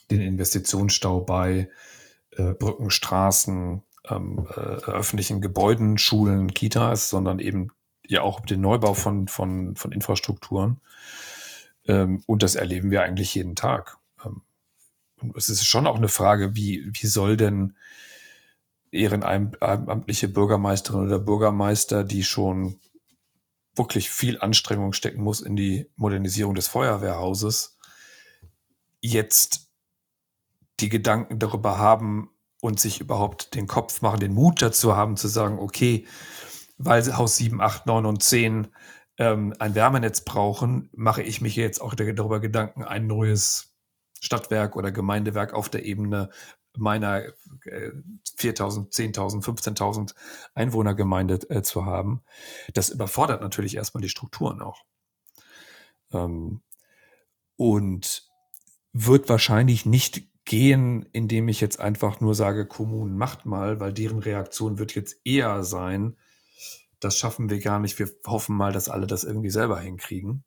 den 0.09 0.21
Investitionsstau 0.21 1.21
bei 1.21 1.69
äh, 2.31 2.53
Brücken, 2.53 2.89
Straßen, 2.89 3.83
ähm, 4.09 4.47
äh, 4.55 4.59
öffentlichen 4.59 5.41
Gebäuden, 5.41 5.97
Schulen, 5.97 6.53
Kitas, 6.53 7.09
sondern 7.09 7.39
eben 7.39 7.71
ja 8.05 8.21
auch 8.21 8.39
den 8.39 8.61
Neubau 8.61 8.93
von, 8.93 9.27
von, 9.27 9.75
von 9.75 9.91
Infrastrukturen. 9.91 10.79
Ähm, 11.87 12.23
und 12.25 12.43
das 12.43 12.55
erleben 12.55 12.91
wir 12.91 13.03
eigentlich 13.03 13.35
jeden 13.35 13.55
Tag. 13.55 13.97
Ähm, 14.25 14.41
und 15.21 15.35
es 15.35 15.49
ist 15.49 15.65
schon 15.65 15.87
auch 15.87 15.97
eine 15.97 16.07
Frage, 16.07 16.55
wie, 16.55 16.89
wie 16.91 17.07
soll 17.07 17.37
denn 17.37 17.75
ehrenamtliche 18.91 20.27
Bürgermeisterin 20.27 21.05
oder 21.05 21.19
Bürgermeister, 21.19 22.03
die 22.03 22.23
schon 22.23 22.79
wirklich 23.75 24.09
viel 24.09 24.39
Anstrengung 24.39 24.93
stecken 24.93 25.21
muss 25.21 25.41
in 25.41 25.55
die 25.55 25.87
Modernisierung 25.95 26.55
des 26.55 26.67
Feuerwehrhauses, 26.67 27.77
jetzt 28.99 29.69
die 30.79 30.89
Gedanken 30.89 31.39
darüber 31.39 31.77
haben, 31.77 32.29
und 32.61 32.79
sich 32.79 32.99
überhaupt 32.99 33.55
den 33.55 33.67
Kopf 33.67 34.01
machen, 34.01 34.19
den 34.19 34.33
Mut 34.33 34.61
dazu 34.61 34.95
haben, 34.95 35.17
zu 35.17 35.27
sagen, 35.27 35.59
okay, 35.59 36.05
weil 36.77 37.17
Haus 37.17 37.37
7, 37.37 37.61
8, 37.61 37.85
9 37.85 38.05
und 38.05 38.23
10 38.23 38.67
ähm, 39.17 39.53
ein 39.59 39.75
Wärmenetz 39.75 40.21
brauchen, 40.21 40.89
mache 40.93 41.21
ich 41.21 41.41
mich 41.41 41.55
jetzt 41.55 41.81
auch 41.81 41.93
darüber 41.93 42.39
Gedanken, 42.39 42.83
ein 42.83 43.07
neues 43.07 43.75
Stadtwerk 44.21 44.75
oder 44.75 44.91
Gemeindewerk 44.91 45.53
auf 45.53 45.69
der 45.69 45.85
Ebene 45.85 46.29
meiner 46.77 47.23
äh, 47.65 47.91
4.000, 48.37 48.91
10.000, 48.91 49.43
15.000 49.43 50.15
Einwohnergemeinde 50.53 51.49
äh, 51.49 51.61
zu 51.61 51.85
haben. 51.85 52.21
Das 52.73 52.89
überfordert 52.89 53.41
natürlich 53.41 53.75
erstmal 53.75 54.01
die 54.01 54.09
Strukturen 54.09 54.61
auch. 54.61 54.83
Ähm, 56.11 56.61
und 57.57 58.29
wird 58.93 59.29
wahrscheinlich 59.29 59.85
nicht 59.85 60.28
gehen, 60.49 61.07
indem 61.11 61.47
ich 61.47 61.61
jetzt 61.61 61.79
einfach 61.79 62.21
nur 62.21 62.33
sage, 62.33 62.65
Kommunen 62.65 63.15
macht 63.15 63.45
mal, 63.45 63.79
weil 63.79 63.93
deren 63.93 64.17
Reaktion 64.17 64.79
wird 64.79 64.95
jetzt 64.95 65.21
eher 65.23 65.63
sein, 65.63 66.17
das 66.99 67.19
schaffen 67.19 67.51
wir 67.51 67.59
gar 67.59 67.79
nicht, 67.79 67.99
wir 67.99 68.09
hoffen 68.25 68.55
mal, 68.55 68.73
dass 68.73 68.89
alle 68.89 69.05
das 69.05 69.23
irgendwie 69.23 69.51
selber 69.51 69.79
hinkriegen. 69.79 70.43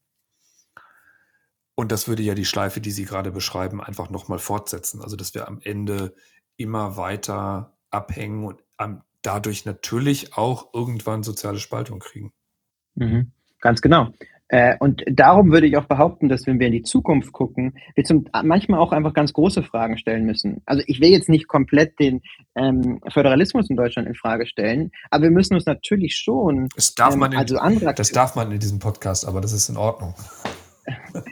Und 1.77 1.93
das 1.93 2.09
würde 2.09 2.25
ja 2.25 2.35
die 2.35 2.45
Schleife, 2.45 2.81
die 2.81 2.91
Sie 2.91 3.05
gerade 3.05 3.31
beschreiben, 3.31 3.81
einfach 3.81 4.11
nochmal 4.11 4.41
fortsetzen. 4.41 5.01
Also, 5.01 5.15
dass 5.15 5.35
wir 5.35 5.47
am 5.47 5.61
Ende 5.63 6.17
immer 6.57 6.97
weiter 6.97 7.79
abhängen 7.91 8.45
und 8.45 8.61
dadurch 9.23 9.65
natürlich 9.67 10.37
auch 10.37 10.75
irgendwann 10.75 11.23
soziale 11.23 11.61
Spaltung 11.61 12.01
kriegen. 12.01 12.33
Mhm. 12.97 13.31
Ganz 13.61 13.81
genau. 13.81 14.13
Äh, 14.53 14.77
und 14.81 15.03
darum 15.11 15.51
würde 15.51 15.67
ich 15.67 15.79
auch 15.79 15.87
behaupten, 15.87 16.29
dass 16.29 16.47
wenn 16.47 16.61
wir 16.61 16.67
in 16.67 16.75
die 16.75 16.83
Zukunft 16.83 17.33
gucken, 17.33 17.73
wir 17.95 18.05
zum, 18.05 18.27
manchmal 18.45 18.81
auch 18.81 18.93
einfach 18.93 19.15
ganz 19.15 19.33
große 19.33 19.63
Fragen 19.63 19.97
stellen 19.97 20.27
müssen. 20.27 20.61
Also 20.67 20.83
ich 20.87 21.01
will 21.01 21.09
jetzt 21.09 21.31
nicht 21.31 21.49
komplett 21.49 21.99
den 21.99 22.21
ähm, 22.55 23.01
Föderalismus 23.09 23.71
in 23.71 23.77
Deutschland 23.77 24.07
in 24.07 24.15
Frage 24.15 24.47
stellen, 24.47 24.91
aber 25.11 25.25
wir 25.25 25.31
müssen 25.31 25.55
uns 25.55 25.65
natürlich 25.65 26.17
schon. 26.19 26.69
Das 26.77 26.95
darf, 26.95 27.15
ähm, 27.15 27.21
man 27.21 27.33
in, 27.33 27.39
also 27.39 27.57
andere 27.57 27.95
das 27.95 28.13
darf 28.13 28.37
man 28.37 28.53
in 28.53 28.59
diesem 28.59 28.79
Podcast, 28.79 29.27
aber 29.27 29.41
das 29.41 29.55
ist 29.55 29.71
in 29.71 29.79
Ordnung. 29.79 30.15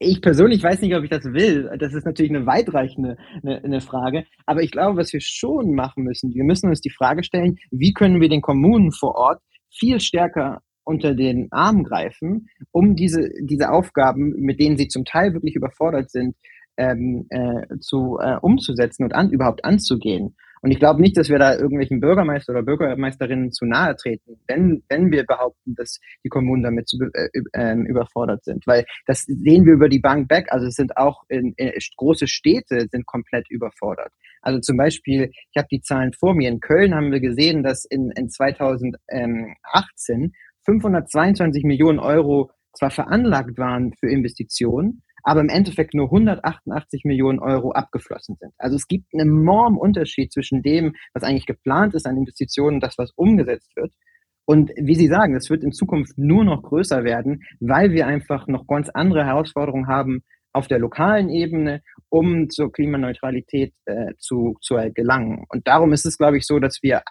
Ich 0.00 0.20
persönlich 0.20 0.62
weiß 0.62 0.82
nicht, 0.82 0.94
ob 0.94 1.02
ich 1.02 1.10
das 1.10 1.24
will. 1.24 1.70
Das 1.78 1.94
ist 1.94 2.04
natürlich 2.04 2.30
eine 2.30 2.44
weitreichende 2.44 3.16
eine, 3.42 3.64
eine, 3.64 3.80
Frage. 3.80 4.24
Aber 4.44 4.62
ich 4.62 4.70
glaube, 4.70 4.98
was 4.98 5.12
wir 5.14 5.20
schon 5.22 5.74
machen 5.74 6.04
müssen, 6.04 6.34
wir 6.34 6.44
müssen 6.44 6.68
uns 6.68 6.82
die 6.82 6.90
Frage 6.90 7.24
stellen, 7.24 7.56
wie 7.70 7.94
können 7.94 8.20
wir 8.20 8.28
den 8.28 8.42
Kommunen 8.42 8.92
vor 8.92 9.14
Ort 9.14 9.40
viel 9.70 9.98
stärker 10.00 10.60
unter 10.88 11.14
den 11.14 11.52
Arm 11.52 11.84
greifen, 11.84 12.48
um 12.72 12.96
diese, 12.96 13.30
diese 13.42 13.70
Aufgaben, 13.70 14.30
mit 14.40 14.58
denen 14.58 14.78
sie 14.78 14.88
zum 14.88 15.04
Teil 15.04 15.34
wirklich 15.34 15.54
überfordert 15.54 16.10
sind, 16.10 16.34
ähm, 16.78 17.26
äh, 17.28 17.78
zu, 17.80 18.18
äh, 18.20 18.36
umzusetzen 18.40 19.04
und 19.04 19.14
an, 19.14 19.30
überhaupt 19.30 19.64
anzugehen. 19.64 20.34
Und 20.60 20.72
ich 20.72 20.78
glaube 20.78 21.00
nicht, 21.00 21.16
dass 21.16 21.28
wir 21.28 21.38
da 21.38 21.54
irgendwelchen 21.54 22.00
Bürgermeister 22.00 22.52
oder 22.52 22.62
Bürgermeisterinnen 22.62 23.52
zu 23.52 23.64
nahe 23.64 23.94
treten, 23.96 24.40
wenn, 24.48 24.82
wenn 24.88 25.12
wir 25.12 25.24
behaupten, 25.24 25.74
dass 25.76 26.00
die 26.24 26.28
Kommunen 26.28 26.62
damit 26.62 26.88
zu, 26.88 26.98
äh, 27.12 27.28
äh, 27.52 27.74
überfordert 27.74 28.44
sind. 28.44 28.66
Weil 28.66 28.84
das 29.06 29.22
sehen 29.22 29.66
wir 29.66 29.74
über 29.74 29.88
die 29.88 30.00
Bank 30.00 30.30
weg. 30.30 30.46
Also 30.48 30.66
es 30.66 30.74
sind 30.74 30.96
auch 30.96 31.22
in, 31.28 31.52
in, 31.56 31.72
große 31.96 32.26
Städte 32.26 32.86
sind 32.90 33.06
komplett 33.06 33.48
überfordert. 33.50 34.12
Also 34.40 34.60
zum 34.60 34.76
Beispiel, 34.76 35.30
ich 35.32 35.56
habe 35.56 35.68
die 35.70 35.80
Zahlen 35.80 36.12
vor 36.12 36.34
mir. 36.34 36.48
In 36.48 36.60
Köln 36.60 36.94
haben 36.94 37.12
wir 37.12 37.20
gesehen, 37.20 37.62
dass 37.62 37.84
in, 37.84 38.10
in 38.12 38.30
2018 38.30 40.32
522 40.64 41.64
Millionen 41.64 41.98
Euro 41.98 42.50
zwar 42.74 42.90
veranlagt 42.90 43.58
waren 43.58 43.92
für 43.98 44.10
Investitionen, 44.10 45.02
aber 45.22 45.40
im 45.40 45.48
Endeffekt 45.48 45.94
nur 45.94 46.06
188 46.06 47.04
Millionen 47.04 47.38
Euro 47.38 47.72
abgeflossen 47.72 48.36
sind. 48.38 48.52
Also 48.58 48.76
es 48.76 48.86
gibt 48.86 49.12
einen 49.12 49.28
enormen 49.28 49.78
Unterschied 49.78 50.32
zwischen 50.32 50.62
dem, 50.62 50.94
was 51.12 51.22
eigentlich 51.22 51.46
geplant 51.46 51.94
ist 51.94 52.06
an 52.06 52.16
Investitionen 52.16 52.76
und 52.76 52.82
das, 52.82 52.96
was 52.98 53.12
umgesetzt 53.16 53.74
wird. 53.76 53.92
Und 54.46 54.70
wie 54.80 54.94
Sie 54.94 55.08
sagen, 55.08 55.36
es 55.36 55.50
wird 55.50 55.62
in 55.62 55.72
Zukunft 55.72 56.16
nur 56.16 56.44
noch 56.44 56.62
größer 56.62 57.04
werden, 57.04 57.42
weil 57.60 57.92
wir 57.92 58.06
einfach 58.06 58.46
noch 58.46 58.66
ganz 58.66 58.88
andere 58.88 59.26
Herausforderungen 59.26 59.88
haben 59.88 60.22
auf 60.54 60.68
der 60.68 60.78
lokalen 60.78 61.28
Ebene, 61.28 61.82
um 62.08 62.48
zur 62.48 62.72
Klimaneutralität 62.72 63.74
äh, 63.84 64.14
zu, 64.18 64.56
zu 64.62 64.76
gelangen. 64.94 65.44
Und 65.50 65.66
darum 65.66 65.92
ist 65.92 66.06
es, 66.06 66.16
glaube 66.16 66.38
ich, 66.38 66.46
so, 66.46 66.58
dass 66.58 66.78
wir 66.82 67.02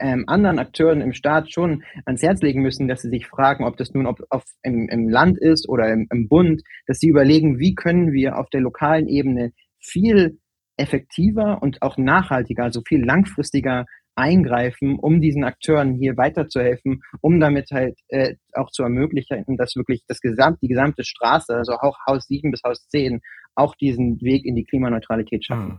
ähm, 0.00 0.24
anderen 0.26 0.58
Akteuren 0.58 1.00
im 1.00 1.12
Staat 1.12 1.52
schon 1.52 1.84
ans 2.04 2.22
Herz 2.22 2.40
legen 2.42 2.62
müssen, 2.62 2.88
dass 2.88 3.02
sie 3.02 3.10
sich 3.10 3.26
fragen, 3.26 3.64
ob 3.64 3.76
das 3.76 3.92
nun 3.92 4.06
auf, 4.06 4.18
auf 4.30 4.44
im, 4.62 4.88
im, 4.88 5.08
Land 5.08 5.38
ist 5.38 5.68
oder 5.68 5.92
im, 5.92 6.06
im 6.10 6.28
Bund, 6.28 6.62
dass 6.86 6.98
sie 6.98 7.08
überlegen, 7.08 7.58
wie 7.58 7.74
können 7.74 8.12
wir 8.12 8.38
auf 8.38 8.48
der 8.50 8.60
lokalen 8.60 9.08
Ebene 9.08 9.52
viel 9.78 10.38
effektiver 10.76 11.62
und 11.62 11.82
auch 11.82 11.98
nachhaltiger, 11.98 12.64
also 12.64 12.80
viel 12.86 13.04
langfristiger 13.04 13.84
eingreifen, 14.16 14.98
um 14.98 15.20
diesen 15.20 15.44
Akteuren 15.44 15.94
hier 15.94 16.16
weiterzuhelfen, 16.16 17.02
um 17.20 17.40
damit 17.40 17.70
halt 17.70 17.98
äh, 18.08 18.34
auch 18.54 18.70
zu 18.70 18.82
ermöglichen, 18.82 19.44
dass 19.56 19.76
wirklich 19.76 20.02
das 20.08 20.20
gesamt, 20.20 20.58
die 20.62 20.68
gesamte 20.68 21.04
Straße, 21.04 21.54
also 21.54 21.74
auch 21.74 21.96
Haus 22.06 22.26
7 22.26 22.50
bis 22.50 22.62
Haus 22.64 22.86
10, 22.88 23.20
auch 23.54 23.74
diesen 23.76 24.20
Weg 24.20 24.44
in 24.44 24.56
die 24.56 24.64
Klimaneutralität 24.64 25.44
schaffen. 25.44 25.70
Hm. 25.70 25.78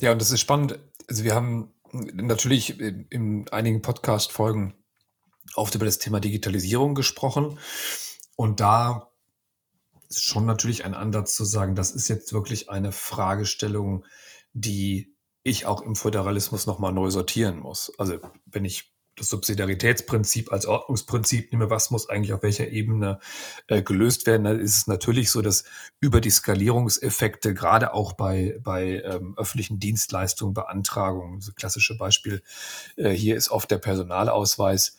Ja, 0.00 0.12
und 0.12 0.20
das 0.20 0.30
ist 0.30 0.40
spannend. 0.40 0.78
Also 1.08 1.24
wir 1.24 1.34
haben 1.34 1.68
natürlich 1.92 2.80
in, 2.80 3.06
in 3.10 3.48
einigen 3.50 3.82
Podcast-Folgen 3.82 4.74
oft 5.54 5.74
über 5.74 5.84
das 5.84 5.98
Thema 5.98 6.20
Digitalisierung 6.20 6.94
gesprochen. 6.94 7.58
Und 8.36 8.60
da 8.60 9.10
ist 10.08 10.24
schon 10.24 10.46
natürlich 10.46 10.84
ein 10.84 10.94
Ansatz 10.94 11.34
zu 11.34 11.44
sagen, 11.44 11.74
das 11.74 11.90
ist 11.92 12.08
jetzt 12.08 12.32
wirklich 12.32 12.70
eine 12.70 12.92
Fragestellung, 12.92 14.04
die 14.52 15.14
ich 15.42 15.66
auch 15.66 15.82
im 15.82 15.96
Föderalismus 15.96 16.66
nochmal 16.66 16.92
neu 16.92 17.10
sortieren 17.10 17.58
muss. 17.58 17.92
Also 17.98 18.18
wenn 18.46 18.64
ich 18.64 18.91
das 19.16 19.28
Subsidiaritätsprinzip 19.28 20.52
als 20.52 20.66
Ordnungsprinzip 20.66 21.52
nehme, 21.52 21.68
was 21.68 21.90
muss 21.90 22.08
eigentlich 22.08 22.32
auf 22.32 22.42
welcher 22.42 22.68
Ebene 22.68 23.18
äh, 23.66 23.82
gelöst 23.82 24.26
werden, 24.26 24.44
dann 24.44 24.60
ist 24.60 24.76
es 24.76 24.86
natürlich 24.86 25.30
so, 25.30 25.42
dass 25.42 25.64
über 26.00 26.20
die 26.20 26.30
Skalierungseffekte, 26.30 27.52
gerade 27.52 27.92
auch 27.92 28.14
bei, 28.14 28.58
bei 28.62 29.02
ähm, 29.04 29.34
öffentlichen 29.36 29.78
Dienstleistungen, 29.78 30.54
Beantragungen, 30.54 31.40
so 31.40 31.52
klassische 31.52 31.96
Beispiel, 31.96 32.42
äh, 32.96 33.10
hier 33.10 33.36
ist 33.36 33.50
oft 33.50 33.70
der 33.70 33.78
Personalausweis, 33.78 34.96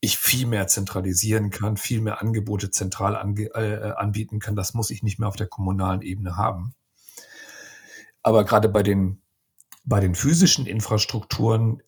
ich 0.00 0.18
viel 0.18 0.46
mehr 0.46 0.66
zentralisieren 0.66 1.48
kann, 1.50 1.78
viel 1.78 2.02
mehr 2.02 2.20
Angebote 2.20 2.70
zentral 2.70 3.16
ange, 3.16 3.44
äh, 3.54 3.92
anbieten 3.96 4.38
kann. 4.38 4.54
Das 4.54 4.74
muss 4.74 4.90
ich 4.90 5.02
nicht 5.02 5.18
mehr 5.18 5.28
auf 5.28 5.36
der 5.36 5.46
kommunalen 5.46 6.02
Ebene 6.02 6.36
haben. 6.36 6.74
Aber 8.22 8.44
gerade 8.44 8.68
bei 8.68 8.82
den, 8.82 9.22
bei 9.84 10.00
den 10.00 10.14
physischen 10.14 10.66
Infrastrukturen 10.66 11.82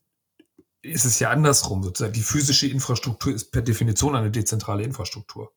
ist 0.86 1.04
es 1.04 1.18
ja 1.18 1.30
andersrum 1.30 1.82
sozusagen. 1.82 2.12
Die 2.12 2.22
physische 2.22 2.66
Infrastruktur 2.66 3.34
ist 3.34 3.50
per 3.50 3.62
Definition 3.62 4.16
eine 4.16 4.30
dezentrale 4.30 4.82
Infrastruktur. 4.82 5.52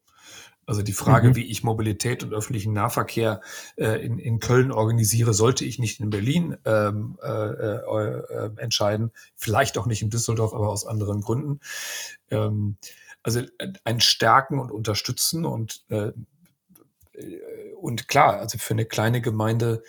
Also 0.65 0.83
die 0.83 0.93
Frage, 0.93 1.29
mhm. 1.29 1.35
wie 1.35 1.45
ich 1.45 1.63
Mobilität 1.63 2.23
und 2.23 2.31
öffentlichen 2.31 2.73
Nahverkehr 2.73 3.41
äh, 3.75 4.05
in, 4.05 4.19
in 4.19 4.39
Köln 4.39 4.71
organisiere, 4.71 5.33
sollte 5.33 5.65
ich 5.65 5.79
nicht 5.79 5.99
in 5.99 6.11
Berlin 6.11 6.57
ähm, 6.63 7.17
äh, 7.23 7.27
äh, 7.27 8.19
äh 8.19 8.51
entscheiden. 8.57 9.11
Vielleicht 9.35 9.79
auch 9.79 9.87
nicht 9.87 10.03
in 10.03 10.11
Düsseldorf, 10.11 10.53
aber 10.53 10.69
aus 10.69 10.85
anderen 10.85 11.21
Gründen. 11.21 11.59
Ähm, 12.29 12.77
also 13.23 13.41
ein 13.83 13.99
Stärken 13.99 14.59
und 14.59 14.71
Unterstützen 14.71 15.43
und, 15.43 15.85
äh, 15.89 16.11
und 17.81 18.07
klar, 18.07 18.37
also 18.37 18.59
für 18.59 18.75
eine 18.75 18.85
kleine 18.85 19.21
Gemeinde 19.21 19.81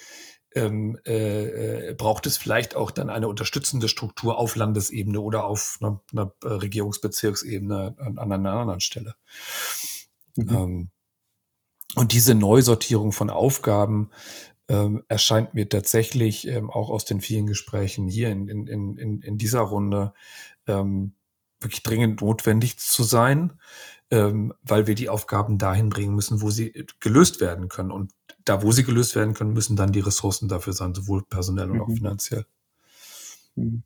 ähm, 0.54 0.98
äh, 1.04 1.94
braucht 1.94 2.26
es 2.26 2.36
vielleicht 2.36 2.74
auch 2.74 2.90
dann 2.90 3.10
eine 3.10 3.28
unterstützende 3.28 3.88
Struktur 3.88 4.38
auf 4.38 4.56
Landesebene 4.56 5.20
oder 5.20 5.44
auf 5.44 5.78
einer, 5.80 6.02
einer 6.12 6.32
Regierungsbezirksebene 6.42 7.94
an, 7.98 8.18
an, 8.18 8.32
einer 8.32 8.52
anderen 8.52 8.80
Stelle. 8.80 9.14
Mhm. 10.36 10.48
Ähm, 10.50 10.90
und 11.96 12.12
diese 12.12 12.34
Neusortierung 12.34 13.12
von 13.12 13.30
Aufgaben 13.30 14.10
ähm, 14.68 15.02
erscheint 15.08 15.54
mir 15.54 15.68
tatsächlich 15.68 16.46
ähm, 16.46 16.70
auch 16.70 16.90
aus 16.90 17.04
den 17.04 17.20
vielen 17.20 17.46
Gesprächen 17.46 18.08
hier 18.08 18.30
in, 18.30 18.48
in, 18.48 18.66
in, 18.96 19.20
in 19.22 19.38
dieser 19.38 19.60
Runde 19.60 20.14
ähm, 20.66 21.14
wirklich 21.60 21.82
dringend 21.82 22.20
notwendig 22.20 22.78
zu 22.78 23.02
sein, 23.02 23.58
ähm, 24.10 24.54
weil 24.62 24.86
wir 24.86 24.94
die 24.94 25.08
Aufgaben 25.08 25.58
dahin 25.58 25.90
bringen 25.90 26.14
müssen, 26.14 26.40
wo 26.40 26.50
sie 26.50 26.86
gelöst 27.00 27.40
werden 27.40 27.68
können. 27.68 27.90
Und 27.90 28.12
da, 28.44 28.62
wo 28.62 28.72
sie 28.72 28.84
gelöst 28.84 29.16
werden 29.16 29.34
können, 29.34 29.52
müssen 29.52 29.76
dann 29.76 29.92
die 29.92 30.00
Ressourcen 30.00 30.48
dafür 30.48 30.72
sein, 30.72 30.94
sowohl 30.94 31.22
personell 31.28 31.70
und 31.70 31.76
mhm. 31.76 31.82
auch 31.82 31.90
finanziell. 31.90 32.44
Mhm. 33.56 33.82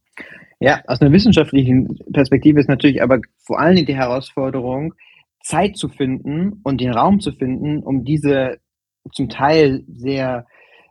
Ja, 0.60 0.82
aus 0.86 1.00
einer 1.00 1.12
wissenschaftlichen 1.12 1.98
Perspektive 2.12 2.60
ist 2.60 2.68
natürlich 2.68 3.02
aber 3.02 3.20
vor 3.38 3.58
allen 3.58 3.76
Dingen 3.76 3.86
die 3.86 3.96
Herausforderung, 3.96 4.94
Zeit 5.42 5.76
zu 5.76 5.88
finden 5.88 6.60
und 6.62 6.80
den 6.80 6.92
Raum 6.92 7.20
zu 7.20 7.32
finden, 7.32 7.82
um 7.82 8.04
diese 8.04 8.58
zum 9.12 9.28
Teil 9.28 9.84
sehr 9.88 10.46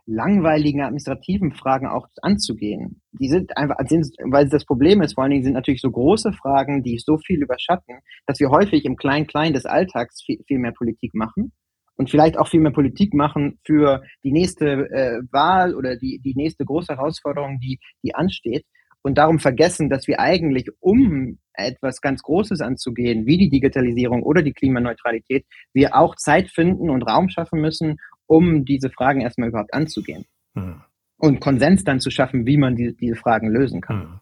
langweiligen 0.06 0.82
administrativen 0.82 1.52
Fragen 1.52 1.88
auch 1.88 2.06
anzugehen. 2.22 3.00
Die 3.12 3.28
sind 3.28 3.56
einfach, 3.56 3.76
sind, 3.88 4.14
weil 4.30 4.48
das 4.48 4.64
Problem 4.64 5.00
ist, 5.00 5.14
vor 5.14 5.24
allen 5.24 5.30
Dingen 5.32 5.44
sind 5.44 5.54
natürlich 5.54 5.80
so 5.80 5.90
große 5.90 6.32
Fragen, 6.32 6.82
die 6.82 6.98
so 6.98 7.16
viel 7.16 7.42
überschatten, 7.42 8.00
dass 8.26 8.38
wir 8.38 8.50
häufig 8.50 8.84
im 8.84 8.96
Klein-Klein 8.96 9.54
des 9.54 9.64
Alltags 9.64 10.22
viel, 10.22 10.44
viel, 10.46 10.58
mehr 10.58 10.72
Politik 10.72 11.14
machen 11.14 11.52
und 11.96 12.10
vielleicht 12.10 12.38
auch 12.38 12.48
viel 12.48 12.60
mehr 12.60 12.72
Politik 12.72 13.14
machen 13.14 13.58
für 13.64 14.02
die 14.22 14.32
nächste 14.32 14.90
äh, 14.90 15.20
Wahl 15.30 15.74
oder 15.74 15.96
die, 15.96 16.20
die 16.24 16.34
nächste 16.34 16.64
große 16.64 16.94
Herausforderung, 16.96 17.60
die, 17.60 17.78
die 18.02 18.14
ansteht. 18.14 18.64
Und 19.02 19.18
darum 19.18 19.38
vergessen, 19.38 19.90
dass 19.90 20.06
wir 20.06 20.18
eigentlich, 20.18 20.70
um 20.80 21.38
etwas 21.52 22.00
ganz 22.00 22.22
Großes 22.22 22.60
anzugehen, 22.62 23.26
wie 23.26 23.36
die 23.36 23.50
Digitalisierung 23.50 24.22
oder 24.22 24.42
die 24.42 24.54
Klimaneutralität, 24.54 25.44
wir 25.72 25.94
auch 25.94 26.16
Zeit 26.16 26.48
finden 26.48 26.88
und 26.90 27.02
Raum 27.02 27.28
schaffen 27.28 27.60
müssen, 27.60 27.98
um 28.26 28.64
diese 28.64 28.90
Fragen 28.90 29.20
erstmal 29.20 29.50
überhaupt 29.50 29.74
anzugehen. 29.74 30.24
Hm. 30.54 30.80
Und 31.18 31.40
Konsens 31.40 31.84
dann 31.84 32.00
zu 32.00 32.10
schaffen, 32.10 32.46
wie 32.46 32.56
man 32.56 32.76
die, 32.76 32.96
diese 32.96 33.14
Fragen 33.14 33.48
lösen 33.48 33.82
kann. 33.82 34.00
Hm. 34.00 34.20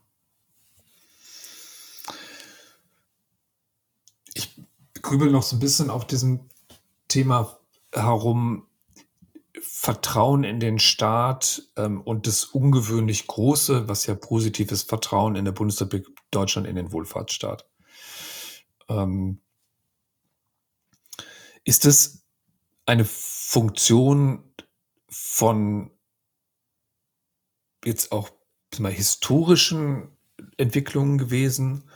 Ich 4.35 4.61
grübel 5.01 5.31
noch 5.31 5.43
so 5.43 5.57
ein 5.57 5.61
bisschen 5.61 5.91
auf 5.91 6.07
diesem 6.07 6.41
Thema 7.07 7.59
herum, 7.93 8.66
Vertrauen 9.61 10.45
in 10.45 10.61
den 10.61 10.78
Staat 10.78 11.62
ähm, 11.76 12.01
und 12.01 12.26
das 12.26 12.45
ungewöhnlich 12.45 13.26
große, 13.26 13.88
was 13.88 14.07
ja 14.07 14.14
positives 14.14 14.82
Vertrauen 14.82 15.36
in 15.36 15.45
der 15.45 15.53
Bundesrepublik 15.53 16.09
Deutschland 16.30 16.66
in 16.66 16.76
den 16.76 16.93
Wohlfahrtsstaat. 16.93 17.66
Ähm, 18.88 19.40
ist 21.64 21.84
es 21.84 22.24
eine 22.86 23.05
Funktion 23.05 24.53
von 25.09 25.90
jetzt 27.84 28.11
auch 28.12 28.30
mal 28.78 28.93
historischen 28.93 30.16
Entwicklungen 30.57 31.18
gewesen 31.18 31.90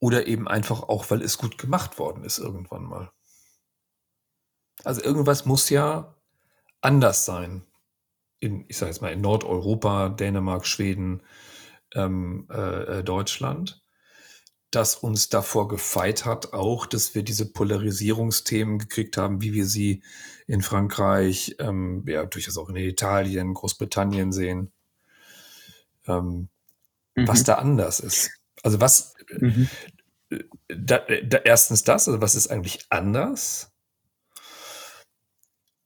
oder 0.00 0.26
eben 0.26 0.48
einfach 0.48 0.82
auch, 0.82 1.10
weil 1.10 1.22
es 1.22 1.38
gut 1.38 1.56
gemacht 1.56 1.98
worden 1.98 2.24
ist 2.24 2.38
irgendwann 2.38 2.84
mal? 2.84 3.12
Also 4.84 5.02
irgendwas 5.02 5.46
muss 5.46 5.70
ja 5.70 6.14
anders 6.80 7.24
sein. 7.24 7.62
In, 8.40 8.64
ich 8.68 8.78
sage 8.78 8.90
jetzt 8.90 9.02
mal 9.02 9.12
in 9.12 9.20
Nordeuropa, 9.20 10.08
Dänemark, 10.08 10.66
Schweden, 10.66 11.22
ähm, 11.94 12.46
äh, 12.50 12.98
äh 12.98 13.04
Deutschland 13.04 13.80
das 14.70 14.94
uns 14.94 15.28
davor 15.28 15.68
gefeit 15.68 16.24
hat, 16.24 16.52
auch, 16.52 16.86
dass 16.86 17.14
wir 17.14 17.24
diese 17.24 17.52
Polarisierungsthemen 17.52 18.78
gekriegt 18.78 19.16
haben, 19.16 19.42
wie 19.42 19.52
wir 19.52 19.66
sie 19.66 20.02
in 20.46 20.62
Frankreich, 20.62 21.56
ähm, 21.58 22.04
ja, 22.06 22.24
durchaus 22.24 22.56
auch 22.56 22.68
in 22.68 22.76
Italien, 22.76 23.54
Großbritannien 23.54 24.30
sehen. 24.30 24.72
Ähm, 26.06 26.48
mhm. 27.16 27.28
Was 27.28 27.42
da 27.42 27.54
anders 27.54 27.98
ist. 28.00 28.30
Also 28.62 28.80
was, 28.80 29.14
mhm. 29.38 29.68
da, 30.68 30.98
da, 31.24 31.38
erstens 31.38 31.82
das, 31.82 32.06
also 32.06 32.20
was 32.20 32.36
ist 32.36 32.48
eigentlich 32.48 32.86
anders? 32.90 33.69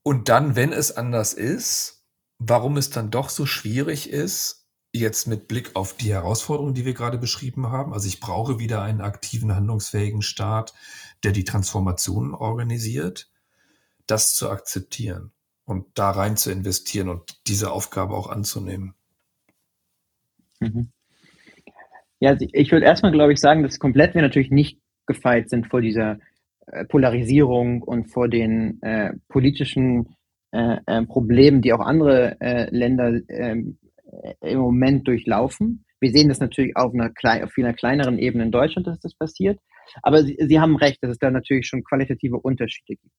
Und 0.04 0.28
dann, 0.28 0.54
wenn 0.54 0.72
es 0.72 0.96
anders 0.96 1.32
ist, 1.32 2.04
warum 2.38 2.76
es 2.76 2.90
dann 2.90 3.10
doch 3.10 3.28
so 3.28 3.46
schwierig 3.46 4.08
ist, 4.10 4.64
Jetzt 4.96 5.26
mit 5.26 5.48
Blick 5.48 5.74
auf 5.74 5.96
die 5.96 6.12
Herausforderungen, 6.12 6.72
die 6.72 6.84
wir 6.84 6.94
gerade 6.94 7.18
beschrieben 7.18 7.72
haben. 7.72 7.92
Also 7.92 8.06
ich 8.06 8.20
brauche 8.20 8.60
wieder 8.60 8.80
einen 8.80 9.00
aktiven, 9.00 9.52
handlungsfähigen 9.52 10.22
Staat, 10.22 10.72
der 11.24 11.32
die 11.32 11.42
Transformation 11.42 12.32
organisiert, 12.32 13.28
das 14.06 14.36
zu 14.36 14.48
akzeptieren 14.50 15.32
und 15.64 15.86
da 15.94 16.12
rein 16.12 16.36
zu 16.36 16.52
investieren 16.52 17.08
und 17.08 17.40
diese 17.48 17.72
Aufgabe 17.72 18.14
auch 18.14 18.28
anzunehmen. 18.28 18.94
Mhm. 20.60 20.92
Ja, 22.20 22.30
also 22.30 22.46
ich 22.52 22.70
würde 22.70 22.86
erstmal, 22.86 23.10
glaube 23.10 23.32
ich, 23.32 23.40
sagen, 23.40 23.64
dass 23.64 23.80
komplett 23.80 24.14
wir 24.14 24.22
natürlich 24.22 24.52
nicht 24.52 24.78
gefeit 25.06 25.50
sind 25.50 25.66
vor 25.66 25.80
dieser 25.80 26.20
Polarisierung 26.88 27.82
und 27.82 28.12
vor 28.12 28.28
den 28.28 28.80
äh, 28.82 29.12
politischen 29.28 30.16
äh, 30.52 30.78
äh 30.86 31.04
Problemen, 31.06 31.62
die 31.62 31.72
auch 31.72 31.80
andere 31.80 32.36
äh, 32.40 32.68
Länder 32.70 33.20
ähm, 33.28 33.78
äh, 34.22 34.52
im 34.52 34.58
Moment 34.58 35.06
durchlaufen. 35.08 35.84
Wir 36.00 36.10
sehen 36.10 36.28
das 36.28 36.40
natürlich 36.40 36.76
auf 36.76 36.92
einer, 36.92 37.12
auf 37.44 37.52
einer 37.56 37.74
kleineren 37.74 38.18
Ebene 38.18 38.44
in 38.44 38.50
Deutschland, 38.50 38.86
dass 38.86 39.00
das 39.00 39.14
passiert. 39.14 39.58
Aber 40.02 40.22
Sie, 40.22 40.36
Sie 40.38 40.60
haben 40.60 40.76
recht, 40.76 41.02
dass 41.02 41.12
es 41.12 41.18
da 41.18 41.30
natürlich 41.30 41.66
schon 41.66 41.84
qualitative 41.84 42.38
Unterschiede 42.38 42.96
gibt. 42.96 43.14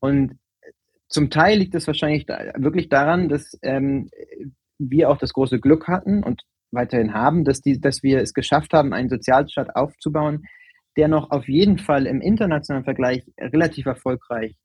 Und 0.00 0.32
äh, 0.32 0.70
zum 1.08 1.30
Teil 1.30 1.58
liegt 1.58 1.74
es 1.74 1.86
wahrscheinlich 1.86 2.26
da, 2.26 2.52
wirklich 2.56 2.88
daran, 2.88 3.28
dass 3.28 3.58
ähm, 3.62 4.10
wir 4.78 5.10
auch 5.10 5.18
das 5.18 5.32
große 5.32 5.60
Glück 5.60 5.88
hatten 5.88 6.22
und 6.22 6.42
weiterhin 6.72 7.14
haben, 7.14 7.44
dass, 7.44 7.60
die, 7.60 7.80
dass 7.80 8.02
wir 8.02 8.20
es 8.20 8.34
geschafft 8.34 8.72
haben, 8.72 8.92
einen 8.92 9.08
Sozialstaat 9.08 9.74
aufzubauen, 9.76 10.44
der 10.96 11.08
noch 11.08 11.30
auf 11.30 11.48
jeden 11.48 11.78
Fall 11.78 12.06
im 12.06 12.20
internationalen 12.20 12.84
Vergleich 12.84 13.24
relativ 13.38 13.86
erfolgreich 13.86 14.56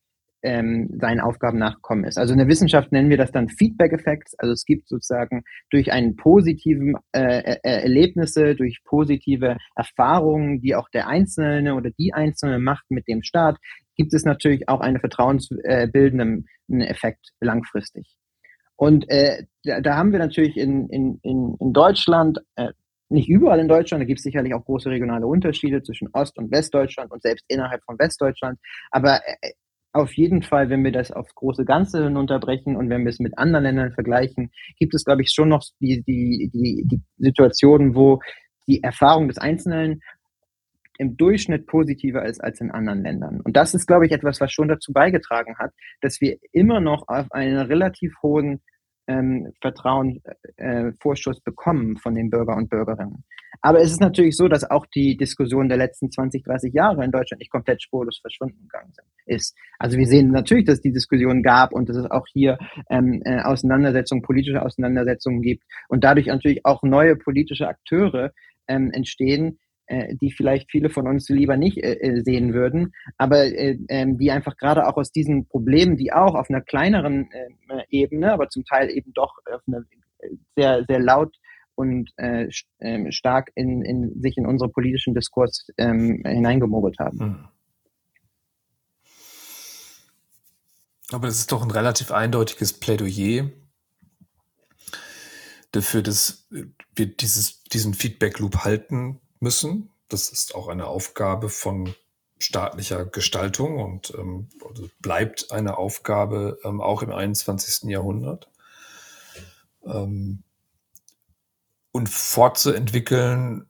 ähm, 0.41 0.89
seinen 0.99 1.19
Aufgaben 1.19 1.57
nachgekommen 1.57 2.05
ist. 2.05 2.17
Also 2.17 2.33
in 2.33 2.39
der 2.39 2.47
Wissenschaft 2.47 2.91
nennen 2.91 3.09
wir 3.09 3.17
das 3.17 3.31
dann 3.31 3.49
Feedback-Effekts. 3.49 4.35
Also 4.37 4.53
es 4.53 4.65
gibt 4.65 4.87
sozusagen 4.87 5.43
durch 5.69 5.91
einen 5.91 6.15
positiven 6.15 6.95
äh, 7.11 7.55
äh, 7.55 7.57
Erlebnisse, 7.63 8.55
durch 8.55 8.79
positive 8.85 9.57
Erfahrungen, 9.75 10.61
die 10.61 10.75
auch 10.75 10.89
der 10.89 11.07
Einzelne 11.07 11.75
oder 11.75 11.91
die 11.91 12.13
Einzelne 12.13 12.59
macht 12.59 12.89
mit 12.89 13.07
dem 13.07 13.23
Staat, 13.23 13.57
gibt 13.95 14.13
es 14.13 14.23
natürlich 14.23 14.69
auch 14.69 14.79
einen 14.79 14.99
vertrauensbildenden 14.99 16.45
Effekt 16.69 17.31
langfristig. 17.41 18.15
Und 18.77 19.09
äh, 19.09 19.43
da, 19.65 19.81
da, 19.81 19.97
haben 19.97 20.13
wir 20.13 20.19
natürlich 20.19 20.55
in, 20.55 20.87
in, 20.87 21.19
in, 21.21 21.57
in 21.59 21.73
Deutschland 21.73 22.39
äh, 22.55 22.69
nicht 23.09 23.29
überall 23.29 23.59
in 23.59 23.67
Deutschland, 23.67 24.01
da 24.01 24.05
gibt 24.05 24.19
es 24.19 24.23
sicherlich 24.23 24.53
auch 24.53 24.63
große 24.63 24.89
regionale 24.89 25.25
Unterschiede 25.25 25.81
zwischen 25.83 26.09
Ost- 26.13 26.37
und 26.37 26.51
Westdeutschland 26.51 27.11
und 27.11 27.21
selbst 27.21 27.45
innerhalb 27.47 27.83
von 27.83 27.97
Westdeutschland. 27.97 28.59
Aber 28.91 29.21
äh, 29.25 29.51
auf 29.91 30.13
jeden 30.13 30.43
Fall, 30.43 30.69
wenn 30.69 30.83
wir 30.83 30.91
das 30.91 31.11
aufs 31.11 31.33
große 31.33 31.65
Ganze 31.65 32.03
hinunterbrechen 32.03 32.75
und 32.75 32.89
wenn 32.89 33.03
wir 33.03 33.09
es 33.09 33.19
mit 33.19 33.37
anderen 33.37 33.63
Ländern 33.63 33.91
vergleichen, 33.91 34.51
gibt 34.77 34.93
es, 34.93 35.03
glaube 35.03 35.23
ich, 35.23 35.31
schon 35.31 35.49
noch 35.49 35.63
die, 35.79 36.03
die, 36.03 36.49
die, 36.53 36.83
die 36.85 37.01
Situationen, 37.17 37.95
wo 37.95 38.19
die 38.67 38.83
Erfahrung 38.83 39.27
des 39.27 39.39
Einzelnen 39.39 40.01
im 40.99 41.17
Durchschnitt 41.17 41.65
positiver 41.65 42.25
ist 42.25 42.43
als 42.43 42.61
in 42.61 42.71
anderen 42.71 43.01
Ländern. 43.01 43.41
Und 43.41 43.55
das 43.55 43.73
ist, 43.73 43.87
glaube 43.87 44.05
ich, 44.05 44.11
etwas, 44.11 44.39
was 44.41 44.51
schon 44.51 44.67
dazu 44.67 44.91
beigetragen 44.91 45.57
hat, 45.57 45.71
dass 46.01 46.21
wir 46.21 46.37
immer 46.51 46.81
noch 46.81 47.07
auf 47.07 47.31
einen 47.31 47.57
relativ 47.57 48.13
hohen 48.21 48.61
ähm, 49.09 49.51
Vertrauen, 49.59 50.21
äh, 50.57 50.91
Vorschuss 51.01 51.41
bekommen 51.41 51.97
von 51.97 52.13
den 52.13 52.29
Bürger 52.29 52.55
und 52.55 52.69
Bürgerinnen. 52.69 53.25
Aber 53.61 53.81
es 53.81 53.91
ist 53.91 53.99
natürlich 53.99 54.37
so, 54.37 54.47
dass 54.47 54.69
auch 54.69 54.85
die 54.85 55.17
Diskussion 55.17 55.67
der 55.67 55.77
letzten 55.77 56.11
20, 56.11 56.43
30 56.43 56.73
Jahre 56.73 57.03
in 57.03 57.11
Deutschland 57.11 57.39
nicht 57.39 57.51
komplett 57.51 57.81
spurlos 57.81 58.19
verschwunden 58.21 58.61
gegangen 58.61 58.93
ist. 59.25 59.57
Also 59.79 59.97
wir 59.97 60.05
sehen 60.05 60.31
natürlich, 60.31 60.65
dass 60.65 60.75
es 60.75 60.81
die 60.81 60.93
Diskussion 60.93 61.41
gab 61.41 61.73
und 61.73 61.89
dass 61.89 61.97
es 61.97 62.09
auch 62.09 62.25
hier 62.31 62.57
ähm, 62.89 63.21
äh, 63.25 63.41
Auseinandersetzungen, 63.41 64.21
politische 64.21 64.61
Auseinandersetzungen 64.61 65.41
gibt 65.41 65.63
und 65.89 66.03
dadurch 66.03 66.27
natürlich 66.27 66.65
auch 66.65 66.83
neue 66.83 67.15
politische 67.15 67.67
Akteure 67.67 68.31
ähm, 68.67 68.91
entstehen, 68.91 69.47
äh, 69.47 69.68
die 70.21 70.31
vielleicht 70.31 70.69
viele 70.69 70.89
von 70.89 71.07
uns 71.07 71.29
lieber 71.29 71.57
nicht 71.57 71.77
äh, 71.77 71.93
äh 71.93 72.21
sehen 72.21 72.53
würden, 72.53 72.93
aber 73.17 73.45
äh, 73.45 73.77
ähm, 73.89 74.17
die 74.17 74.31
einfach 74.31 74.55
gerade 74.55 74.87
auch 74.87 74.97
aus 74.97 75.11
diesen 75.11 75.47
Problemen, 75.47 75.97
die 75.97 76.13
auch 76.13 76.35
auf 76.35 76.49
einer 76.49 76.61
kleineren 76.61 77.29
äh, 77.31 77.83
Ebene, 77.89 78.31
aber 78.31 78.49
zum 78.49 78.65
Teil 78.65 78.89
eben 78.89 79.13
doch 79.13 79.37
auf 79.51 79.61
einer 79.67 79.83
sehr, 80.55 80.83
sehr 80.87 80.99
laut 80.99 81.35
und 81.75 82.11
äh, 82.17 82.49
ähm, 82.81 83.11
stark 83.11 83.51
in, 83.55 83.81
in, 83.83 84.21
sich 84.21 84.37
in 84.37 84.45
unseren 84.45 84.71
politischen 84.71 85.15
Diskurs 85.15 85.67
ähm, 85.77 86.21
hineingemogelt 86.25 86.99
haben. 86.99 87.19
Hm. 87.19 87.47
Aber 91.11 91.27
das 91.27 91.37
ist 91.37 91.51
doch 91.51 91.63
ein 91.63 91.71
relativ 91.71 92.11
eindeutiges 92.11 92.73
Plädoyer 92.73 93.49
dafür, 95.71 96.01
dass 96.01 96.47
wir 96.95 97.05
dieses, 97.07 97.63
diesen 97.63 97.93
Feedback 97.93 98.39
Loop 98.39 98.63
halten 98.63 99.21
müssen. 99.39 99.89
Das 100.07 100.29
ist 100.29 100.55
auch 100.55 100.67
eine 100.67 100.87
Aufgabe 100.87 101.49
von 101.49 101.93
staatlicher 102.39 103.05
Gestaltung 103.05 103.79
und 103.79 104.13
ähm, 104.17 104.47
also 104.67 104.89
bleibt 104.99 105.51
eine 105.51 105.77
Aufgabe 105.77 106.57
ähm, 106.63 106.81
auch 106.81 107.03
im 107.03 107.11
21. 107.11 107.89
Jahrhundert. 107.89 108.49
Ähm, 109.85 110.43
und 111.91 112.07
fortzuentwickeln 112.07 113.67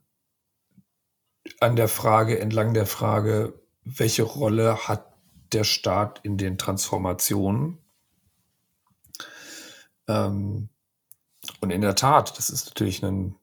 an 1.58 1.76
der 1.76 1.88
Frage, 1.88 2.38
entlang 2.38 2.74
der 2.74 2.86
Frage, 2.86 3.54
welche 3.84 4.22
Rolle 4.22 4.88
hat 4.88 5.06
der 5.52 5.64
Staat 5.64 6.20
in 6.22 6.36
den 6.36 6.58
Transformationen? 6.58 7.78
Ähm, 10.06 10.68
und 11.60 11.70
in 11.70 11.80
der 11.80 11.96
Tat, 11.96 12.36
das 12.38 12.50
ist 12.50 12.66
natürlich 12.66 13.02
ein, 13.02 13.34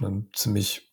ein 0.00 0.28
ziemlich 0.34 0.85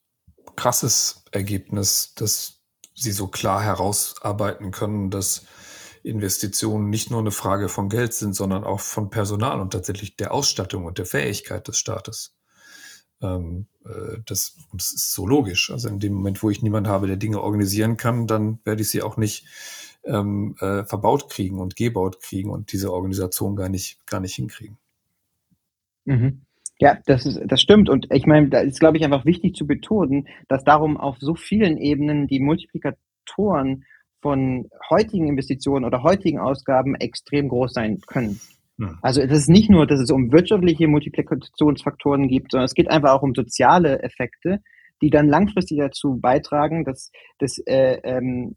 krasses 0.56 1.24
Ergebnis, 1.32 2.14
dass 2.16 2.62
sie 2.94 3.12
so 3.12 3.28
klar 3.28 3.62
herausarbeiten 3.62 4.72
können, 4.72 5.10
dass 5.10 5.46
Investitionen 6.04 6.90
nicht 6.90 7.10
nur 7.10 7.20
eine 7.20 7.32
Frage 7.32 7.70
von 7.70 7.90
Geld 7.90 8.14
sind, 8.14 8.34
sondern 8.34 8.64
auch 8.64 8.82
von 8.82 9.10
Personal 9.10 9.62
und 9.62 9.72
tatsächlich 9.72 10.18
der 10.18 10.34
Ausstattung 10.34 10.86
und 10.86 10.98
der 10.98 11.06
Fähigkeit 11.06 11.68
des 11.68 11.78
Staates. 11.78 12.36
Ähm, 13.22 13.68
äh, 13.86 14.20
das, 14.26 14.58
das, 14.74 14.92
ist 14.92 15.14
so 15.14 15.26
logisch. 15.26 15.72
Also 15.72 15.88
in 15.88 16.00
dem 16.00 16.14
Moment, 16.14 16.44
wo 16.44 16.50
ich 16.50 16.62
niemanden 16.62 16.90
habe, 16.90 17.08
der 17.08 17.18
Dinge 17.18 17.42
organisieren 17.42 17.98
kann, 17.98 18.28
dann 18.28 18.60
werde 18.66 18.82
ich 18.82 18.90
sie 18.90 19.02
auch 19.02 19.16
nicht 19.18 19.46
ähm, 20.04 20.56
äh, 20.60 20.84
verbaut 20.84 21.30
kriegen 21.30 21.60
und 21.60 21.78
gebaut 21.78 22.20
kriegen 22.22 22.50
und 22.50 22.74
diese 22.74 22.92
Organisation 22.92 23.56
gar 23.56 23.70
nicht, 23.70 24.06
gar 24.06 24.20
nicht 24.20 24.36
hinkriegen. 24.36 24.78
Mhm. 26.06 26.42
Ja, 26.84 26.98
das, 27.06 27.26
ist, 27.26 27.40
das 27.46 27.62
stimmt. 27.62 27.88
Und 27.88 28.08
ich 28.12 28.26
meine, 28.26 28.50
da 28.50 28.60
ist, 28.60 28.82
glaube 28.82 28.98
ich, 28.98 29.06
einfach 29.06 29.24
wichtig 29.24 29.56
zu 29.56 29.66
betonen, 29.66 30.28
dass 30.50 30.66
darum 30.66 30.98
auf 30.98 31.16
so 31.18 31.34
vielen 31.34 31.78
Ebenen 31.78 32.28
die 32.28 32.42
Multiplikatoren 32.42 33.86
von 34.22 34.68
heutigen 34.90 35.30
Investitionen 35.30 35.86
oder 35.86 36.04
heutigen 36.04 36.40
Ausgaben 36.40 36.96
extrem 36.96 37.48
groß 37.48 37.72
sein 37.72 38.02
können. 38.06 38.38
Hm. 38.80 38.98
Also 39.02 39.22
es 39.22 39.32
ist 39.32 39.50
nicht 39.50 39.70
nur, 39.70 39.88
dass 39.88 40.02
es 40.02 40.12
um 40.12 40.34
wirtschaftliche 40.34 40.90
Multiplikationsfaktoren 40.90 42.28
gibt, 42.28 42.52
sondern 42.52 42.66
es 42.66 42.74
geht 42.74 42.92
einfach 42.92 43.14
auch 43.14 43.24
um 43.24 43.34
soziale 43.34 44.04
Effekte, 44.04 44.60
die 45.02 45.10
dann 45.10 45.30
langfristig 45.30 45.78
dazu 45.78 46.20
beitragen, 46.20 46.84
dass, 46.84 47.12
dass, 47.40 47.60
äh, 47.60 48.02
ähm, 48.04 48.56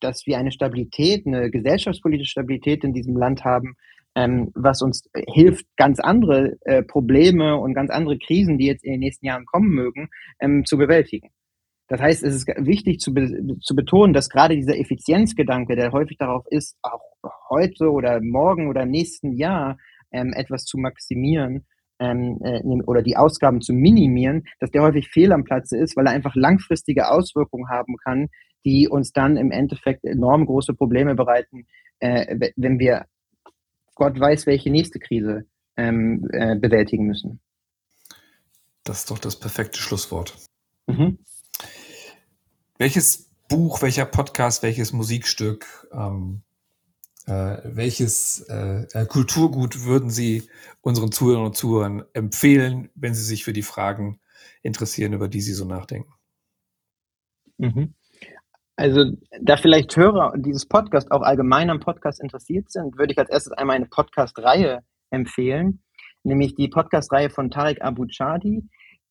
dass 0.00 0.22
wir 0.24 0.38
eine 0.38 0.50
Stabilität, 0.50 1.26
eine 1.26 1.50
gesellschaftspolitische 1.50 2.30
Stabilität 2.30 2.84
in 2.84 2.94
diesem 2.94 3.18
Land 3.18 3.44
haben, 3.44 3.76
ähm, 4.14 4.50
was 4.54 4.82
uns 4.82 5.08
hilft, 5.32 5.66
ganz 5.76 6.00
andere 6.00 6.56
äh, 6.62 6.82
Probleme 6.82 7.56
und 7.56 7.74
ganz 7.74 7.90
andere 7.90 8.18
Krisen, 8.18 8.58
die 8.58 8.66
jetzt 8.66 8.84
in 8.84 8.92
den 8.92 9.00
nächsten 9.00 9.26
Jahren 9.26 9.46
kommen 9.46 9.70
mögen, 9.70 10.08
ähm, 10.40 10.64
zu 10.64 10.76
bewältigen. 10.76 11.30
Das 11.88 12.00
heißt, 12.00 12.22
es 12.22 12.34
ist 12.34 12.46
wichtig 12.46 13.00
zu, 13.00 13.12
be 13.12 13.58
zu 13.60 13.74
betonen, 13.74 14.14
dass 14.14 14.30
gerade 14.30 14.56
dieser 14.56 14.78
Effizienzgedanke, 14.78 15.76
der 15.76 15.92
häufig 15.92 16.16
darauf 16.16 16.46
ist, 16.48 16.78
auch 16.82 17.02
heute 17.50 17.90
oder 17.90 18.20
morgen 18.22 18.68
oder 18.68 18.86
nächsten 18.86 19.32
Jahr 19.32 19.76
ähm, 20.10 20.32
etwas 20.34 20.64
zu 20.64 20.78
maximieren 20.78 21.66
ähm, 21.98 22.38
äh, 22.42 22.62
oder 22.86 23.02
die 23.02 23.16
Ausgaben 23.16 23.60
zu 23.60 23.72
minimieren, 23.72 24.44
dass 24.58 24.70
der 24.70 24.82
häufig 24.82 25.08
fehl 25.08 25.32
am 25.32 25.44
Platze 25.44 25.76
ist, 25.76 25.96
weil 25.96 26.06
er 26.06 26.12
einfach 26.12 26.34
langfristige 26.34 27.10
Auswirkungen 27.10 27.68
haben 27.68 27.96
kann, 28.02 28.28
die 28.64 28.88
uns 28.88 29.12
dann 29.12 29.36
im 29.36 29.50
Endeffekt 29.50 30.04
enorm 30.04 30.46
große 30.46 30.74
Probleme 30.74 31.14
bereiten, 31.14 31.66
äh, 32.00 32.50
wenn 32.56 32.78
wir 32.78 33.06
Gott 33.94 34.18
weiß, 34.18 34.46
welche 34.46 34.70
nächste 34.70 34.98
Krise 34.98 35.46
ähm, 35.76 36.28
äh, 36.32 36.56
bewältigen 36.56 37.06
müssen. 37.06 37.40
Das 38.84 39.00
ist 39.00 39.10
doch 39.10 39.18
das 39.18 39.38
perfekte 39.38 39.78
Schlusswort. 39.78 40.36
Mhm. 40.86 41.18
Welches 42.78 43.30
Buch, 43.48 43.82
welcher 43.82 44.06
Podcast, 44.06 44.62
welches 44.62 44.92
Musikstück, 44.92 45.88
ähm, 45.92 46.42
äh, 47.26 47.58
welches 47.64 48.40
äh, 48.48 48.86
äh 48.92 49.06
Kulturgut 49.06 49.84
würden 49.84 50.10
Sie 50.10 50.48
unseren 50.80 51.12
Zuhörern 51.12 51.44
und 51.44 51.56
Zuhörern 51.56 52.04
empfehlen, 52.12 52.88
wenn 52.94 53.14
sie 53.14 53.22
sich 53.22 53.44
für 53.44 53.52
die 53.52 53.62
Fragen 53.62 54.20
interessieren, 54.62 55.12
über 55.12 55.28
die 55.28 55.40
Sie 55.40 55.52
so 55.52 55.64
nachdenken? 55.64 56.12
Mhm. 57.58 57.94
Also, 58.82 59.12
da 59.40 59.56
vielleicht 59.56 59.96
Hörer 59.96 60.32
dieses 60.36 60.66
Podcast 60.66 61.12
auch 61.12 61.22
allgemein 61.22 61.70
am 61.70 61.78
Podcast 61.78 62.20
interessiert 62.20 62.68
sind, 62.68 62.98
würde 62.98 63.12
ich 63.12 63.18
als 63.20 63.30
erstes 63.30 63.52
einmal 63.52 63.76
eine 63.76 63.86
Podcast-Reihe 63.86 64.80
empfehlen, 65.10 65.84
nämlich 66.24 66.56
die 66.56 66.66
Podcast-Reihe 66.66 67.30
von 67.30 67.48
Tarek 67.48 67.80
Abu 67.80 68.06
Chadi, 68.08 68.68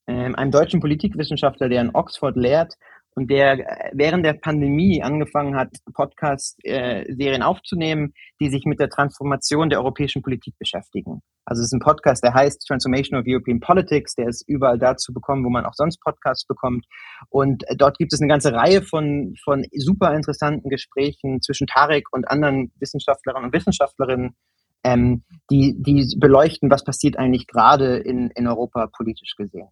ähm, 0.07 0.35
einem 0.35 0.51
deutschen 0.51 0.81
Politikwissenschaftler, 0.81 1.69
der 1.69 1.83
in 1.83 1.95
Oxford 1.95 2.35
lehrt 2.35 2.73
und 3.15 3.29
der 3.29 3.59
äh, 3.59 3.91
während 3.93 4.25
der 4.25 4.33
Pandemie 4.33 5.01
angefangen 5.01 5.55
hat, 5.55 5.69
Podcast-Serien 5.93 7.43
aufzunehmen, 7.43 8.13
die 8.39 8.49
sich 8.49 8.65
mit 8.65 8.79
der 8.79 8.89
Transformation 8.89 9.69
der 9.69 9.79
europäischen 9.79 10.21
Politik 10.21 10.55
beschäftigen. 10.57 11.21
Also 11.45 11.61
es 11.61 11.67
ist 11.67 11.73
ein 11.73 11.79
Podcast, 11.79 12.23
der 12.23 12.33
heißt 12.33 12.65
Transformation 12.67 13.19
of 13.19 13.25
European 13.27 13.59
Politics, 13.59 14.15
der 14.15 14.27
ist 14.27 14.47
überall 14.47 14.77
da 14.77 14.95
zu 14.95 15.13
bekommen, 15.13 15.43
wo 15.43 15.49
man 15.49 15.65
auch 15.65 15.73
sonst 15.73 15.99
Podcasts 16.01 16.45
bekommt. 16.45 16.85
Und 17.29 17.67
äh, 17.67 17.75
dort 17.75 17.97
gibt 17.97 18.13
es 18.13 18.21
eine 18.21 18.29
ganze 18.29 18.53
Reihe 18.53 18.81
von, 18.81 19.35
von 19.43 19.65
super 19.73 20.13
interessanten 20.15 20.69
Gesprächen 20.69 21.41
zwischen 21.41 21.67
Tarek 21.67 22.05
und 22.11 22.29
anderen 22.29 22.71
Wissenschaftlerinnen 22.79 23.45
und 23.47 23.53
Wissenschaftlerinnen, 23.53 24.35
ähm, 24.83 25.23
die, 25.49 25.75
die 25.79 26.15
beleuchten, 26.17 26.71
was 26.71 26.83
passiert 26.83 27.17
eigentlich 27.17 27.47
gerade 27.47 27.97
in, 27.97 28.29
in 28.31 28.47
Europa 28.47 28.87
politisch 28.87 29.35
gesehen. 29.35 29.69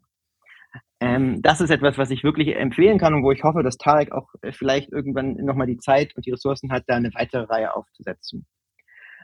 Ähm, 1.01 1.41
das 1.41 1.61
ist 1.61 1.70
etwas, 1.70 1.97
was 1.97 2.11
ich 2.11 2.24
wirklich 2.24 2.55
empfehlen 2.55 2.97
kann 2.97 3.13
und 3.13 3.24
wo 3.24 3.32
ich 3.32 3.43
hoffe, 3.43 3.63
dass 3.63 3.78
Tarek 3.78 4.11
auch 4.11 4.28
äh, 4.41 4.51
vielleicht 4.51 4.91
irgendwann 4.91 5.34
nochmal 5.36 5.67
die 5.67 5.78
Zeit 5.78 6.15
und 6.15 6.26
die 6.26 6.32
Ressourcen 6.32 6.72
hat, 6.72 6.84
da 6.88 6.95
eine 6.95 7.11
weitere 7.13 7.43
Reihe 7.43 7.74
aufzusetzen. 7.74 8.45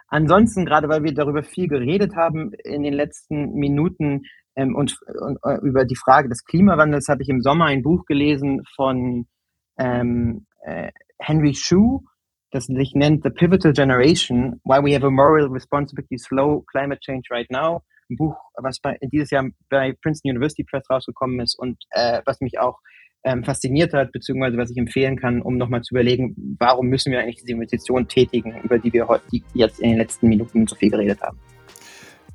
Ansonsten, 0.08 0.66
gerade 0.66 0.88
weil 0.88 1.04
wir 1.04 1.14
darüber 1.14 1.44
viel 1.44 1.68
geredet 1.68 2.16
haben 2.16 2.54
in 2.64 2.84
den 2.84 2.94
letzten 2.94 3.54
Minuten 3.54 4.22
ähm, 4.56 4.76
und, 4.76 4.98
und 5.20 5.38
uh, 5.46 5.60
über 5.64 5.84
die 5.84 5.98
Frage 5.98 6.30
des 6.30 6.46
Klimawandels, 6.46 7.10
habe 7.10 7.24
ich 7.24 7.30
im 7.30 7.42
Sommer 7.42 7.66
ein 7.66 7.84
Buch 7.84 8.06
gelesen 8.06 8.62
von 8.76 9.28
ähm, 9.78 10.46
äh, 10.64 10.92
Henry 11.20 11.56
Shue, 11.56 12.02
das 12.52 12.66
sich 12.66 12.94
nennt 12.94 13.24
The 13.24 13.32
Pivotal 13.32 13.74
Generation, 13.74 14.62
Why 14.64 14.82
We 14.82 14.96
Have 14.96 15.06
a 15.06 15.10
Moral 15.10 15.48
Responsibility 15.48 16.16
to 16.16 16.24
Slow 16.24 16.64
Climate 16.72 17.02
Change 17.02 17.28
Right 17.32 17.50
Now 17.52 17.82
ein 18.10 18.18
Buch, 18.18 18.36
was 18.56 18.80
bei, 18.80 18.98
dieses 19.02 19.32
Jahr 19.32 19.46
bei 19.70 19.94
Princeton 20.02 20.32
University 20.32 20.64
Press 20.64 20.90
rausgekommen 20.90 21.40
ist 21.40 21.58
und 21.58 21.78
äh, 21.92 22.22
was 22.26 22.42
mich 22.42 22.60
auch 22.60 22.80
ähm, 23.24 23.44
fasziniert 23.44 23.94
hat, 23.94 24.12
beziehungsweise 24.12 24.58
was 24.58 24.70
ich 24.70 24.78
empfehlen 24.78 25.18
kann, 25.18 25.42
um 25.42 25.58
nochmal 25.58 25.82
zu 25.82 25.96
überlegen, 25.96 26.36
warum 26.60 26.88
müssen 26.88 27.12
wir 27.12 27.20
eigentlich 27.20 27.38
diese 27.38 27.54
Investition 27.54 28.08
tätigen, 28.08 28.62
über 28.62 28.78
die 28.78 28.94
wir 28.94 29.08
heute 29.08 29.26
jetzt 29.54 29.80
in 29.80 29.90
den 29.90 29.98
letzten 29.98 30.30
Minuten 30.30 30.68
so 30.68 30.76
viel 30.76 30.92
geredet 30.92 31.22
haben. 31.22 31.40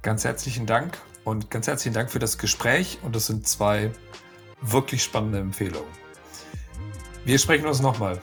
Ganz 0.02 0.24
herzlichen 0.24 0.66
Dank 0.66 0.98
und 1.24 1.50
ganz 1.50 1.68
herzlichen 1.68 1.94
Dank 1.94 2.10
für 2.10 2.18
das 2.18 2.38
Gespräch 2.38 2.98
und 3.02 3.14
das 3.14 3.26
sind 3.26 3.46
zwei 3.46 3.90
wirklich 4.62 5.02
spannende 5.02 5.38
Empfehlungen. 5.38 5.88
Wir 7.24 7.38
sprechen 7.38 7.66
uns 7.66 7.80
nochmal. 7.80 8.18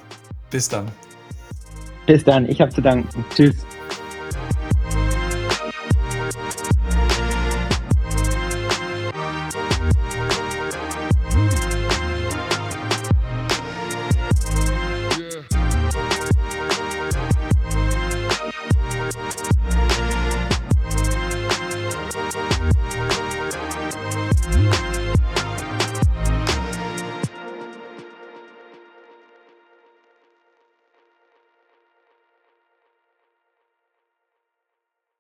Bis 0.50 0.68
dann. 0.68 0.92
Bis 2.06 2.24
dann. 2.24 2.50
Ich 2.50 2.60
habe 2.62 2.72
zu 2.72 2.82
danken. 2.82 3.24
Tschüss. 3.34 3.66